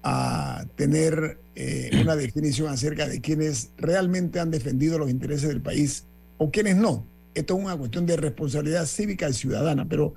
a 0.08 0.64
tener 0.76 1.40
eh, 1.56 1.90
una 2.00 2.14
definición 2.14 2.68
acerca 2.68 3.08
de 3.08 3.20
quienes 3.20 3.72
realmente 3.76 4.38
han 4.38 4.52
defendido 4.52 4.98
los 4.98 5.10
intereses 5.10 5.48
del 5.48 5.60
país 5.60 6.04
o 6.38 6.52
quienes 6.52 6.76
no. 6.76 7.04
Esto 7.34 7.56
es 7.58 7.64
una 7.64 7.76
cuestión 7.76 8.06
de 8.06 8.16
responsabilidad 8.16 8.86
cívica 8.86 9.28
y 9.28 9.32
ciudadana, 9.32 9.84
pero 9.88 10.14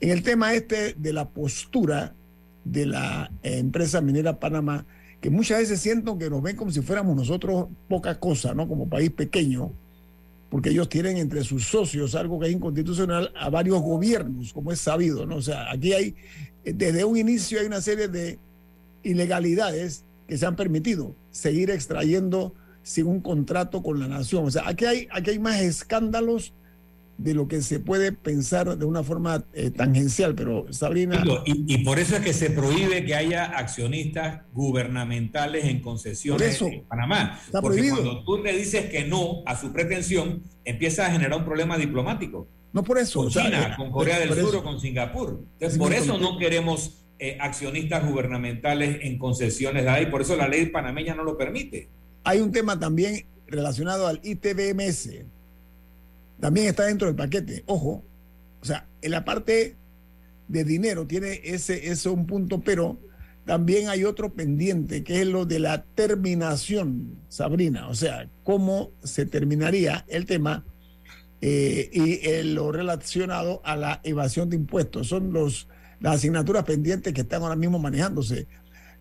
en 0.00 0.10
el 0.10 0.22
tema 0.22 0.54
este 0.54 0.94
de 0.96 1.12
la 1.12 1.28
postura 1.28 2.14
de 2.62 2.86
la 2.86 3.32
eh, 3.42 3.58
empresa 3.58 4.00
minera 4.00 4.38
Panamá, 4.38 4.86
que 5.20 5.30
muchas 5.30 5.58
veces 5.58 5.80
siento 5.80 6.16
que 6.16 6.30
nos 6.30 6.40
ven 6.40 6.54
como 6.54 6.70
si 6.70 6.80
fuéramos 6.80 7.16
nosotros 7.16 7.66
poca 7.88 8.20
cosa, 8.20 8.54
¿no? 8.54 8.68
Como 8.68 8.88
país 8.88 9.10
pequeño, 9.10 9.72
porque 10.48 10.70
ellos 10.70 10.88
tienen 10.88 11.16
entre 11.16 11.42
sus 11.42 11.64
socios 11.64 12.14
algo 12.14 12.38
que 12.38 12.46
es 12.46 12.52
inconstitucional 12.52 13.32
a 13.36 13.50
varios 13.50 13.82
gobiernos, 13.82 14.52
como 14.52 14.70
es 14.70 14.80
sabido, 14.80 15.26
¿no? 15.26 15.34
O 15.36 15.42
sea, 15.42 15.72
aquí 15.72 15.92
hay, 15.92 16.14
desde 16.64 17.04
un 17.04 17.16
inicio 17.16 17.58
hay 17.58 17.66
una 17.66 17.80
serie 17.80 18.06
de 18.06 18.38
ilegalidades 19.02 20.04
que 20.26 20.36
se 20.36 20.46
han 20.46 20.56
permitido 20.56 21.14
seguir 21.30 21.70
extrayendo 21.70 22.54
sin 22.82 23.06
un 23.06 23.20
contrato 23.20 23.82
con 23.82 23.98
la 24.00 24.08
nación. 24.08 24.46
O 24.46 24.50
sea, 24.50 24.68
aquí 24.68 24.84
hay, 24.84 25.08
aquí 25.10 25.30
hay 25.30 25.38
más 25.38 25.60
escándalos 25.60 26.52
de 27.18 27.34
lo 27.34 27.48
que 27.48 27.60
se 27.62 27.80
puede 27.80 28.12
pensar 28.12 28.78
de 28.78 28.84
una 28.84 29.02
forma 29.02 29.44
eh, 29.52 29.70
tangencial, 29.70 30.36
pero 30.36 30.72
Sabrina... 30.72 31.22
Y, 31.44 31.78
por 31.78 31.98
eso 31.98 32.16
es 32.16 32.22
que 32.22 32.32
se 32.32 32.50
prohíbe 32.50 33.04
que 33.04 33.14
haya 33.16 33.44
accionistas 33.44 34.42
gubernamentales 34.52 35.64
en 35.64 35.80
concesiones 35.80 36.62
en 36.62 36.84
Panamá. 36.84 37.40
porque 37.60 37.90
cuando 37.90 38.22
tú 38.22 38.38
le 38.38 38.56
dices 38.56 38.88
que 38.88 39.04
no 39.04 39.42
a 39.46 39.58
su 39.60 39.72
pretensión, 39.72 40.42
empieza 40.64 41.06
a 41.06 41.10
generar 41.10 41.36
un 41.38 41.44
problema 41.44 41.76
diplomático. 41.76 42.46
No 42.72 42.84
por 42.84 42.98
eso. 42.98 43.22
Con 43.22 43.30
China, 43.30 43.74
con 43.76 43.90
Corea 43.90 44.20
del 44.20 44.34
Sur 44.34 44.56
o 44.56 44.62
con 44.62 44.80
Singapur. 44.80 45.44
Entonces, 45.54 45.78
por 45.78 45.92
eso 45.92 46.18
no 46.18 46.38
queremos 46.38 47.04
eh, 47.18 47.36
accionistas 47.40 48.06
gubernamentales 48.06 48.98
en 49.02 49.18
concesiones 49.18 49.84
de 49.84 49.90
ahí. 49.90 50.06
Por 50.06 50.22
eso 50.22 50.36
la 50.36 50.48
ley 50.48 50.66
panameña 50.66 51.14
no 51.14 51.24
lo 51.24 51.36
permite. 51.36 51.88
Hay 52.24 52.40
un 52.40 52.52
tema 52.52 52.78
también 52.78 53.26
relacionado 53.46 54.06
al 54.06 54.20
ITBMS. 54.22 55.10
También 56.40 56.66
está 56.66 56.84
dentro 56.84 57.08
del 57.08 57.16
paquete. 57.16 57.64
Ojo, 57.66 58.04
o 58.60 58.64
sea, 58.64 58.86
en 59.02 59.10
la 59.10 59.24
parte 59.24 59.76
de 60.46 60.64
dinero 60.64 61.06
tiene 61.06 61.40
ese, 61.44 61.90
ese 61.90 62.08
un 62.08 62.26
punto, 62.26 62.60
pero 62.60 62.98
también 63.44 63.88
hay 63.88 64.04
otro 64.04 64.34
pendiente, 64.34 65.02
que 65.02 65.20
es 65.20 65.26
lo 65.26 65.46
de 65.46 65.58
la 65.58 65.82
terminación, 65.82 67.16
Sabrina. 67.28 67.88
O 67.88 67.94
sea, 67.94 68.28
cómo 68.44 68.92
se 69.02 69.26
terminaría 69.26 70.04
el 70.08 70.26
tema 70.26 70.64
eh, 71.40 71.88
y 71.92 72.42
lo 72.54 72.72
relacionado 72.72 73.62
a 73.64 73.74
la 73.74 74.00
evasión 74.04 74.50
de 74.50 74.56
impuestos. 74.56 75.08
Son 75.08 75.32
los 75.32 75.68
las 76.00 76.16
asignaturas 76.16 76.64
pendientes 76.64 77.12
que 77.12 77.22
están 77.22 77.42
ahora 77.42 77.56
mismo 77.56 77.78
manejándose. 77.78 78.46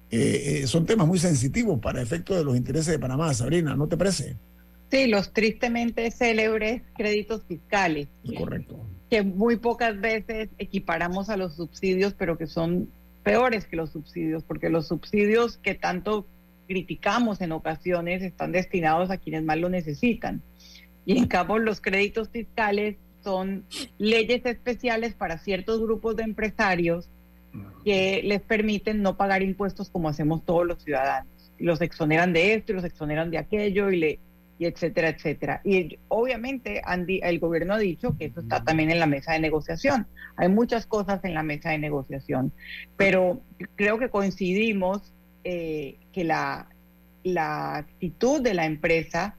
Eh, 0.10 0.62
eh, 0.62 0.68
son 0.68 0.86
temas 0.86 1.08
muy 1.08 1.20
sensitivos 1.20 1.80
para 1.80 2.02
efectos 2.02 2.38
de 2.38 2.44
los 2.44 2.56
intereses 2.56 2.94
de 2.94 3.00
Panamá, 3.00 3.34
Sabrina, 3.34 3.76
¿no 3.76 3.88
te 3.88 3.98
parece? 3.98 4.38
Sí, 4.90 5.08
los 5.08 5.34
tristemente 5.34 6.10
célebres 6.12 6.82
créditos 6.96 7.44
fiscales. 7.46 8.08
Correcto. 8.38 8.80
Que 9.10 9.22
muy 9.22 9.58
pocas 9.58 10.00
veces 10.00 10.50
equiparamos 10.58 11.30
a 11.30 11.38
los 11.38 11.56
subsidios, 11.56 12.14
pero 12.14 12.38
que 12.38 12.48
son 12.48 12.90
peores 13.24 13.66
que 13.66 13.76
los 13.76 13.92
subsidios, 13.92 14.44
porque 14.44 14.70
los 14.70 14.88
subsidios 14.88 15.58
que 15.58 15.76
tanto 15.76 16.26
criticamos 16.68 17.42
en 17.42 17.52
ocasiones 17.52 18.22
están 18.22 18.54
destinados 18.54 19.10
a 19.10 19.18
quienes 19.18 19.44
más 19.44 19.58
lo 19.58 19.70
necesitan. 19.70 20.42
Y 21.06 21.18
en 21.18 21.28
cambio 21.28 21.58
los 21.58 21.82
créditos 21.82 22.30
fiscales 22.30 22.96
son 23.28 23.66
leyes 23.98 24.46
especiales 24.46 25.14
para 25.14 25.38
ciertos 25.38 25.82
grupos 25.82 26.16
de 26.16 26.24
empresarios 26.24 27.10
que 27.84 28.22
les 28.24 28.40
permiten 28.42 29.02
no 29.02 29.18
pagar 29.18 29.42
impuestos 29.44 29.90
como 29.90 30.08
hacemos 30.08 30.46
todos 30.46 30.66
los 30.66 30.82
ciudadanos. 30.82 31.52
Los 31.60 31.82
exoneran 31.82 32.32
de 32.32 32.54
esto 32.54 32.72
y 32.72 32.76
los 32.76 32.86
exoneran 32.86 33.30
de 33.30 33.38
aquello 33.38 33.90
y 33.92 33.98
le 33.98 34.20
y 34.60 34.66
etcétera, 34.66 35.10
etcétera. 35.10 35.60
Y 35.66 36.00
obviamente 36.08 36.82
Andy, 36.86 37.20
el 37.22 37.38
gobierno 37.40 37.74
ha 37.74 37.80
dicho 37.80 38.16
que 38.18 38.28
eso 38.28 38.40
está 38.40 38.64
también 38.64 38.92
en 38.92 39.00
la 39.00 39.08
mesa 39.08 39.34
de 39.34 39.40
negociación. 39.40 40.08
Hay 40.38 40.48
muchas 40.48 40.86
cosas 40.86 41.20
en 41.26 41.34
la 41.34 41.44
mesa 41.44 41.72
de 41.72 41.80
negociación, 41.80 42.54
pero 42.96 43.42
creo 43.76 44.00
que 44.00 44.10
coincidimos 44.10 45.14
eh, 45.44 45.98
que 46.14 46.24
la, 46.24 46.70
la 47.24 47.76
actitud 47.76 48.42
de 48.42 48.54
la 48.54 48.66
empresa 48.66 49.36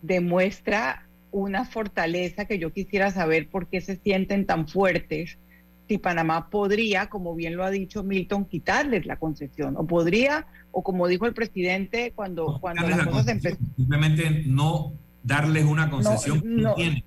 demuestra 0.00 1.05
una 1.40 1.64
fortaleza 1.64 2.46
que 2.46 2.58
yo 2.58 2.72
quisiera 2.72 3.10
saber 3.10 3.48
por 3.48 3.68
qué 3.68 3.80
se 3.80 3.96
sienten 3.96 4.46
tan 4.46 4.66
fuertes 4.68 5.38
si 5.86 5.98
Panamá 5.98 6.50
podría, 6.50 7.08
como 7.08 7.34
bien 7.34 7.56
lo 7.56 7.64
ha 7.64 7.70
dicho 7.70 8.02
Milton, 8.02 8.46
quitarles 8.46 9.06
la 9.06 9.18
concesión, 9.18 9.76
o 9.76 9.86
podría, 9.86 10.46
o 10.72 10.82
como 10.82 11.06
dijo 11.06 11.26
el 11.26 11.34
presidente 11.34 12.12
cuando, 12.14 12.58
cuando 12.60 12.88
las 12.88 13.06
cosas 13.06 13.28
empezaron. 13.28 13.74
Simplemente 13.76 14.42
no 14.46 14.94
darles 15.22 15.64
una 15.64 15.88
concesión 15.90 16.40
que 16.40 16.48
no, 16.48 16.74
tienen. 16.74 17.04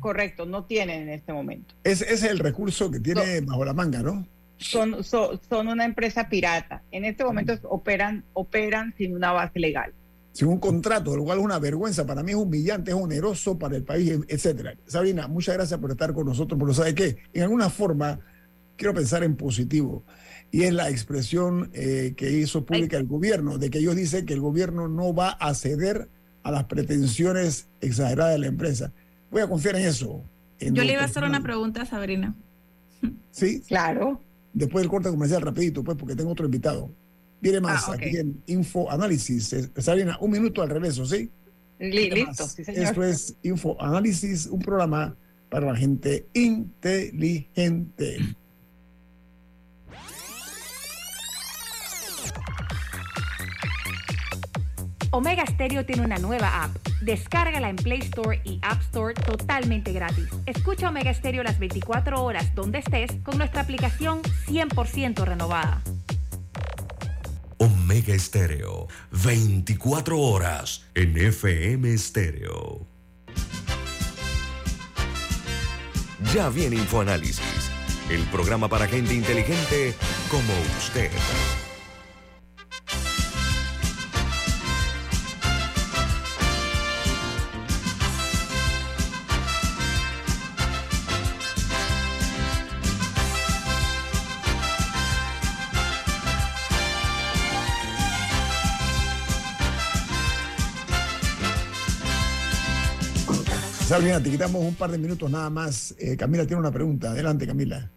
Correcto, 0.00 0.46
no 0.46 0.64
tienen 0.64 1.02
en 1.02 1.08
este 1.10 1.32
momento. 1.32 1.74
Ese 1.84 2.12
es 2.12 2.22
el 2.22 2.38
recurso 2.38 2.90
que 2.90 3.00
tiene 3.00 3.40
bajo 3.40 3.64
la 3.64 3.74
manga, 3.74 4.02
¿no? 4.02 4.26
Son, 4.56 5.02
son, 5.02 5.40
son, 5.48 5.68
una 5.68 5.84
empresa 5.84 6.28
pirata. 6.28 6.82
En 6.92 7.04
este 7.04 7.24
momento 7.24 7.54
operan, 7.64 8.24
operan 8.32 8.94
sin 8.96 9.14
una 9.14 9.32
base 9.32 9.58
legal 9.58 9.92
sin 10.34 10.48
un 10.48 10.58
contrato, 10.58 11.16
lo 11.16 11.22
cual 11.22 11.38
es 11.38 11.44
una 11.44 11.60
vergüenza, 11.60 12.04
para 12.04 12.24
mí 12.24 12.32
es 12.32 12.36
humillante, 12.36 12.90
es 12.90 12.96
oneroso 12.96 13.56
para 13.56 13.76
el 13.76 13.84
país, 13.84 14.18
etcétera. 14.26 14.74
Sabrina, 14.84 15.28
muchas 15.28 15.54
gracias 15.54 15.78
por 15.78 15.92
estar 15.92 16.12
con 16.12 16.26
nosotros, 16.26 16.58
pero 16.60 16.74
¿sabe 16.74 16.92
qué? 16.92 17.18
En 17.32 17.44
alguna 17.44 17.70
forma 17.70 18.18
quiero 18.76 18.92
pensar 18.94 19.22
en 19.22 19.36
positivo 19.36 20.02
y 20.50 20.64
es 20.64 20.74
la 20.74 20.90
expresión 20.90 21.70
eh, 21.72 22.14
que 22.16 22.32
hizo 22.32 22.64
pública 22.64 22.96
el 22.96 23.06
gobierno, 23.06 23.58
de 23.58 23.70
que 23.70 23.78
ellos 23.78 23.94
dicen 23.94 24.26
que 24.26 24.34
el 24.34 24.40
gobierno 24.40 24.88
no 24.88 25.14
va 25.14 25.30
a 25.30 25.54
ceder 25.54 26.08
a 26.42 26.50
las 26.50 26.64
pretensiones 26.64 27.68
exageradas 27.80 28.32
de 28.32 28.40
la 28.40 28.46
empresa. 28.48 28.92
Voy 29.30 29.40
a 29.40 29.48
confiar 29.48 29.76
en 29.76 29.86
eso. 29.86 30.24
Yo 30.58 30.82
le 30.82 30.94
iba 30.94 31.02
a 31.02 31.04
hacer 31.04 31.22
una 31.22 31.42
pregunta 31.42 31.82
a 31.82 31.86
Sabrina. 31.86 32.34
Sí. 33.30 33.62
Claro. 33.68 34.20
Después 34.52 34.82
del 34.82 34.90
corte 34.90 35.10
comercial, 35.10 35.42
rapidito, 35.42 35.84
pues, 35.84 35.96
porque 35.96 36.16
tengo 36.16 36.32
otro 36.32 36.46
invitado. 36.46 36.90
Viene 37.44 37.60
más 37.60 37.90
ah, 37.90 37.92
aquí 37.92 38.16
en 38.16 38.42
Info 38.46 38.90
Análisis. 38.90 39.54
Sabrina, 39.76 40.16
un 40.18 40.30
minuto 40.30 40.62
al 40.62 40.70
revés, 40.70 40.98
¿sí? 41.04 41.30
Listo, 41.78 42.48
sí, 42.48 42.64
señor. 42.64 42.84
Esto 42.84 43.02
es 43.02 43.36
Info 43.42 43.76
Análisis, 43.82 44.46
un 44.46 44.60
programa 44.60 45.14
para 45.50 45.66
la 45.66 45.76
gente 45.76 46.26
inteligente. 46.32 48.16
Omega 55.10 55.44
Stereo 55.46 55.84
tiene 55.84 56.02
una 56.02 56.16
nueva 56.16 56.64
app. 56.64 56.74
Descárgala 57.02 57.68
en 57.68 57.76
Play 57.76 57.98
Store 57.98 58.40
y 58.42 58.58
App 58.62 58.80
Store 58.80 59.12
totalmente 59.12 59.92
gratis. 59.92 60.28
Escucha 60.46 60.88
Omega 60.88 61.12
Stereo 61.12 61.42
las 61.42 61.58
24 61.58 62.24
horas 62.24 62.54
donde 62.54 62.78
estés 62.78 63.10
con 63.22 63.36
nuestra 63.36 63.60
aplicación 63.60 64.22
100% 64.48 65.24
renovada. 65.24 65.82
Omega 67.64 68.12
Estéreo, 68.12 68.88
24 69.10 70.18
horas 70.18 70.84
en 70.94 71.16
FM 71.16 71.94
Estéreo. 71.94 72.86
Ya 76.34 76.50
viene 76.50 76.76
InfoAnálisis, 76.76 77.70
el 78.10 78.22
programa 78.24 78.68
para 78.68 78.86
gente 78.86 79.14
inteligente 79.14 79.94
como 80.30 80.52
usted. 80.78 81.10
Sabrina, 103.94 104.20
te 104.20 104.28
quitamos 104.28 104.60
un 104.60 104.74
par 104.74 104.90
de 104.90 104.98
minutos 104.98 105.30
nada 105.30 105.48
más. 105.50 105.94
Eh, 106.00 106.16
Camila 106.16 106.44
tiene 106.44 106.58
una 106.58 106.72
pregunta. 106.72 107.12
Adelante, 107.12 107.46
Camila. 107.46 107.92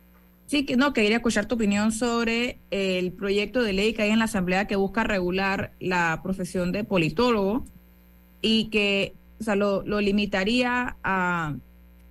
Sí, 0.46 0.64
que 0.64 0.78
no, 0.78 0.94
quería 0.94 1.16
escuchar 1.16 1.48
tu 1.48 1.56
opinión 1.56 1.92
sobre 1.92 2.60
el 2.70 3.14
proyecto 3.14 3.64
de 3.64 3.74
ley 3.74 3.96
que 3.96 4.04
hay 4.04 4.12
en 4.12 4.20
la 4.20 4.26
Asamblea 4.26 4.68
que 4.68 4.76
busca 4.76 5.04
regular 5.04 5.72
la 5.80 6.20
profesión 6.22 6.72
de 6.72 6.84
politólogo 6.84 7.66
y 8.44 8.66
que 8.66 9.16
o 9.42 9.44
sea, 9.44 9.56
lo, 9.56 9.82
limitaría 10.00 10.98
a, 11.04 11.56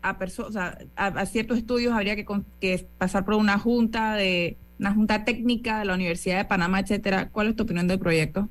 a, 0.02 0.18
o 0.20 0.50
sea, 0.50 0.78
a, 0.96 1.26
ciertos 1.26 1.56
estudios, 1.56 1.92
habría 1.92 2.16
que, 2.16 2.26
que, 2.60 2.88
pasar 2.98 3.24
por 3.24 3.34
una 3.34 3.56
junta 3.56 4.16
de 4.16 4.56
una 4.80 4.94
junta 4.94 5.24
técnica 5.24 5.78
de 5.78 5.84
la 5.84 5.94
Universidad 5.94 6.38
de 6.38 6.44
Panamá, 6.44 6.80
etcétera. 6.80 7.28
¿Cuál 7.28 7.50
es 7.50 7.54
tu 7.54 7.62
opinión 7.62 7.86
del 7.86 8.00
proyecto? 8.00 8.48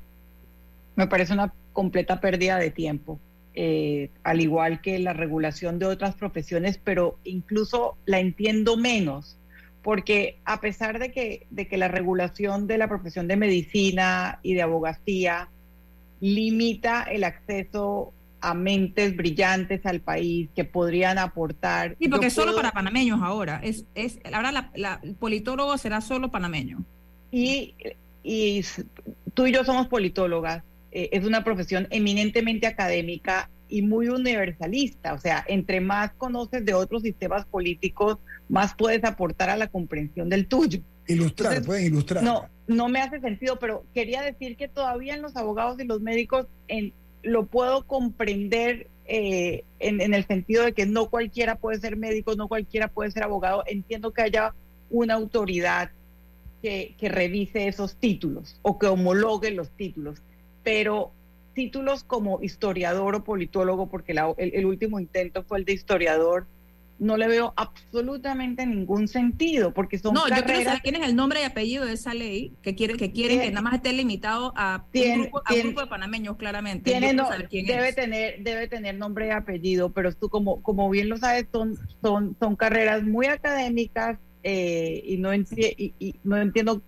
Me 0.94 1.06
parece 1.06 1.34
una 1.34 1.52
completa 1.74 2.22
pérdida 2.22 2.56
de 2.56 2.70
tiempo. 2.70 3.20
Eh, 3.58 4.10
al 4.22 4.42
igual 4.42 4.82
que 4.82 4.98
la 4.98 5.14
regulación 5.14 5.78
de 5.78 5.86
otras 5.86 6.14
profesiones, 6.14 6.78
pero 6.82 7.18
incluso 7.24 7.96
la 8.04 8.20
entiendo 8.20 8.76
menos, 8.76 9.38
porque 9.82 10.38
a 10.44 10.60
pesar 10.60 10.98
de 10.98 11.10
que, 11.10 11.46
de 11.48 11.66
que 11.66 11.78
la 11.78 11.88
regulación 11.88 12.66
de 12.66 12.76
la 12.76 12.86
profesión 12.86 13.28
de 13.28 13.36
medicina 13.36 14.40
y 14.42 14.52
de 14.52 14.60
abogacía 14.60 15.48
limita 16.20 17.04
el 17.04 17.24
acceso 17.24 18.12
a 18.42 18.52
mentes 18.52 19.16
brillantes 19.16 19.86
al 19.86 20.00
país 20.00 20.50
que 20.54 20.64
podrían 20.64 21.16
aportar. 21.16 21.96
Sí, 21.98 22.08
porque 22.08 22.26
es 22.26 22.34
solo 22.34 22.54
para 22.54 22.72
panameños 22.72 23.22
ahora. 23.22 23.60
Es, 23.62 23.86
es, 23.94 24.18
ahora 24.32 24.52
la, 24.52 25.00
el 25.02 25.14
politólogo 25.14 25.78
será 25.78 26.02
solo 26.02 26.30
panameño. 26.30 26.84
Y, 27.32 27.74
y 28.22 28.62
tú 29.32 29.46
y 29.46 29.52
yo 29.52 29.64
somos 29.64 29.88
politólogas. 29.88 30.62
Eh, 30.96 31.10
es 31.12 31.26
una 31.26 31.44
profesión 31.44 31.86
eminentemente 31.90 32.66
académica 32.66 33.50
y 33.68 33.82
muy 33.82 34.08
universalista. 34.08 35.12
O 35.12 35.18
sea, 35.18 35.44
entre 35.46 35.82
más 35.82 36.14
conoces 36.14 36.64
de 36.64 36.72
otros 36.72 37.02
sistemas 37.02 37.44
políticos, 37.44 38.16
más 38.48 38.74
puedes 38.74 39.04
aportar 39.04 39.50
a 39.50 39.58
la 39.58 39.66
comprensión 39.66 40.30
del 40.30 40.46
tuyo. 40.46 40.80
Ilustrar, 41.06 41.62
pueden 41.64 41.84
ilustrar. 41.84 42.24
No, 42.24 42.48
no 42.66 42.88
me 42.88 43.02
hace 43.02 43.20
sentido, 43.20 43.58
pero 43.58 43.84
quería 43.92 44.22
decir 44.22 44.56
que 44.56 44.68
todavía 44.68 45.14
en 45.14 45.20
los 45.20 45.36
abogados 45.36 45.78
y 45.78 45.84
los 45.84 46.00
médicos 46.00 46.46
en, 46.66 46.94
lo 47.22 47.44
puedo 47.44 47.86
comprender 47.86 48.88
eh, 49.04 49.64
en, 49.80 50.14
el 50.14 50.26
sentido 50.26 50.64
de 50.64 50.72
que 50.72 50.86
no 50.86 51.10
cualquiera 51.10 51.56
puede 51.56 51.78
ser 51.78 51.98
médico, 51.98 52.36
no 52.36 52.48
cualquiera 52.48 52.88
puede 52.88 53.10
ser 53.10 53.22
abogado. 53.22 53.64
Entiendo 53.66 54.14
que 54.14 54.22
haya 54.22 54.54
una 54.88 55.12
autoridad 55.12 55.90
que, 56.62 56.94
que 56.96 57.10
revise 57.10 57.68
esos 57.68 57.96
títulos 57.96 58.58
o 58.62 58.78
que 58.78 58.86
homologue 58.86 59.50
los 59.50 59.68
títulos, 59.72 60.22
pero 60.66 61.12
títulos 61.54 62.02
como 62.02 62.42
historiador 62.42 63.14
o 63.14 63.22
politólogo, 63.22 63.88
porque 63.88 64.12
el, 64.36 64.66
último 64.66 64.98
intento 64.98 65.44
fue 65.44 65.58
el 65.58 65.64
de 65.64 65.74
historiador, 65.74 66.48
no 66.98 67.16
le 67.16 67.28
veo 67.28 67.54
absolutamente 67.56 68.66
ningún 68.66 69.06
sentido, 69.06 69.72
porque 69.72 69.96
son 69.96 70.14
No, 70.14 70.28
yo 70.28 70.44
quiero 70.44 70.64
saber 70.64 70.82
quién 70.82 70.96
es 70.96 71.08
el 71.08 71.14
nombre 71.14 71.40
y 71.42 71.44
apellido 71.44 71.84
de 71.84 71.92
esa 71.92 72.14
ley, 72.14 72.52
que 72.62 72.74
quiere 72.74 72.94
que 72.94 73.12
quieren 73.12 73.42
que 73.42 73.50
nada 73.50 73.62
más 73.62 73.74
esté 73.74 73.92
limitado 73.92 74.52
a, 74.56 74.84
un, 74.92 75.22
grupo, 75.62 75.82
de 75.82 75.86
panameños, 75.86 76.36
claramente. 76.36 76.90
Tiene, 76.90 77.14
debe, 77.14 77.92
tener, 77.92 78.42
debe 78.42 78.66
tener 78.66 78.96
nombre 78.96 79.28
y 79.28 79.30
apellido, 79.30 79.92
pero 79.92 80.12
tú, 80.12 80.28
como, 80.28 80.64
como 80.64 80.90
bien 80.90 81.08
lo 81.08 81.16
sabes, 81.16 81.46
son, 81.52 81.78
son, 82.02 82.36
son 82.40 82.56
carreras 82.56 83.04
muy 83.04 83.26
académicas 83.26 84.18
eh, 84.42 85.00
y, 85.06 85.18
no 85.18 85.32
y, 85.32 85.94
y 86.00 86.16
no 86.24 86.36
entiendo 86.38 86.82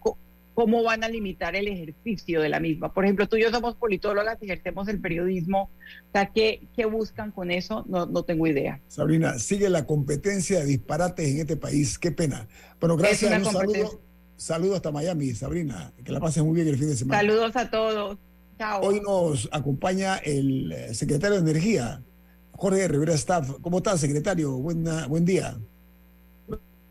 cómo 0.58 0.82
van 0.82 1.04
a 1.04 1.08
limitar 1.08 1.54
el 1.54 1.68
ejercicio 1.68 2.40
de 2.40 2.48
la 2.48 2.58
misma. 2.58 2.92
Por 2.92 3.04
ejemplo, 3.04 3.28
tú 3.28 3.36
y 3.36 3.42
yo 3.42 3.50
somos 3.52 3.76
politólogas 3.76 4.38
y 4.40 4.46
ejercemos 4.46 4.88
el 4.88 5.00
periodismo. 5.00 5.70
O 6.08 6.12
sea, 6.12 6.32
¿qué, 6.34 6.66
buscan 6.90 7.30
con 7.30 7.52
eso? 7.52 7.84
No, 7.88 8.06
no 8.06 8.24
tengo 8.24 8.44
idea. 8.44 8.80
Sabrina, 8.88 9.38
sigue 9.38 9.70
la 9.70 9.86
competencia 9.86 10.58
de 10.58 10.66
disparates 10.66 11.28
en 11.28 11.38
este 11.42 11.56
país. 11.56 11.96
Qué 11.96 12.10
pena. 12.10 12.48
Bueno, 12.80 12.96
gracias. 12.96 13.38
Un 13.38 13.52
saludo, 13.52 14.00
saludo 14.34 14.74
hasta 14.74 14.90
Miami, 14.90 15.30
Sabrina. 15.30 15.92
Que 16.02 16.10
la 16.10 16.18
pasen 16.18 16.44
muy 16.44 16.56
bien 16.56 16.66
el 16.66 16.76
fin 16.76 16.88
de 16.88 16.96
semana. 16.96 17.20
Saludos 17.20 17.54
a 17.54 17.70
todos. 17.70 18.18
Chao. 18.58 18.80
Hoy 18.82 19.00
nos 19.00 19.48
acompaña 19.52 20.16
el 20.16 20.72
eh, 20.72 20.92
secretario 20.92 21.40
de 21.40 21.48
Energía, 21.52 22.02
Jorge 22.50 22.88
Rivera 22.88 23.14
Staff. 23.14 23.48
¿Cómo 23.60 23.76
está, 23.78 23.96
secretario? 23.96 24.56
Buena, 24.56 25.06
buen 25.06 25.24
día. 25.24 25.56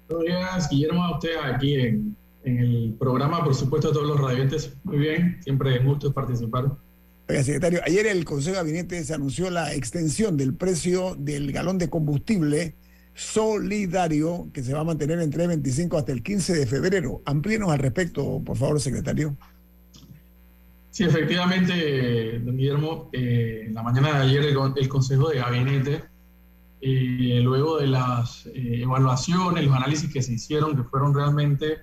Buenos 0.08 0.24
días, 0.24 0.70
Guillermo, 0.70 1.04
a 1.04 1.18
usted 1.18 1.36
aquí 1.44 1.76
en 1.76 2.16
en 2.48 2.60
el 2.60 2.96
programa, 2.98 3.44
por 3.44 3.54
supuesto, 3.54 3.90
a 3.90 3.94
todos 3.94 4.08
los 4.08 4.20
radiantes. 4.20 4.74
Muy 4.84 4.98
bien, 4.98 5.38
siempre 5.42 5.80
un 5.80 5.88
gusto 5.88 6.14
participar. 6.14 6.72
Oiga, 7.30 7.44
secretario, 7.44 7.82
ayer 7.86 8.08
el 8.08 8.24
Consejo 8.24 8.52
de 8.52 8.62
Gabinete 8.62 9.04
se 9.04 9.14
anunció 9.14 9.50
la 9.50 9.74
extensión 9.74 10.38
del 10.38 10.54
precio 10.54 11.16
del 11.20 11.52
galón 11.52 11.78
de 11.78 11.90
combustible 11.90 12.76
solidario 13.14 14.48
que 14.54 14.64
se 14.64 14.74
va 14.74 14.82
a 14.82 14.84
mantener 14.86 15.20
entre 15.20 15.44
el 15.44 15.50
25 15.50 15.98
hasta 15.98 16.14
el 16.14 16.24
15 16.24 16.54
de 16.54 16.68
febrero. 16.68 17.22
Amplíenos 17.26 17.70
al 17.70 17.80
respecto, 17.80 18.42
por 18.46 18.56
favor, 18.56 18.80
secretario. 18.80 19.36
Sí, 20.92 21.04
efectivamente, 21.04 22.40
don 22.40 22.56
Guillermo, 22.56 23.10
eh, 23.12 23.66
en 23.68 23.74
la 23.74 23.84
mañana 23.84 24.20
de 24.20 24.26
ayer 24.26 24.44
el, 24.46 24.88
Consejo 24.88 25.30
de 25.30 25.40
Gabinete, 25.40 26.04
eh, 26.80 27.40
luego 27.44 27.78
de 27.78 27.88
las 27.88 28.46
eh, 28.48 28.82
evaluaciones, 28.84 29.66
los 29.66 29.76
análisis 29.76 30.12
que 30.14 30.22
se 30.22 30.34
hicieron, 30.34 30.78
que 30.78 30.84
fueron 30.84 31.14
realmente 31.14 31.80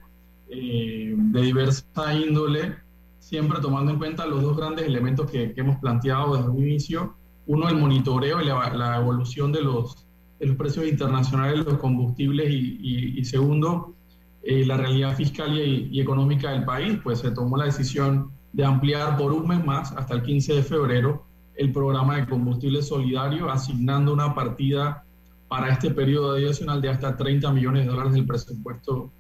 eh, 0.49 1.15
de 1.17 1.41
diversa 1.41 2.15
índole, 2.15 2.77
siempre 3.19 3.61
tomando 3.61 3.93
en 3.93 3.99
cuenta 3.99 4.27
los 4.27 4.43
dos 4.43 4.57
grandes 4.57 4.87
elementos 4.87 5.31
que, 5.31 5.53
hemos 5.57 5.79
planteado 5.79 6.37
desde 6.37 6.49
un 6.49 6.63
inicio. 6.63 7.15
Uno, 7.47 7.69
el 7.69 7.77
monitoreo 7.77 8.41
y 8.41 8.47
la, 8.47 8.97
evolución 8.97 9.53
de 9.53 9.63
los, 9.63 10.07
de 10.39 10.47
los, 10.47 10.57
precios 10.57 10.87
internacionales 10.87 11.65
de 11.65 11.73
los 11.73 11.81
combustibles 11.81 12.51
y, 12.51 13.25
segundo, 13.25 13.95
eh, 14.43 14.65
la 14.65 14.77
realidad 14.77 15.17
fiscal 15.17 15.59
y, 15.59 15.89
y, 15.91 16.01
económica 16.01 16.51
del 16.51 16.65
país, 16.65 16.99
pues 17.03 17.21
se 17.21 17.31
tomó 17.31 17.57
la 17.57 17.65
decisión 17.65 18.31
de 18.53 18.65
ampliar 18.65 19.17
por 19.17 19.33
un 19.33 19.49
mes 19.49 19.65
más, 19.65 19.93
hasta 19.93 20.15
el 20.15 20.23
15 20.23 20.55
de 20.55 20.63
febrero, 20.63 21.25
el 21.57 21.73
programa 21.73 22.17
de 22.17 22.27
combustible 22.27 22.83
solidario, 22.83 23.51
asignando 23.51 24.13
una 24.13 24.35
partida 24.35 25.05
para 25.49 25.71
este 25.73 25.91
periodo 25.91 26.33
adicional 26.33 26.81
de 26.81 26.89
hasta 26.89 27.17
30 27.17 27.53
millones 27.53 27.85
de 27.85 27.91
dólares 27.91 28.13
del 28.13 28.27
presupuesto 28.27 29.11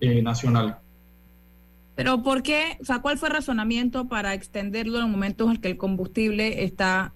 eh, 0.00 0.22
nacional. 0.22 0.78
Pero 1.94 2.22
¿por 2.22 2.42
qué? 2.42 2.78
O 2.80 2.84
sea, 2.84 3.00
¿cuál 3.00 3.18
fue 3.18 3.28
el 3.28 3.34
razonamiento 3.34 4.06
para 4.06 4.32
extenderlo 4.34 5.00
en 5.00 5.10
momentos 5.10 5.50
en 5.50 5.56
que 5.56 5.68
el 5.68 5.76
combustible 5.76 6.62
está... 6.62 7.12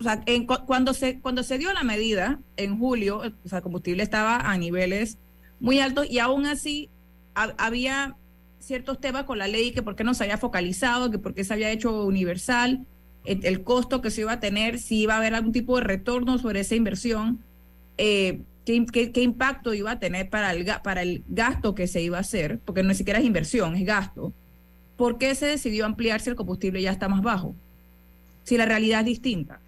O 0.00 0.02
sea, 0.02 0.22
cuando, 0.66 0.94
se, 0.94 1.20
cuando 1.20 1.42
se 1.42 1.58
dio 1.58 1.72
la 1.72 1.82
medida 1.82 2.38
en 2.56 2.78
julio, 2.78 3.22
o 3.44 3.48
sea, 3.48 3.58
el 3.58 3.62
combustible 3.62 4.02
estaba 4.02 4.50
a 4.50 4.56
niveles 4.58 5.18
muy 5.60 5.80
altos 5.80 6.06
y 6.10 6.18
aún 6.18 6.46
así 6.46 6.88
había 7.34 8.16
ciertos 8.58 9.00
temas 9.00 9.24
con 9.24 9.38
la 9.38 9.48
ley 9.48 9.72
que 9.72 9.82
por 9.82 9.96
qué 9.96 10.04
no 10.04 10.14
se 10.14 10.24
había 10.24 10.38
focalizado, 10.38 11.10
que 11.10 11.18
por 11.18 11.34
qué 11.34 11.44
se 11.44 11.52
había 11.52 11.70
hecho 11.70 12.04
universal, 12.04 12.86
el, 13.24 13.44
el, 13.44 13.62
costo 13.62 14.00
que 14.00 14.10
se 14.10 14.22
iba 14.22 14.32
a 14.32 14.40
tener, 14.40 14.78
si 14.78 15.00
iba 15.02 15.14
a 15.14 15.18
haber 15.18 15.34
algún 15.34 15.52
tipo 15.52 15.76
de 15.76 15.84
retorno 15.84 16.38
sobre 16.38 16.60
esa 16.60 16.74
inversión. 16.74 17.40
Eh, 17.98 18.40
qué, 18.66 19.22
impacto 19.22 19.72
iba 19.74 19.92
a 19.92 19.98
tener 19.98 20.28
para 20.28 20.52
el, 20.52 20.66
para 20.82 21.02
el 21.02 21.22
gasto 21.28 21.74
que 21.74 21.86
se 21.86 22.02
iba 22.02 22.18
a 22.18 22.22
hacer, 22.22 22.58
porque 22.64 22.82
no 22.82 22.92
siquiera 22.94 23.20
es 23.20 23.24
inversión, 23.24 23.76
es 23.76 23.86
gasto. 23.86 24.32
¿Por 24.96 25.18
qué 25.18 25.34
se 25.34 25.46
decidió 25.46 25.86
ampliar 25.86 26.20
si 26.20 26.30
el 26.30 26.36
combustible 26.36 26.82
ya 26.82 26.90
está 26.90 27.08
más 27.08 27.22
bajo? 27.22 27.54
Si 28.42 28.56
la 28.56 28.66
realidad 28.66 29.00
es 29.00 29.06
distinta. 29.06 29.60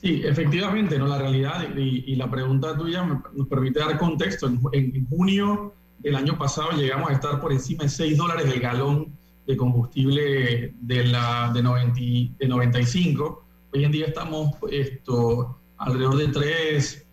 Sí, 0.00 0.22
efectivamente, 0.24 0.98
¿no? 0.98 1.06
la 1.06 1.18
realidad 1.18 1.74
y, 1.74 2.14
la 2.16 2.30
pregunta 2.30 2.76
tuya 2.76 3.02
nos 3.04 3.48
permite 3.48 3.80
dar 3.80 3.98
contexto. 3.98 4.46
En, 4.72 5.06
junio 5.08 5.72
del 5.98 6.16
año 6.16 6.36
pasado 6.36 6.72
llegamos 6.72 7.10
a 7.10 7.14
estar 7.14 7.40
por 7.40 7.50
encima 7.50 7.84
de 7.84 7.88
6 7.88 8.18
dólares 8.18 8.52
el 8.52 8.60
galón 8.60 9.12
de 9.46 9.56
combustible 9.56 10.74
de, 10.80 11.04
la, 11.04 11.50
de, 11.54 11.62
90, 11.62 12.00
de 12.38 12.48
95. 12.48 13.44
Hoy 13.72 13.84
en 13.84 13.92
día 13.92 14.06
estamos 14.06 14.54
esto, 14.70 15.56
alrededor 15.78 16.16
de 16.16 16.28
3, 16.28 17.05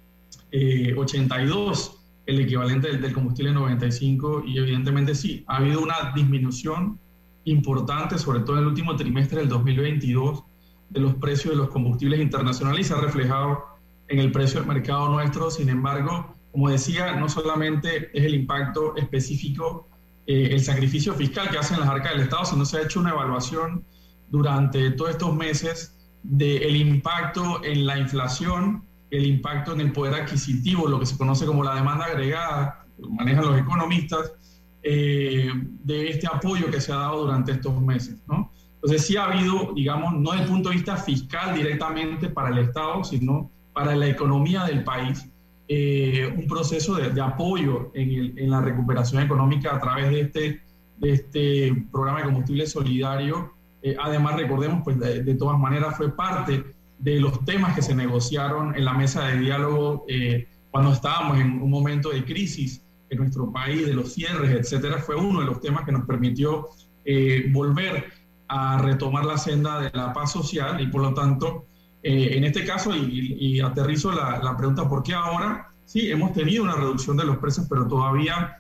82 0.95 1.89
eh, 1.89 2.03
el 2.25 2.39
equivalente 2.39 2.95
del, 2.95 3.13
combustible 3.13 3.51
95 3.51 4.43
y 4.45 4.57
evidentemente 4.57 5.15
sí, 5.15 5.43
ha 5.47 5.57
habido 5.57 5.81
una 5.81 6.13
disminución 6.15 6.99
importante, 7.45 8.17
sobre 8.17 8.41
todo 8.41 8.55
en 8.57 8.63
el 8.63 8.67
último 8.69 8.95
trimestre 8.95 9.39
del 9.39 9.49
2022, 9.49 10.43
de 10.89 10.99
los 11.01 11.15
precios 11.15 11.53
de 11.53 11.57
los 11.57 11.69
combustibles 11.69 12.21
internacionales 12.21 12.81
y 12.81 12.83
se 12.89 12.93
ha 12.93 13.01
reflejado 13.01 13.65
en 14.07 14.19
el 14.19 14.31
precio 14.31 14.59
del 14.59 14.69
mercado 14.69 15.09
nuestro. 15.09 15.51
Sin 15.51 15.69
embargo, 15.69 16.33
como 16.51 16.69
decía, 16.69 17.15
no 17.15 17.27
solamente 17.27 18.09
es 18.17 18.23
el 18.23 18.35
impacto 18.35 18.95
específico, 18.95 19.89
eh, 20.27 20.49
el 20.51 20.61
sacrificio 20.61 21.13
fiscal 21.13 21.49
que 21.49 21.57
hacen 21.57 21.79
las 21.79 21.89
arcas 21.89 22.13
del 22.13 22.21
Estado, 22.21 22.45
sino 22.45 22.63
se 22.63 22.77
ha 22.77 22.81
hecho 22.83 22.99
una 23.01 23.09
evaluación 23.09 23.83
durante 24.29 24.91
todos 24.91 25.11
estos 25.11 25.35
meses 25.35 25.97
del 26.23 26.75
impacto 26.75 27.61
en 27.65 27.85
la 27.85 27.97
inflación 27.97 28.83
el 29.17 29.25
impacto 29.25 29.73
en 29.73 29.81
el 29.81 29.91
poder 29.91 30.15
adquisitivo, 30.15 30.87
lo 30.87 30.99
que 30.99 31.05
se 31.05 31.17
conoce 31.17 31.45
como 31.45 31.63
la 31.63 31.75
demanda 31.75 32.05
agregada, 32.05 32.85
manejan 33.09 33.45
los 33.45 33.59
economistas, 33.59 34.33
eh, 34.81 35.49
de 35.83 36.09
este 36.09 36.27
apoyo 36.27 36.69
que 36.69 36.81
se 36.81 36.91
ha 36.91 36.97
dado 36.97 37.21
durante 37.21 37.53
estos 37.53 37.79
meses. 37.81 38.17
¿no? 38.27 38.51
Entonces 38.75 39.05
sí 39.05 39.15
ha 39.15 39.25
habido, 39.25 39.71
digamos, 39.73 40.13
no 40.13 40.31
desde 40.31 40.43
el 40.43 40.49
punto 40.49 40.69
de 40.69 40.75
vista 40.75 40.97
fiscal 40.97 41.55
directamente 41.55 42.27
para 42.27 42.49
el 42.49 42.57
Estado, 42.57 43.03
sino 43.03 43.49
para 43.71 43.95
la 43.95 44.07
economía 44.07 44.65
del 44.65 44.83
país, 44.83 45.25
eh, 45.69 46.33
un 46.35 46.47
proceso 46.47 46.95
de, 46.95 47.21
apoyo 47.21 47.91
en, 47.93 48.49
la 48.49 48.61
recuperación 48.61 49.23
económica 49.23 49.75
a 49.75 49.79
través 49.79 50.09
de 50.09 50.21
este, 50.21 50.61
este 51.01 51.85
programa 51.91 52.19
de 52.19 52.25
combustible 52.25 52.67
solidario. 52.67 53.53
Eh, 53.81 53.95
además, 53.97 54.35
recordemos, 54.35 54.81
pues 54.83 54.99
de, 54.99 55.35
todas 55.35 55.57
maneras 55.57 55.95
fue 55.95 56.13
parte 56.13 56.65
de 57.03 57.19
los 57.19 57.43
temas 57.45 57.75
que 57.75 57.81
se 57.81 57.93
negociaron 57.95 58.75
en 58.75 58.85
la 58.85 58.93
mesa 58.93 59.27
de 59.27 59.39
diálogo 59.39 60.05
eh, 60.07 60.47
cuando 60.71 60.93
estábamos 60.93 61.39
en 61.39 61.61
un 61.61 61.69
momento 61.69 62.09
de 62.09 62.23
crisis 62.23 62.81
en 63.09 63.19
nuestro 63.19 63.51
país, 63.51 63.85
de 63.85 63.93
los 63.93 64.13
cierres, 64.13 64.51
etcétera, 64.51 64.97
fue 64.97 65.15
uno 65.15 65.41
de 65.41 65.45
los 65.45 65.59
temas 65.59 65.85
que 65.85 65.91
nos 65.91 66.05
permitió 66.05 66.69
volver 67.51 68.05
a 68.47 68.77
retomar 68.77 69.25
la 69.25 69.37
senda 69.37 69.79
de 69.81 69.91
la 69.93 70.13
paz 70.13 70.31
social 70.31 70.79
y 70.79 70.87
por 70.87 71.01
lo 71.01 71.13
tanto, 71.13 71.65
eh, 72.03 72.29
en 72.33 72.43
este 72.43 72.65
caso, 72.65 72.95
y, 72.95 73.59
aterrizo 73.59 74.11
la, 74.11 74.39
la, 74.43 74.55
pregunta, 74.55 74.87
¿por 74.87 75.03
qué 75.03 75.13
ahora? 75.13 75.69
Sí, 75.85 76.11
hemos 76.11 76.33
tenido 76.33 76.63
una 76.63 76.75
reducción 76.75 77.17
de 77.17 77.25
los 77.25 77.37
precios, 77.37 77.65
pero 77.69 77.87
todavía 77.87 78.57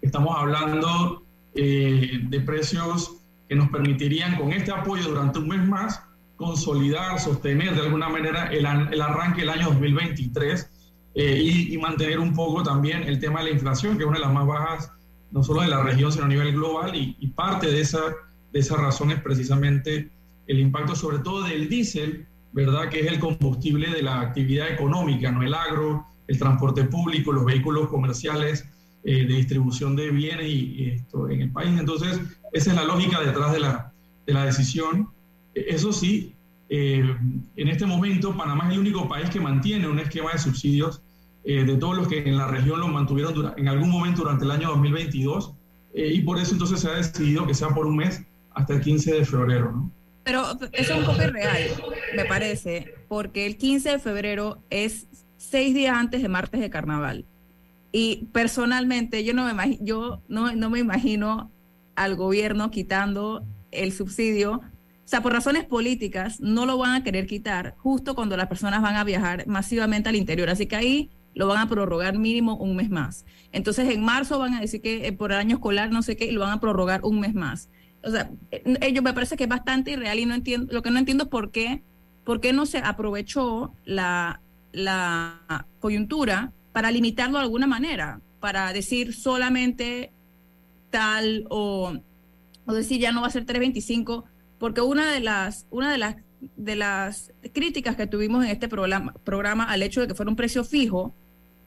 estamos 0.00 0.36
hablando 0.36 1.22
eh, 1.54 2.20
de 2.22 2.40
precios 2.40 3.16
que 3.48 3.56
nos 3.56 3.68
permitirían 3.70 4.36
con 4.36 4.52
este 4.52 4.70
apoyo 4.70 5.08
durante 5.08 5.38
un 5.40 5.48
mes 5.48 5.66
más 5.66 6.02
consolidar, 6.40 7.20
sostener 7.20 7.74
de 7.74 7.82
alguna 7.82 8.08
manera 8.08 8.46
el, 8.46 8.64
el 8.64 9.00
arranque 9.02 9.42
del 9.42 9.50
año 9.50 9.66
2023 9.66 10.70
eh, 11.14 11.38
y, 11.38 11.74
y, 11.74 11.78
mantener 11.78 12.18
un 12.18 12.34
poco 12.34 12.62
también 12.62 13.02
el 13.02 13.20
tema 13.20 13.40
de 13.40 13.46
la 13.46 13.50
inflación, 13.52 13.98
que 13.98 14.04
es 14.04 14.08
una 14.08 14.18
de 14.18 14.24
las 14.24 14.32
más 14.32 14.46
bajas 14.46 14.92
no 15.32 15.42
solo 15.44 15.60
de 15.60 15.68
la 15.68 15.82
región, 15.82 16.10
sino 16.10 16.24
a 16.24 16.28
nivel 16.28 16.52
global, 16.52 16.94
y, 16.96 17.14
y 17.20 17.28
parte 17.28 17.70
de 17.70 17.80
esa 17.80 18.00
de 18.52 18.58
esas 18.58 18.78
razones 18.78 19.20
precisamente 19.20 20.10
el 20.46 20.58
impacto 20.58 20.96
sobre 20.96 21.18
todo 21.20 21.42
del 21.44 21.68
diésel, 21.68 22.26
¿verdad? 22.52 22.88
Que 22.88 23.00
es 23.00 23.06
el 23.06 23.20
combustible 23.20 23.90
de 23.90 24.02
la 24.02 24.20
actividad 24.20 24.68
económica, 24.68 25.30
no 25.30 25.42
el 25.42 25.54
agro, 25.54 26.06
el 26.26 26.38
transporte 26.38 26.84
público, 26.84 27.32
los 27.32 27.44
vehículos 27.44 27.88
comerciales 27.88 28.64
eh, 29.04 29.26
de 29.26 29.34
distribución 29.34 29.94
de 29.94 30.10
bienes 30.10 30.46
y, 30.46 30.90
esto 30.90 31.28
en 31.28 31.42
el 31.42 31.52
país. 31.52 31.78
Entonces, 31.78 32.18
esa 32.52 32.70
es 32.70 32.76
la 32.76 32.84
lógica 32.84 33.20
detrás 33.20 33.52
de 33.52 33.60
la, 33.60 33.92
de 34.26 34.32
la 34.32 34.44
decisión. 34.44 35.10
Eso 35.54 35.92
sí, 35.92 36.34
eh, 36.68 37.16
en 37.56 37.68
este 37.68 37.86
momento 37.86 38.36
Panamá 38.36 38.68
es 38.68 38.74
el 38.74 38.80
único 38.80 39.08
país 39.08 39.28
que 39.30 39.40
mantiene 39.40 39.88
un 39.88 39.98
esquema 39.98 40.32
de 40.32 40.38
subsidios 40.38 41.02
eh, 41.44 41.64
de 41.64 41.76
todos 41.76 41.96
los 41.96 42.08
que 42.08 42.18
en 42.18 42.36
la 42.36 42.46
región 42.46 42.80
lo 42.80 42.88
mantuvieron 42.88 43.54
en 43.56 43.68
algún 43.68 43.90
momento 43.90 44.22
durante 44.22 44.44
el 44.44 44.50
año 44.50 44.68
2022 44.68 45.54
y 45.92 46.20
por 46.20 46.38
eso 46.38 46.52
entonces 46.52 46.78
se 46.78 46.88
ha 46.88 46.92
decidido 46.92 47.44
que 47.48 47.54
sea 47.54 47.70
por 47.70 47.84
un 47.84 47.96
mes 47.96 48.22
hasta 48.54 48.74
el 48.74 48.80
15 48.80 49.12
de 49.12 49.24
febrero, 49.24 49.72
¿no? 49.72 49.90
Pero 50.22 50.44
eso 50.72 50.92
es 50.92 50.98
un 50.98 51.04
poco 51.04 51.22
irreal, 51.22 51.70
me 52.14 52.24
parece, 52.26 52.94
porque 53.08 53.46
el 53.46 53.56
15 53.56 53.90
de 53.90 53.98
febrero 53.98 54.62
es 54.70 55.08
seis 55.38 55.74
días 55.74 55.96
antes 55.96 56.22
de 56.22 56.28
martes 56.28 56.60
de 56.60 56.70
carnaval. 56.70 57.24
Y 57.90 58.28
personalmente 58.32 59.24
yo 59.24 59.34
no 59.34 60.70
me 60.70 60.78
imagino 60.78 61.50
al 61.96 62.16
gobierno 62.16 62.70
quitando 62.70 63.44
el 63.72 63.92
subsidio. 63.92 64.60
O 65.04 65.08
sea, 65.10 65.22
por 65.22 65.32
razones 65.32 65.64
políticas 65.64 66.40
no 66.40 66.66
lo 66.66 66.78
van 66.78 66.92
a 66.92 67.02
querer 67.02 67.26
quitar 67.26 67.74
justo 67.78 68.14
cuando 68.14 68.36
las 68.36 68.46
personas 68.46 68.80
van 68.80 68.96
a 68.96 69.04
viajar 69.04 69.46
masivamente 69.46 70.08
al 70.08 70.16
interior. 70.16 70.50
Así 70.50 70.66
que 70.66 70.76
ahí 70.76 71.10
lo 71.34 71.48
van 71.48 71.58
a 71.58 71.68
prorrogar 71.68 72.16
mínimo 72.16 72.56
un 72.56 72.76
mes 72.76 72.90
más. 72.90 73.24
Entonces 73.52 73.88
en 73.88 74.04
marzo 74.04 74.38
van 74.38 74.54
a 74.54 74.60
decir 74.60 74.80
que 74.80 75.06
eh, 75.06 75.12
por 75.12 75.32
el 75.32 75.38
año 75.38 75.56
escolar 75.56 75.90
no 75.90 76.02
sé 76.02 76.16
qué 76.16 76.26
y 76.26 76.32
lo 76.32 76.40
van 76.40 76.52
a 76.52 76.60
prorrogar 76.60 77.00
un 77.04 77.20
mes 77.20 77.34
más 77.34 77.68
o 78.02 78.10
sea, 78.10 78.30
ellos 78.80 79.04
me 79.04 79.12
parece 79.12 79.36
que 79.36 79.44
es 79.44 79.50
bastante 79.50 79.92
irreal 79.92 80.18
y 80.18 80.26
no 80.26 80.34
entiendo, 80.34 80.72
lo 80.72 80.82
que 80.82 80.90
no 80.90 80.98
entiendo 80.98 81.24
es 81.24 81.30
por 81.30 81.50
qué, 81.50 81.82
por 82.24 82.40
qué 82.40 82.52
no 82.52 82.66
se 82.66 82.78
aprovechó 82.78 83.74
la, 83.84 84.40
la 84.72 85.66
coyuntura 85.80 86.52
para 86.72 86.90
limitarlo 86.90 87.38
de 87.38 87.44
alguna 87.44 87.66
manera, 87.66 88.20
para 88.40 88.72
decir 88.72 89.14
solamente 89.14 90.12
tal 90.90 91.46
o, 91.50 91.92
o 92.66 92.72
decir 92.72 93.00
ya 93.00 93.12
no 93.12 93.20
va 93.20 93.26
a 93.26 93.30
ser 93.30 93.44
325, 93.44 94.24
porque 94.60 94.80
una 94.80 95.10
de 95.10 95.18
las, 95.18 95.66
una 95.70 95.90
de 95.90 95.98
las 95.98 96.16
de 96.56 96.76
las 96.76 97.32
críticas 97.52 97.96
que 97.96 98.06
tuvimos 98.06 98.44
en 98.44 98.50
este 98.50 98.68
programa, 98.68 99.12
programa 99.24 99.64
al 99.64 99.82
hecho 99.82 100.00
de 100.00 100.06
que 100.06 100.14
fuera 100.14 100.30
un 100.30 100.36
precio 100.36 100.64
fijo 100.64 101.14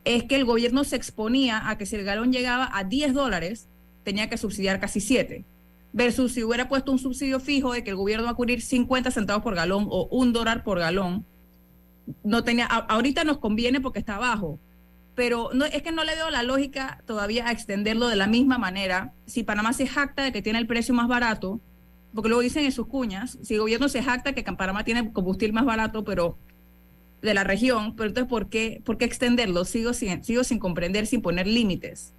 es 0.03 0.23
que 0.23 0.35
el 0.35 0.45
gobierno 0.45 0.83
se 0.83 0.95
exponía 0.95 1.69
a 1.69 1.77
que 1.77 1.85
si 1.85 1.95
el 1.95 2.03
galón 2.03 2.31
llegaba 2.31 2.69
a 2.73 2.83
10 2.83 3.13
dólares, 3.13 3.69
tenía 4.03 4.29
que 4.29 4.37
subsidiar 4.37 4.79
casi 4.79 4.99
7 4.99 5.45
versus 5.93 6.33
si 6.33 6.43
hubiera 6.43 6.67
puesto 6.67 6.91
un 6.91 6.99
subsidio 6.99 7.39
fijo 7.39 7.71
de 7.71 7.83
que 7.83 7.91
el 7.91 7.95
gobierno 7.95 8.25
va 8.25 8.31
a 8.31 8.35
cubrir 8.35 8.61
50 8.61 9.11
centavos 9.11 9.43
por 9.43 9.55
galón 9.55 9.87
o 9.89 10.07
un 10.07 10.33
dólar 10.33 10.63
por 10.63 10.79
galón, 10.79 11.25
no 12.23 12.43
tenía, 12.43 12.65
ahorita 12.65 13.23
nos 13.23 13.37
conviene 13.37 13.79
porque 13.79 13.99
está 13.99 14.17
bajo, 14.17 14.59
pero 15.15 15.51
no, 15.53 15.65
es 15.65 15.83
que 15.83 15.91
no 15.91 16.03
le 16.03 16.15
veo 16.15 16.31
la 16.31 16.41
lógica 16.41 17.01
todavía 17.05 17.47
a 17.47 17.51
extenderlo 17.51 18.07
de 18.07 18.15
la 18.15 18.25
misma 18.25 18.57
manera. 18.57 19.13
Si 19.27 19.43
Panamá 19.43 19.71
se 19.71 19.85
jacta 19.85 20.23
de 20.23 20.33
que 20.33 20.41
tiene 20.41 20.57
el 20.57 20.67
precio 20.67 20.95
más 20.95 21.07
barato, 21.07 21.61
porque 22.13 22.29
luego 22.29 22.41
dicen 22.41 22.65
en 22.65 22.71
sus 22.71 22.87
cuñas, 22.87 23.37
si 23.41 23.55
el 23.55 23.61
gobierno 23.61 23.89
se 23.89 24.03
jacta 24.03 24.33
que 24.33 24.43
Panamá 24.43 24.83
tiene 24.83 25.11
combustible 25.11 25.53
más 25.53 25.65
barato, 25.65 26.03
pero 26.03 26.37
de 27.21 27.33
la 27.33 27.43
región, 27.43 27.95
pero 27.95 28.09
entonces 28.09 28.29
¿por 28.29 28.49
qué, 28.49 28.81
por 28.83 28.97
qué 28.97 29.05
extenderlo? 29.05 29.65
Sigo 29.65 29.93
sin, 29.93 30.23
sigo 30.23 30.43
sin 30.43 30.59
comprender, 30.59 31.07
sin 31.07 31.21
poner 31.21 31.47
límites. 31.47 32.13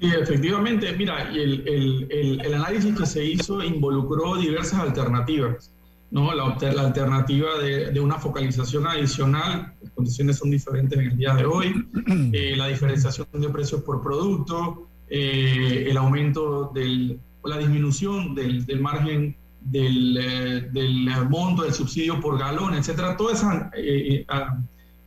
Sí, 0.00 0.10
efectivamente, 0.20 0.92
mira, 0.92 1.30
y 1.32 1.38
el, 1.38 1.68
el, 2.10 2.40
el, 2.44 2.54
análisis 2.54 2.94
que 2.98 3.06
se 3.06 3.24
hizo 3.24 3.62
involucró 3.62 4.36
diversas 4.36 4.80
alternativas. 4.80 5.70
¿no? 6.10 6.34
La, 6.34 6.56
la 6.72 6.82
alternativa 6.82 7.58
de, 7.60 7.92
de, 7.92 8.00
una 8.00 8.18
focalización 8.18 8.86
adicional, 8.86 9.72
las 9.80 9.92
condiciones 9.92 10.38
son 10.38 10.50
diferentes 10.50 10.98
en 10.98 11.06
el 11.06 11.16
día 11.16 11.34
de 11.34 11.44
hoy, 11.44 11.88
eh, 12.32 12.54
la 12.56 12.68
diferenciación 12.68 13.26
de 13.32 13.48
precios 13.48 13.82
por 13.82 14.02
producto, 14.02 14.88
eh, 15.08 15.86
el 15.88 15.96
aumento 15.96 16.72
del, 16.74 17.20
o 17.44 17.48
la 17.48 17.58
disminución 17.58 18.34
del, 18.34 18.66
del 18.66 18.80
margen 18.80 19.36
del, 19.60 20.16
eh, 20.16 20.68
del, 20.72 21.08
monto 21.28 21.62
del 21.62 21.72
subsidio 21.72 22.20
por 22.20 22.38
galón, 22.38 22.74
etcétera. 22.74 23.16
Todo 23.16 23.30
ese 23.30 24.26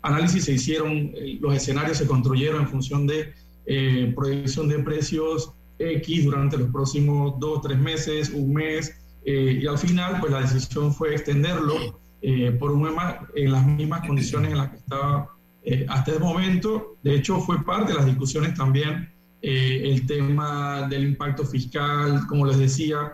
análisis 0.02 0.46
se 0.46 0.54
hicieron, 0.54 1.12
los 1.42 1.54
escenarios 1.54 1.98
se 1.98 2.08
construyeron 2.08 2.62
en 2.62 2.68
función 2.70 3.06
de 3.06 3.34
eh, 3.66 4.14
proyección 4.16 4.70
de 4.70 4.80
precios 4.80 5.52
X 5.80 6.26
durante 6.26 6.58
los 6.58 6.70
próximos 6.70 7.40
dos, 7.40 7.62
tres 7.62 7.78
meses, 7.78 8.30
un 8.30 8.54
mes, 8.54 8.96
eh, 9.30 9.60
y 9.62 9.68
al 9.68 9.78
final, 9.78 10.22
pues 10.22 10.32
la 10.32 10.40
decisión 10.40 10.94
fue 10.94 11.14
extenderlo 11.14 12.00
eh, 12.22 12.52
por 12.58 12.72
un 12.72 12.84
mes 12.84 12.94
en 13.36 13.52
las 13.52 13.66
mismas 13.66 14.08
condiciones 14.08 14.52
en 14.52 14.58
las 14.58 14.70
que 14.70 14.78
estaba 14.78 15.36
eh, 15.64 15.86
hasta 15.90 16.14
el 16.14 16.22
momento. 16.22 16.96
De 17.04 17.16
hecho, 17.16 17.42
fue 17.42 17.62
parte 17.66 17.92
de 17.92 17.98
las 17.98 18.06
discusiones 18.06 18.54
también 18.54 19.10
el 19.42 20.06
tema 20.08 20.88
del 20.90 21.04
impacto 21.04 21.46
fiscal, 21.46 22.26
como 22.28 22.46
les 22.46 22.58
decía, 22.58 23.14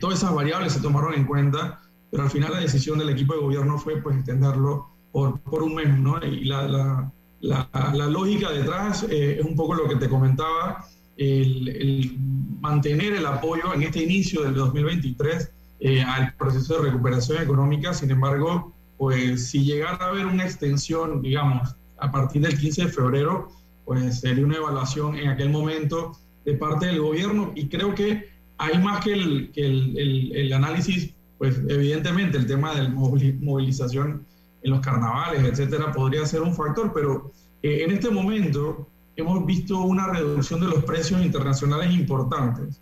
todas 0.00 0.18
esas 0.18 0.34
variables 0.34 0.72
se 0.72 0.80
tomaron 0.80 1.14
en 1.14 1.24
cuenta, 1.24 1.80
pero 2.10 2.22
al 2.22 2.30
final 2.30 2.52
la 2.52 2.60
decisión 2.60 2.98
del 2.98 3.10
equipo 3.10 3.34
de 3.34 3.40
gobierno 3.40 3.78
fue 3.78 4.00
pues 4.00 4.16
extenderlo 4.16 4.88
por, 5.12 5.40
por 5.40 5.62
un 5.62 5.74
mes, 5.74 5.98
¿no? 5.98 6.24
Y 6.24 6.44
la, 6.44 6.68
la 6.68 7.12
la, 7.40 8.06
lógica 8.06 8.50
detrás 8.50 9.04
eh, 9.04 9.38
es 9.40 9.44
un 9.44 9.56
poco 9.56 9.74
lo 9.74 9.88
que 9.88 9.96
te 9.96 10.08
comentaba, 10.08 10.84
el, 11.16 12.16
mantener 12.60 13.14
el 13.14 13.26
apoyo 13.26 13.74
en 13.74 13.82
este 13.82 14.02
inicio 14.02 14.42
del 14.42 14.54
2023 14.54 15.50
eh, 15.80 16.02
al 16.02 16.34
proceso 16.34 16.74
de 16.74 16.90
recuperación 16.90 17.42
económica. 17.42 17.94
Sin 17.94 18.10
embargo, 18.10 18.74
pues 18.98 19.48
si 19.48 19.64
llegara 19.64 19.96
a 19.96 20.08
haber 20.08 20.26
una 20.26 20.44
extensión, 20.44 21.22
digamos, 21.22 21.74
a 21.98 22.10
partir 22.10 22.42
del 22.42 22.58
15 22.58 22.84
de 22.84 22.88
febrero, 22.92 23.50
pues 23.90 24.20
sería 24.20 24.44
una 24.44 24.54
evaluación 24.54 25.16
en 25.16 25.30
aquel 25.30 25.50
momento 25.50 26.12
de 26.44 26.54
parte 26.54 26.86
del 26.86 27.00
gobierno. 27.00 27.50
Y 27.56 27.66
creo 27.66 27.92
que 27.92 28.28
hay 28.56 28.78
más 28.78 29.04
que 29.04 29.14
el, 29.14 29.50
que 29.52 29.66
el, 29.66 30.30
el 30.32 30.52
análisis, 30.52 31.12
pues 31.38 31.60
evidentemente 31.68 32.38
el 32.38 32.46
tema 32.46 32.72
de 32.72 32.88
movilización 32.88 34.24
en 34.62 34.70
los 34.70 34.78
carnavales, 34.78 35.42
etcétera, 35.42 35.90
podría 35.90 36.24
ser 36.24 36.40
un 36.42 36.54
factor, 36.54 36.92
pero 36.94 37.32
eh, 37.64 37.82
en 37.82 37.90
este 37.90 38.10
momento 38.10 38.86
hemos 39.16 39.44
visto 39.44 39.80
una 39.80 40.06
reducción 40.06 40.60
de 40.60 40.68
los 40.68 40.84
precios 40.84 41.20
internacionales 41.20 41.92
importantes, 41.92 42.80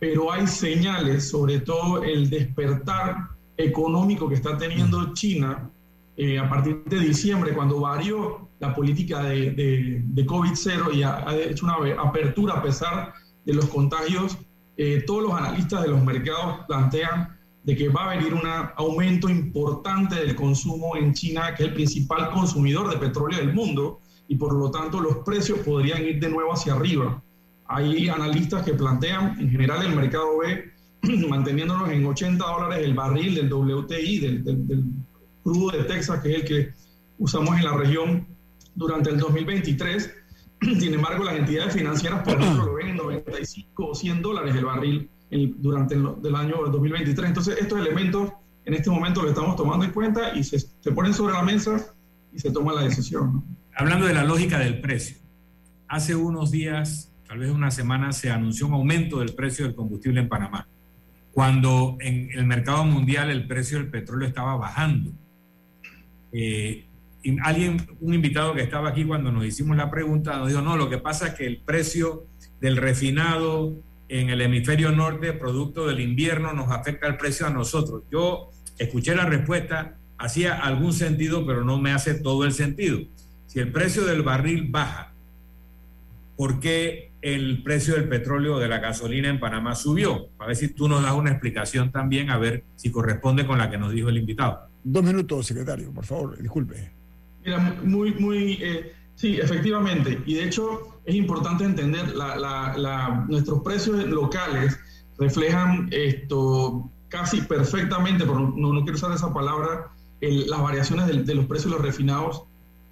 pero 0.00 0.32
hay 0.32 0.48
señales, 0.48 1.28
sobre 1.28 1.60
todo 1.60 2.02
el 2.02 2.28
despertar 2.28 3.28
económico 3.56 4.28
que 4.28 4.34
está 4.34 4.58
teniendo 4.58 5.14
China 5.14 5.70
eh, 6.16 6.40
a 6.40 6.48
partir 6.48 6.82
de 6.86 6.98
diciembre, 6.98 7.54
cuando 7.54 7.78
varió 7.78 8.49
la 8.60 8.74
política 8.74 9.22
de, 9.22 10.02
de, 10.04 10.26
COVID-0 10.26 10.94
y 10.94 11.02
ha, 11.02 11.24
hecho 11.34 11.64
una 11.64 11.76
apertura 12.00 12.54
a 12.54 12.62
pesar 12.62 13.14
de 13.44 13.54
los 13.54 13.64
contagios, 13.66 14.36
eh, 14.76 15.02
todos 15.06 15.22
los 15.22 15.32
analistas 15.32 15.82
de 15.82 15.88
los 15.88 16.04
mercados 16.04 16.66
plantean 16.68 17.36
de 17.64 17.76
que 17.76 17.88
va 17.88 18.04
a 18.10 18.16
venir 18.16 18.34
un 18.34 18.42
aumento 18.76 19.28
importante 19.28 20.16
del 20.16 20.34
consumo 20.34 20.96
en 20.96 21.14
China, 21.14 21.54
que 21.54 21.64
es 21.64 21.68
el 21.70 21.74
principal 21.74 22.30
consumidor 22.30 22.90
de 22.90 22.98
petróleo 22.98 23.38
del 23.38 23.52
mundo, 23.52 24.00
y 24.28 24.36
por 24.36 24.52
lo 24.52 24.70
tanto 24.70 25.00
los 25.00 25.18
precios 25.18 25.58
podrían 25.60 26.04
ir 26.04 26.20
de 26.20 26.28
nuevo 26.28 26.52
hacia 26.52 26.74
arriba. 26.74 27.22
Hay 27.66 28.08
analistas 28.08 28.62
que 28.62 28.74
plantean, 28.74 29.40
en 29.40 29.50
general 29.50 29.84
el 29.84 29.94
mercado 29.94 30.38
ve 30.38 30.72
manteniéndonos 31.28 31.90
en 31.90 32.06
80 32.06 32.44
dólares 32.44 32.84
el 32.84 32.94
barril 32.94 33.34
del 33.34 33.52
WTI, 33.52 34.18
del, 34.18 34.84
crudo 35.42 35.70
de 35.70 35.84
Texas, 35.84 36.20
que 36.20 36.30
es 36.30 36.36
el 36.36 36.44
que 36.44 36.72
usamos 37.18 37.56
en 37.56 37.64
la 37.64 37.72
región 37.74 38.26
durante 38.74 39.10
el 39.10 39.18
2023. 39.18 40.14
Sin 40.60 40.94
embargo, 40.94 41.24
las 41.24 41.36
entidades 41.36 41.74
financieras, 41.74 42.22
por 42.22 42.40
ejemplo, 42.40 42.66
lo 42.66 42.74
ven 42.74 42.88
en 42.88 42.96
95 42.96 43.86
o 43.86 43.94
100 43.94 44.22
dólares 44.22 44.54
el 44.54 44.64
barril 44.64 45.10
durante 45.30 45.94
el 45.94 46.34
año 46.34 46.56
2023. 46.70 47.28
Entonces, 47.28 47.58
estos 47.60 47.78
elementos 47.78 48.32
en 48.64 48.74
este 48.74 48.90
momento 48.90 49.22
lo 49.22 49.28
estamos 49.28 49.56
tomando 49.56 49.84
en 49.84 49.92
cuenta 49.92 50.34
y 50.36 50.44
se, 50.44 50.58
se 50.58 50.92
ponen 50.92 51.14
sobre 51.14 51.34
la 51.34 51.42
mesa 51.42 51.94
y 52.32 52.38
se 52.38 52.50
toma 52.50 52.72
la 52.72 52.82
decisión. 52.82 53.44
Hablando 53.74 54.06
de 54.06 54.14
la 54.14 54.24
lógica 54.24 54.58
del 54.58 54.80
precio, 54.80 55.16
hace 55.88 56.14
unos 56.14 56.50
días, 56.50 57.12
tal 57.26 57.38
vez 57.38 57.50
una 57.50 57.70
semana, 57.70 58.12
se 58.12 58.30
anunció 58.30 58.66
un 58.66 58.74
aumento 58.74 59.20
del 59.20 59.34
precio 59.34 59.64
del 59.64 59.74
combustible 59.74 60.20
en 60.20 60.28
Panamá, 60.28 60.68
cuando 61.32 61.96
en 62.00 62.30
el 62.32 62.44
mercado 62.44 62.84
mundial 62.84 63.30
el 63.30 63.46
precio 63.46 63.78
del 63.78 63.88
petróleo 63.88 64.28
estaba 64.28 64.56
bajando. 64.56 65.12
Eh, 66.32 66.86
alguien, 67.42 67.86
un 68.00 68.14
invitado 68.14 68.54
que 68.54 68.62
estaba 68.62 68.90
aquí 68.90 69.04
cuando 69.04 69.30
nos 69.30 69.44
hicimos 69.44 69.76
la 69.76 69.90
pregunta, 69.90 70.38
nos 70.38 70.48
dijo, 70.48 70.62
no, 70.62 70.76
lo 70.76 70.88
que 70.88 70.98
pasa 70.98 71.28
es 71.28 71.34
que 71.34 71.46
el 71.46 71.58
precio 71.58 72.26
del 72.60 72.76
refinado 72.76 73.76
en 74.08 74.30
el 74.30 74.40
hemisferio 74.40 74.90
norte, 74.90 75.32
producto 75.32 75.86
del 75.86 76.00
invierno, 76.00 76.52
nos 76.52 76.70
afecta 76.70 77.06
el 77.06 77.16
precio 77.16 77.46
a 77.46 77.50
nosotros. 77.50 78.02
Yo 78.10 78.50
escuché 78.78 79.14
la 79.14 79.26
respuesta, 79.26 79.98
hacía 80.18 80.54
algún 80.54 80.92
sentido, 80.92 81.46
pero 81.46 81.64
no 81.64 81.78
me 81.78 81.92
hace 81.92 82.14
todo 82.14 82.44
el 82.44 82.52
sentido. 82.52 83.00
Si 83.46 83.60
el 83.60 83.70
precio 83.70 84.04
del 84.04 84.22
barril 84.22 84.66
baja, 84.68 85.12
¿por 86.36 86.58
qué 86.58 87.12
el 87.22 87.62
precio 87.62 87.94
del 87.94 88.08
petróleo 88.08 88.58
de 88.58 88.68
la 88.68 88.78
gasolina 88.78 89.28
en 89.28 89.38
Panamá 89.38 89.74
subió? 89.74 90.28
A 90.38 90.46
ver 90.46 90.56
si 90.56 90.68
tú 90.68 90.88
nos 90.88 91.02
das 91.02 91.12
una 91.12 91.30
explicación 91.30 91.92
también, 91.92 92.30
a 92.30 92.38
ver 92.38 92.64
si 92.76 92.90
corresponde 92.90 93.46
con 93.46 93.58
la 93.58 93.70
que 93.70 93.78
nos 93.78 93.92
dijo 93.92 94.08
el 94.08 94.18
invitado. 94.18 94.68
Dos 94.82 95.04
minutos, 95.04 95.46
secretario, 95.46 95.92
por 95.92 96.04
favor, 96.04 96.40
disculpe. 96.40 96.99
Mira, 97.44 97.76
muy, 97.82 98.12
muy, 98.14 98.58
eh, 98.60 98.92
sí, 99.14 99.38
efectivamente. 99.38 100.20
Y 100.26 100.34
de 100.34 100.44
hecho, 100.44 101.00
es 101.04 101.14
importante 101.14 101.64
entender, 101.64 102.14
la, 102.14 103.24
nuestros 103.28 103.62
precios 103.62 104.04
locales 104.06 104.78
reflejan 105.18 105.88
esto 105.90 106.90
casi 107.08 107.40
perfectamente, 107.42 108.24
pero 108.24 108.38
no, 108.38 108.72
no 108.72 108.82
quiero 108.82 108.96
usar 108.96 109.12
esa 109.12 109.32
palabra, 109.32 109.90
las 110.20 110.62
variaciones 110.62 111.06
de, 111.06 111.34
los 111.34 111.46
precios 111.46 111.72
de 111.72 111.78
los 111.78 111.84
refinados 111.84 112.44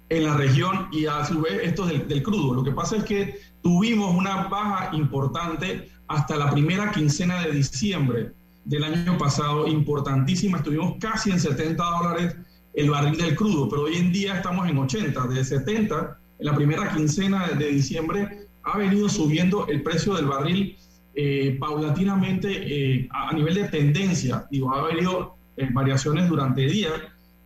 en 0.09 0.25
la 0.25 0.35
región 0.35 0.87
y 0.91 1.05
a 1.05 1.23
su 1.25 1.41
vez 1.41 1.59
esto 1.63 1.85
del, 1.85 2.07
del 2.07 2.23
crudo. 2.23 2.55
Lo 2.55 2.63
que 2.63 2.71
pasa 2.71 2.97
es 2.97 3.03
que 3.03 3.39
tuvimos 3.61 4.15
una 4.15 4.47
baja 4.47 4.89
importante 4.95 5.89
hasta 6.07 6.35
la 6.35 6.49
primera 6.49 6.91
quincena 6.91 7.41
de 7.43 7.51
diciembre 7.51 8.31
del 8.65 8.83
año 8.83 9.17
pasado, 9.17 9.67
importantísima, 9.67 10.57
estuvimos 10.57 10.95
casi 10.99 11.31
en 11.31 11.39
70 11.39 11.83
dólares 11.83 12.35
el 12.79 12.89
barril 12.89 13.17
del 13.17 13.35
crudo, 13.35 13.67
pero 13.67 13.83
hoy 13.83 13.97
en 13.97 14.13
día 14.13 14.37
estamos 14.37 14.69
en 14.69 14.77
80, 14.77 15.27
de 15.27 15.43
70 15.43 16.17
en 16.39 16.45
la 16.45 16.55
primera 16.55 16.89
quincena 16.93 17.49
de 17.49 17.67
diciembre 17.67 18.47
ha 18.63 18.77
venido 18.77 19.09
subiendo 19.09 19.67
el 19.67 19.83
precio 19.83 20.13
del 20.13 20.27
barril 20.27 20.77
eh, 21.13 21.57
paulatinamente 21.59 22.47
eh, 22.49 23.09
a, 23.11 23.33
nivel 23.33 23.55
de 23.55 23.65
tendencia. 23.65 24.47
Digo, 24.49 24.73
ha 24.73 24.87
venido 24.87 25.35
en 25.57 25.73
variaciones 25.73 26.29
durante 26.29 26.63
el 26.63 26.71
día, 26.71 26.89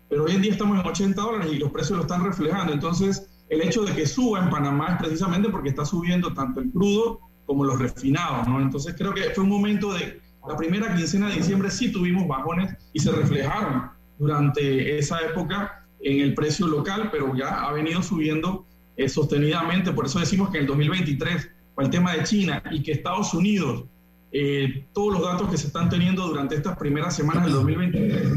pero 0.07 0.25
hoy 0.25 0.33
en 0.33 0.43
día 0.43 0.51
estamos 0.51 0.79
en 0.79 0.85
80 0.85 1.19
dólares 1.19 1.51
y 1.51 1.57
los 1.57 1.71
precios 1.71 1.97
lo 1.97 2.03
están 2.03 2.23
reflejando. 2.23 2.71
Entonces, 2.71 3.27
el 3.49 3.61
hecho 3.61 3.83
de 3.83 3.95
que 3.95 4.05
suba 4.05 4.43
en 4.43 4.51
Panamá 4.51 4.89
es 4.89 4.97
precisamente 5.03 5.49
porque 5.49 5.69
está 5.69 5.83
subiendo 5.83 6.31
tanto 6.31 6.59
el 6.59 6.69
crudo 6.69 7.21
como 7.47 7.65
los 7.65 7.79
refinados, 7.79 8.47
¿no? 8.47 8.61
Entonces, 8.61 8.93
creo 8.95 9.15
que 9.15 9.23
fue 9.31 9.43
un 9.43 9.49
momento 9.49 9.91
de 9.93 10.21
la 10.47 10.55
primera 10.55 10.95
quincena 10.95 11.29
de 11.29 11.37
diciembre 11.37 11.71
sí 11.71 11.91
tuvimos 11.91 12.27
bajones 12.27 12.75
y 12.93 12.99
se 12.99 13.11
reflejaron 13.11 13.89
durante 14.17 14.97
esa 14.97 15.19
época 15.21 15.85
en 16.01 16.19
el 16.19 16.33
precio 16.33 16.67
local, 16.67 17.09
pero 17.11 17.35
ya 17.35 17.63
ha 17.63 17.71
venido 17.71 18.03
subiendo 18.03 18.65
eh, 18.97 19.09
sostenidamente. 19.09 19.91
Por 19.91 20.05
eso 20.05 20.19
decimos 20.19 20.49
que 20.49 20.57
en 20.57 20.63
el 20.63 20.67
2023, 20.67 21.49
con 21.75 21.85
el 21.85 21.91
tema 21.91 22.13
de 22.13 22.23
China 22.23 22.61
y 22.71 22.83
que 22.83 22.91
Estados 22.91 23.33
Unidos, 23.33 23.85
eh, 24.31 24.85
todos 24.93 25.13
los 25.13 25.21
datos 25.23 25.49
que 25.49 25.57
se 25.57 25.67
están 25.67 25.89
teniendo 25.89 26.27
durante 26.27 26.55
estas 26.55 26.77
primeras 26.77 27.15
semanas 27.15 27.45
del 27.45 27.53
2023 27.53 28.27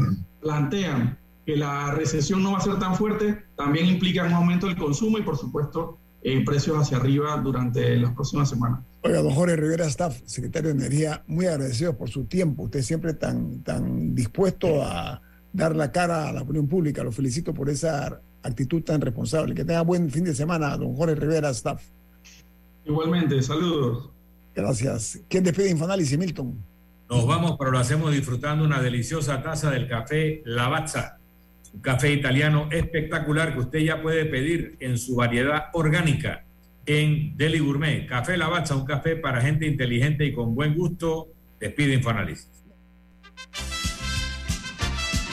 plantean 0.41 1.17
que 1.45 1.55
la 1.55 1.91
recesión 1.91 2.43
no 2.43 2.51
va 2.51 2.57
a 2.59 2.61
ser 2.61 2.77
tan 2.77 2.95
fuerte, 2.95 3.45
también 3.55 3.87
implica 3.87 4.23
un 4.25 4.33
aumento 4.33 4.67
del 4.67 4.77
consumo 4.77 5.17
y, 5.17 5.21
por 5.21 5.37
supuesto, 5.37 5.97
eh, 6.21 6.43
precios 6.45 6.77
hacia 6.77 6.97
arriba 6.97 7.37
durante 7.37 7.95
las 7.95 8.13
próximas 8.13 8.49
semanas. 8.49 8.81
Oiga, 9.01 9.21
don 9.21 9.31
Jorge 9.31 9.55
Rivera 9.55 9.85
Staff, 9.85 10.19
secretario 10.25 10.73
de 10.73 10.79
Energía, 10.79 11.23
muy 11.27 11.45
agradecido 11.45 11.95
por 11.95 12.09
su 12.09 12.25
tiempo. 12.25 12.63
Usted 12.63 12.81
siempre 12.81 13.13
tan, 13.13 13.63
tan 13.63 14.13
dispuesto 14.13 14.83
a 14.83 15.21
dar 15.53 15.75
la 15.75 15.91
cara 15.91 16.29
a 16.29 16.33
la 16.33 16.41
opinión 16.41 16.67
pública. 16.67 17.03
Lo 17.03 17.11
felicito 17.11 17.53
por 17.53 17.69
esa 17.69 18.21
actitud 18.43 18.81
tan 18.83 19.01
responsable. 19.01 19.55
Que 19.55 19.65
tenga 19.65 19.81
buen 19.81 20.09
fin 20.09 20.23
de 20.23 20.33
semana, 20.33 20.75
don 20.77 20.95
Jorge 20.95 21.15
Rivera, 21.15 21.49
staff. 21.49 21.83
Igualmente, 22.85 23.41
saludos. 23.41 24.09
Gracias. 24.55 25.19
¿Quién 25.29 25.43
despide 25.43 25.69
Infoanálisis, 25.69 26.17
Milton? 26.17 26.55
Nos 27.09 27.25
vamos, 27.25 27.55
pero 27.57 27.71
lo 27.71 27.79
hacemos 27.79 28.11
disfrutando 28.11 28.65
una 28.65 28.81
deliciosa 28.81 29.41
taza 29.41 29.71
del 29.71 29.87
café 29.87 30.41
Lavazza, 30.45 31.17
un 31.73 31.79
café 31.79 32.11
italiano 32.11 32.67
espectacular 32.71 33.53
que 33.53 33.59
usted 33.59 33.79
ya 33.79 34.01
puede 34.01 34.25
pedir 34.25 34.75
en 34.79 34.97
su 34.97 35.15
variedad 35.15 35.65
orgánica 35.73 36.43
en 36.85 37.37
Deli 37.37 37.59
Gourmet. 37.59 38.07
Café 38.07 38.35
Lavazza, 38.35 38.75
un 38.75 38.85
café 38.85 39.15
para 39.15 39.41
gente 39.41 39.65
inteligente 39.67 40.25
y 40.25 40.33
con 40.33 40.55
buen 40.55 40.75
gusto. 40.75 41.27
Despide 41.59 41.93
Infoanálisis. 41.93 42.49